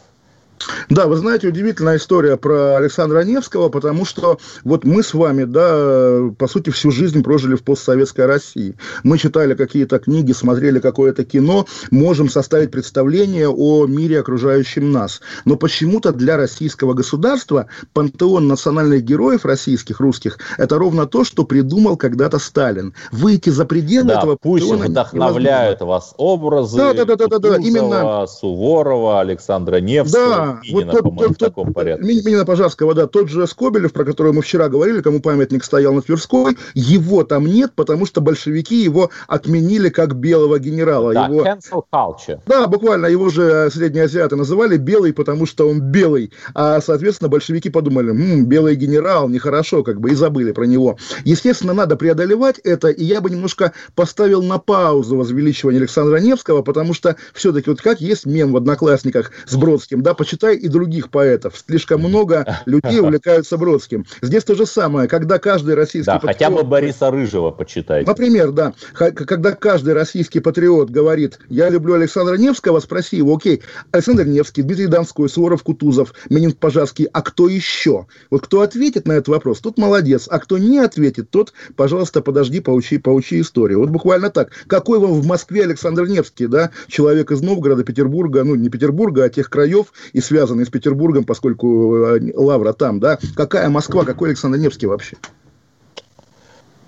Да, 0.90 1.08
вы 1.08 1.18
знаете, 1.18 1.48
удивительная 1.48 1.98
история 1.98 2.38
про 2.38 2.78
Александра 2.78 3.22
Невского, 3.24 3.70
потому 3.70 4.06
что 4.06 4.40
вот 4.64 4.84
мы 4.84 5.04
с 5.04 5.14
вами, 5.14 5.44
да, 5.44 6.34
по 6.38 6.48
сути, 6.48 6.70
всю 6.70 6.92
жизнь 6.92 7.24
прожили 7.24 7.56
в 7.56 7.64
постсоветской 7.64 8.26
России. 8.26 8.76
Мы 9.04 9.18
читали 9.18 9.54
какие-то 9.54 10.00
книги, 10.00 10.32
смотрели 10.32 10.80
какое-то 10.80 11.24
кино, 11.24 11.66
можем 11.92 12.30
составить 12.30 12.72
представление 12.72 13.50
о 13.50 13.86
мире, 13.86 14.20
окружающем 14.20 14.92
нас. 14.92 15.22
Но 15.46 15.56
почему-то 15.56 16.12
для 16.12 16.38
российского 16.38 16.94
государства 16.94 17.68
пантеон 17.94 18.48
национальных 18.48 19.04
героев 19.04 19.46
российских, 19.46 20.00
русских, 20.00 20.40
это 20.58 20.78
ровно 20.78 21.06
то, 21.06 21.24
что 21.24 21.44
придумал 21.44 21.98
когда-то 21.98 22.40
Сталин. 22.40 22.94
Выйти 23.12 23.50
за 23.50 23.66
пределы 23.66 24.08
да, 24.08 24.20
этого 24.20 24.38
пусть 24.42 24.66
вдохновляют 24.66 25.82
невозможно. 25.82 25.86
вас 25.86 26.14
образы 26.18 26.78
да, 26.78 26.94
да, 26.94 27.06
да, 27.06 27.16
да, 27.16 27.28
да, 27.28 27.40
да, 27.40 27.56
именно 27.58 28.28
Суворова, 28.28 29.20
Александра 29.20 29.78
Невского. 29.78 30.28
Да, 30.28 30.47
вот 30.72 30.92
тот, 30.92 31.04
тот, 31.18 31.32
в 31.32 31.36
таком 31.36 31.74
порядке. 31.74 32.06
Минина 32.06 32.46
Пожарского, 32.46 32.94
да, 32.94 33.08
тот 33.08 33.30
же 33.30 33.48
Скобелев, 33.48 33.94
про 33.94 34.06
которого 34.06 34.34
мы 34.34 34.42
вчера 34.42 34.70
говорили, 34.70 35.02
кому 35.02 35.22
памятник 35.22 35.64
стоял 35.64 35.94
на 35.94 36.02
Тверской, 36.02 36.58
его 36.74 37.24
там 37.24 37.46
нет, 37.46 37.72
потому 37.76 38.06
что 38.06 38.22
большевики 38.22 38.84
его 38.84 39.10
отменили 39.28 39.90
как 39.90 40.16
белого 40.16 40.60
генерала. 40.60 41.14
Да, 41.14 41.28
его... 41.28 41.46
cancel 41.46 41.84
culture. 41.92 42.40
Да, 42.46 42.68
буквально, 42.68 43.08
его 43.08 43.30
же 43.30 43.70
средние 43.72 44.06
азиаты 44.06 44.36
называли 44.36 44.78
белый, 44.78 45.14
потому 45.14 45.46
что 45.46 45.70
он 45.70 45.80
белый. 45.82 46.32
А, 46.54 46.82
соответственно, 46.82 47.30
большевики 47.30 47.70
подумали, 47.70 48.12
М, 48.12 48.46
белый 48.46 48.76
генерал, 48.76 49.30
нехорошо, 49.30 49.84
как 49.84 50.00
бы, 50.00 50.12
и 50.12 50.16
забыли 50.16 50.52
про 50.52 50.66
него. 50.66 50.98
Естественно, 51.24 51.74
надо 51.74 51.96
преодолевать 51.96 52.60
это, 52.60 52.90
и 52.90 53.04
я 53.04 53.22
бы 53.22 53.30
немножко 53.30 53.74
поставил 53.96 54.42
на 54.42 54.58
паузу 54.58 55.18
возвеличивание 55.18 55.80
Александра 55.80 56.18
Невского, 56.18 56.62
потому 56.62 56.94
что 56.94 57.16
все-таки 57.34 57.70
вот 57.70 57.82
как 57.82 58.02
есть 58.02 58.26
мем 58.26 58.52
в 58.52 58.58
«Одноклассниках» 58.58 59.32
с 59.46 59.56
Бродским, 59.56 60.02
да, 60.02 60.14
почитать 60.14 60.37
почитай 60.38 60.56
и 60.56 60.68
других 60.68 61.10
поэтов. 61.10 61.56
Слишком 61.66 62.02
много 62.02 62.62
людей 62.66 63.00
увлекаются 63.02 63.58
Бродским. 63.58 64.06
Здесь 64.22 64.44
то 64.44 64.56
же 64.56 64.66
самое, 64.66 65.08
когда 65.08 65.40
каждый 65.40 65.76
российский 65.76 66.06
да, 66.06 66.20
патриот... 66.20 66.36
хотя 66.36 66.50
бы 66.52 66.64
Бориса 66.64 67.10
Рыжего 67.10 67.52
почитай. 67.52 68.06
Например, 68.06 68.52
да. 68.52 68.74
Когда 68.94 69.54
каждый 69.54 69.94
российский 69.94 70.40
патриот 70.40 70.90
говорит, 70.90 71.40
я 71.50 71.70
люблю 71.70 71.96
Александра 71.96 72.36
Невского, 72.36 72.80
спроси 72.80 73.18
его, 73.18 73.36
окей, 73.36 73.64
Александр 73.92 74.26
Невский, 74.26 74.62
Дмитрий 74.62 74.88
Донской, 74.88 75.28
Суворов, 75.28 75.64
Кутузов, 75.64 76.14
Минин 76.30 76.52
Пожарский, 76.52 77.08
а 77.12 77.22
кто 77.22 77.48
еще? 77.48 78.06
Вот 78.30 78.44
кто 78.44 78.62
ответит 78.62 79.08
на 79.08 79.14
этот 79.14 79.30
вопрос, 79.30 79.60
тот 79.60 79.78
молодец. 79.78 80.28
А 80.30 80.40
кто 80.40 80.58
не 80.58 80.80
ответит, 80.80 81.32
тот, 81.32 81.54
пожалуйста, 81.76 82.22
подожди, 82.22 82.60
поучи, 82.60 82.98
поучи 82.98 83.42
историю. 83.42 83.80
Вот 83.80 83.90
буквально 83.90 84.30
так. 84.30 84.52
Какой 84.68 85.00
вам 85.00 85.14
в 85.14 85.26
Москве 85.26 85.64
Александр 85.64 86.06
Невский, 86.06 86.48
да? 86.48 86.72
Человек 86.88 87.32
из 87.32 87.42
Новгорода, 87.42 87.84
Петербурга, 87.84 88.44
ну, 88.44 88.56
не 88.56 88.70
Петербурга, 88.70 89.24
а 89.24 89.30
тех 89.30 89.50
краев 89.50 89.88
и 90.14 90.22
связанный 90.28 90.66
с 90.66 90.70
Петербургом, 90.70 91.24
поскольку 91.24 91.96
э, 91.96 92.32
Лавра 92.36 92.74
там, 92.74 93.00
да? 93.00 93.18
Какая 93.36 93.70
Москва, 93.70 94.04
какой 94.04 94.30
Александр 94.30 94.58
Невский 94.58 94.86
вообще? 94.86 95.18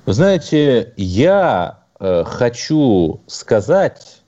Вы 0.05 0.13
знаете, 0.13 0.93
я 0.97 1.83
э, 1.99 2.23
хочу 2.25 3.21
сказать, 3.27 4.19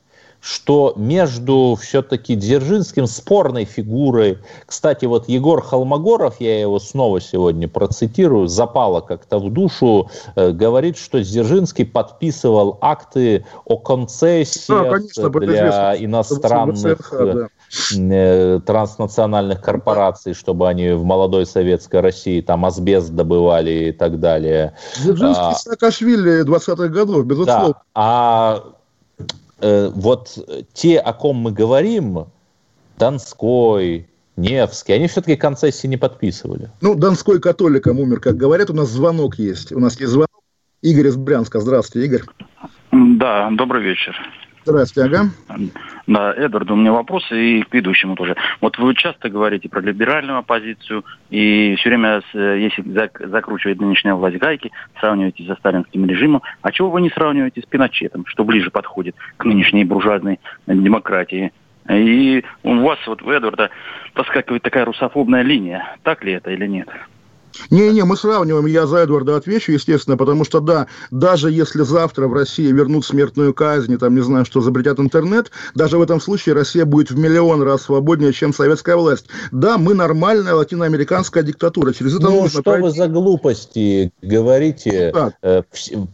что 0.41 0.93
между 0.95 1.77
все-таки 1.79 2.35
Дзержинским 2.35 3.05
спорной 3.05 3.65
фигурой, 3.65 4.39
кстати, 4.65 5.05
вот 5.05 5.29
Егор 5.29 5.61
Холмогоров, 5.61 6.35
я 6.39 6.59
его 6.59 6.79
снова 6.79 7.21
сегодня 7.21 7.67
процитирую, 7.67 8.47
запало 8.47 9.01
как-то 9.01 9.37
в 9.37 9.51
душу, 9.51 10.09
э, 10.35 10.51
говорит, 10.51 10.97
что 10.97 11.21
Дзержинский 11.21 11.85
подписывал 11.85 12.79
акты 12.81 13.45
о 13.65 13.77
концессиях 13.77 14.83
да, 14.83 14.89
конечно, 14.89 15.29
для 15.29 15.95
иностранных 15.97 17.11
да. 17.11 17.47
Э, 17.97 18.59
транснациональных 18.65 19.61
корпораций, 19.61 20.33
чтобы 20.33 20.67
они 20.67 20.91
в 20.91 21.05
молодой 21.05 21.45
советской 21.45 22.01
России 22.01 22.41
там 22.41 22.65
асбест 22.65 23.11
добывали 23.11 23.89
и 23.89 23.91
так 23.93 24.19
далее. 24.19 24.73
Дзержинский 24.97 25.41
а, 25.41 25.53
Саакашвили 25.53 26.45
20-х 26.45 26.87
годов, 26.89 27.25
безусловно. 27.25 27.69
Да, 27.69 27.81
а 27.95 28.63
э, 29.61 29.89
вот 29.95 30.37
те, 30.73 30.99
о 30.99 31.13
ком 31.13 31.37
мы 31.37 31.51
говорим, 31.53 32.25
Донской, 32.99 34.07
Невский, 34.35 34.91
они 34.93 35.07
все-таки 35.07 35.37
концессии 35.37 35.87
не 35.87 35.97
подписывали. 35.97 36.69
Ну, 36.81 36.95
Донской 36.95 37.39
католиком 37.39 37.99
умер, 37.99 38.19
как 38.19 38.35
говорят, 38.35 38.69
у 38.69 38.73
нас 38.73 38.89
звонок 38.89 39.39
есть. 39.39 39.71
У 39.71 39.79
нас 39.79 39.97
есть 39.97 40.11
звонок. 40.11 40.29
Игорь 40.81 41.07
из 41.07 41.15
Брянска. 41.15 41.61
Здравствуйте, 41.61 42.07
Игорь. 42.07 42.23
Да, 42.91 43.49
добрый 43.51 43.81
вечер. 43.81 44.13
Здравствуйте, 44.63 45.09
ага. 45.09 45.29
Да, 46.05 46.33
Эдвард, 46.33 46.69
у 46.69 46.75
меня 46.75 46.91
вопросы 46.91 47.59
и 47.59 47.63
к 47.63 47.73
ведущему 47.73 48.15
тоже. 48.15 48.35
Вот 48.59 48.77
вы 48.77 48.93
часто 48.93 49.29
говорите 49.29 49.69
про 49.69 49.81
либеральную 49.81 50.37
оппозицию, 50.37 51.03
и 51.31 51.75
все 51.79 51.89
время, 51.89 52.21
если 52.33 52.83
закручивает 53.27 53.79
нынешняя 53.79 54.13
власть 54.13 54.37
гайки, 54.37 54.71
сравниваете 54.99 55.45
со 55.45 55.55
сталинским 55.55 56.05
режимом. 56.05 56.43
А 56.61 56.71
чего 56.71 56.91
вы 56.91 57.01
не 57.01 57.09
сравниваете 57.09 57.61
с 57.61 57.65
Пиночетом, 57.65 58.25
что 58.27 58.43
ближе 58.43 58.69
подходит 58.69 59.15
к 59.37 59.45
нынешней 59.45 59.83
буржуазной 59.83 60.39
демократии? 60.67 61.51
И 61.89 62.43
у 62.61 62.75
вас, 62.75 62.99
вот 63.07 63.23
у 63.23 63.31
Эдварда, 63.31 63.71
проскакивает 64.13 64.61
такая 64.61 64.85
русофобная 64.85 65.41
линия. 65.41 65.95
Так 66.03 66.23
ли 66.23 66.33
это 66.33 66.51
или 66.51 66.67
нет? 66.67 66.87
Не-не, 67.69 68.03
мы 68.03 68.17
сравниваем, 68.17 68.65
я 68.65 68.87
за 68.87 68.97
Эдварда 68.97 69.37
отвечу, 69.37 69.71
естественно, 69.71 70.17
потому 70.17 70.43
что, 70.45 70.59
да, 70.59 70.87
даже 71.11 71.51
если 71.51 71.83
завтра 71.83 72.27
в 72.27 72.33
России 72.33 72.71
вернут 72.71 73.05
смертную 73.05 73.53
казнь, 73.53 73.97
там, 73.97 74.15
не 74.15 74.21
знаю, 74.21 74.45
что 74.45 74.61
запретят 74.61 74.99
интернет, 74.99 75.51
даже 75.75 75.97
в 75.97 76.01
этом 76.01 76.21
случае 76.21 76.55
Россия 76.55 76.85
будет 76.85 77.11
в 77.11 77.17
миллион 77.17 77.61
раз 77.63 77.83
свободнее, 77.83 78.33
чем 78.33 78.53
советская 78.53 78.95
власть. 78.95 79.27
Да, 79.51 79.77
мы 79.77 79.93
нормальная 79.93 80.53
латиноамериканская 80.53 81.43
диктатура, 81.43 81.93
через 81.93 82.15
это 82.15 82.23
ну, 82.25 82.41
нужно 82.41 82.49
что 82.49 82.63
пройти... 82.63 82.83
вы 82.83 82.91
за 82.91 83.07
глупости 83.07 84.11
говорите? 84.21 85.11
Ну, 85.13 85.31
э, 85.41 85.63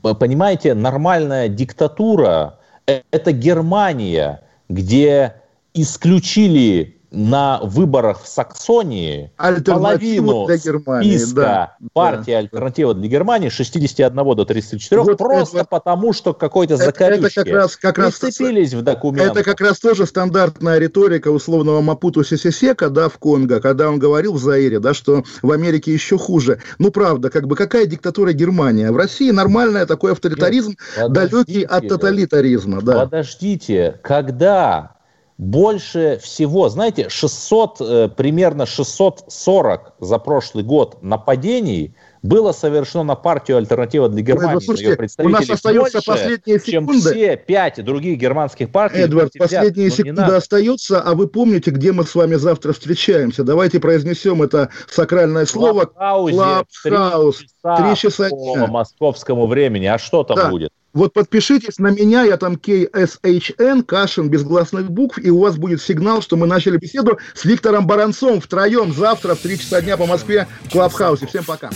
понимаете, 0.02 0.74
нормальная 0.74 1.48
диктатура 1.48 2.60
это 2.88 3.32
Германия, 3.32 4.42
где 4.70 5.36
исключили 5.74 6.97
на 7.12 7.60
выборах 7.64 8.24
в 8.24 8.28
Саксонии 8.28 9.32
половину 9.38 10.46
для 10.46 10.58
Германии, 10.58 11.18
списка 11.18 11.36
да, 11.42 11.78
партии 11.94 12.32
да. 12.32 12.38
«Альтернатива 12.40 12.94
для 12.94 13.08
Германии» 13.08 13.50
61 13.50 14.16
до 14.16 14.46
34, 14.46 15.02
вот 15.02 15.18
просто 15.18 15.60
это, 15.60 15.68
потому 15.68 16.12
что 16.12 16.34
какой-то 16.34 16.76
закорючки 16.76 17.40
это 17.40 17.46
как 17.46 17.54
раз, 17.54 17.78
как 17.78 17.98
раз, 17.98 18.20
прицепились 18.20 18.74
в 18.74 18.82
документ. 18.82 19.32
Это 19.32 19.44
как 19.44 19.62
раз 19.62 19.80
тоже 19.80 20.06
стандартная 20.06 20.80
риторика 20.80 21.30
условного 21.30 21.82
Мапуту 21.82 22.24
Сесесека, 22.24 22.90
да, 22.90 23.08
в 23.08 23.18
Конго, 23.18 23.62
когда 23.62 23.90
он 23.90 24.00
говорил 24.00 24.34
в 24.34 24.40
Заире, 24.40 24.80
да, 24.80 24.94
что 24.94 25.24
в 25.42 25.52
Америке 25.52 25.94
еще 25.94 26.18
хуже. 26.18 26.62
Ну, 26.78 26.92
правда, 26.92 27.30
как 27.30 27.48
бы 27.48 27.56
какая 27.56 27.86
диктатура 27.86 28.34
Германия? 28.34 28.92
В 28.92 28.98
России 28.98 29.32
нормальная 29.32 29.86
такой 29.86 30.12
авторитаризм, 30.12 30.76
Нет, 30.98 31.12
далекий 31.12 31.64
от 31.64 31.88
тоталитаризма. 31.88 32.82
Да. 32.82 33.06
Подождите, 33.06 34.00
когда 34.04 34.97
больше 35.38 36.20
всего, 36.22 36.68
знаете, 36.70 37.10
600, 37.10 37.78
э, 37.82 38.10
примерно 38.16 38.66
640 38.66 39.94
за 40.00 40.18
прошлый 40.18 40.64
год 40.64 41.04
нападений 41.04 41.94
было 42.24 42.52
совершено 42.52 43.04
на 43.04 43.16
партию 43.16 43.58
«Альтернатива 43.58 44.10
для 44.10 44.24
Германии». 44.24 44.58
Эдвард, 44.58 44.64
слушайте, 44.64 45.08
у 45.20 45.30
нас 45.30 45.50
остаются 45.50 45.98
больше, 45.98 46.08
последние 46.08 46.60
секунды. 46.60 46.94
чем 46.94 47.12
все 47.12 47.38
пять 47.38 47.84
других 47.86 48.18
германских 48.18 48.72
партий. 48.72 49.00
Эдвард, 49.02 49.34
последние 49.38 49.92
секунды 49.92 50.24
остаются, 50.24 51.02
а 51.02 51.14
вы 51.14 51.28
помните, 51.28 51.70
где 51.70 51.92
мы 51.92 52.04
с 52.04 52.16
вами 52.16 52.36
завтра 52.36 52.74
встречаемся? 52.74 53.44
Давайте 53.44 53.80
произнесем 53.80 54.42
это 54.42 54.70
сакральное 54.90 55.46
слово. 55.46 55.86
Клабхаус. 55.86 57.38
Три 57.62 57.96
часа 57.96 58.30
по 58.30 58.68
московскому 58.68 59.46
времени. 59.46 59.86
А 59.86 60.00
что 60.00 60.24
там 60.24 60.38
да. 60.38 60.50
будет? 60.50 60.72
Вот 60.98 61.14
подпишитесь 61.14 61.78
на 61.78 61.90
меня, 61.90 62.24
я 62.24 62.38
там 62.38 62.56
KSHN, 62.56 63.84
Кашин, 63.84 64.30
без 64.32 64.42
гласных 64.42 64.90
букв, 64.90 65.20
и 65.20 65.30
у 65.30 65.42
вас 65.42 65.56
будет 65.56 65.80
сигнал, 65.80 66.24
что 66.24 66.38
мы 66.38 66.48
начали 66.48 66.78
беседу 66.78 67.20
с 67.36 67.46
Виктором 67.46 67.86
Баранцом 67.86 68.42
втроем 68.42 68.92
завтра 68.92 69.36
в 69.36 69.38
3 69.38 69.60
часа 69.60 69.82
дня 69.82 69.96
по 69.96 70.08
Москве 70.08 70.48
в 70.64 70.72
Клабхаусе. 70.72 71.28
Всем 71.28 71.44
пока. 71.44 71.70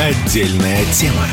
Отдельная 0.00 0.84
тема. 0.92 1.28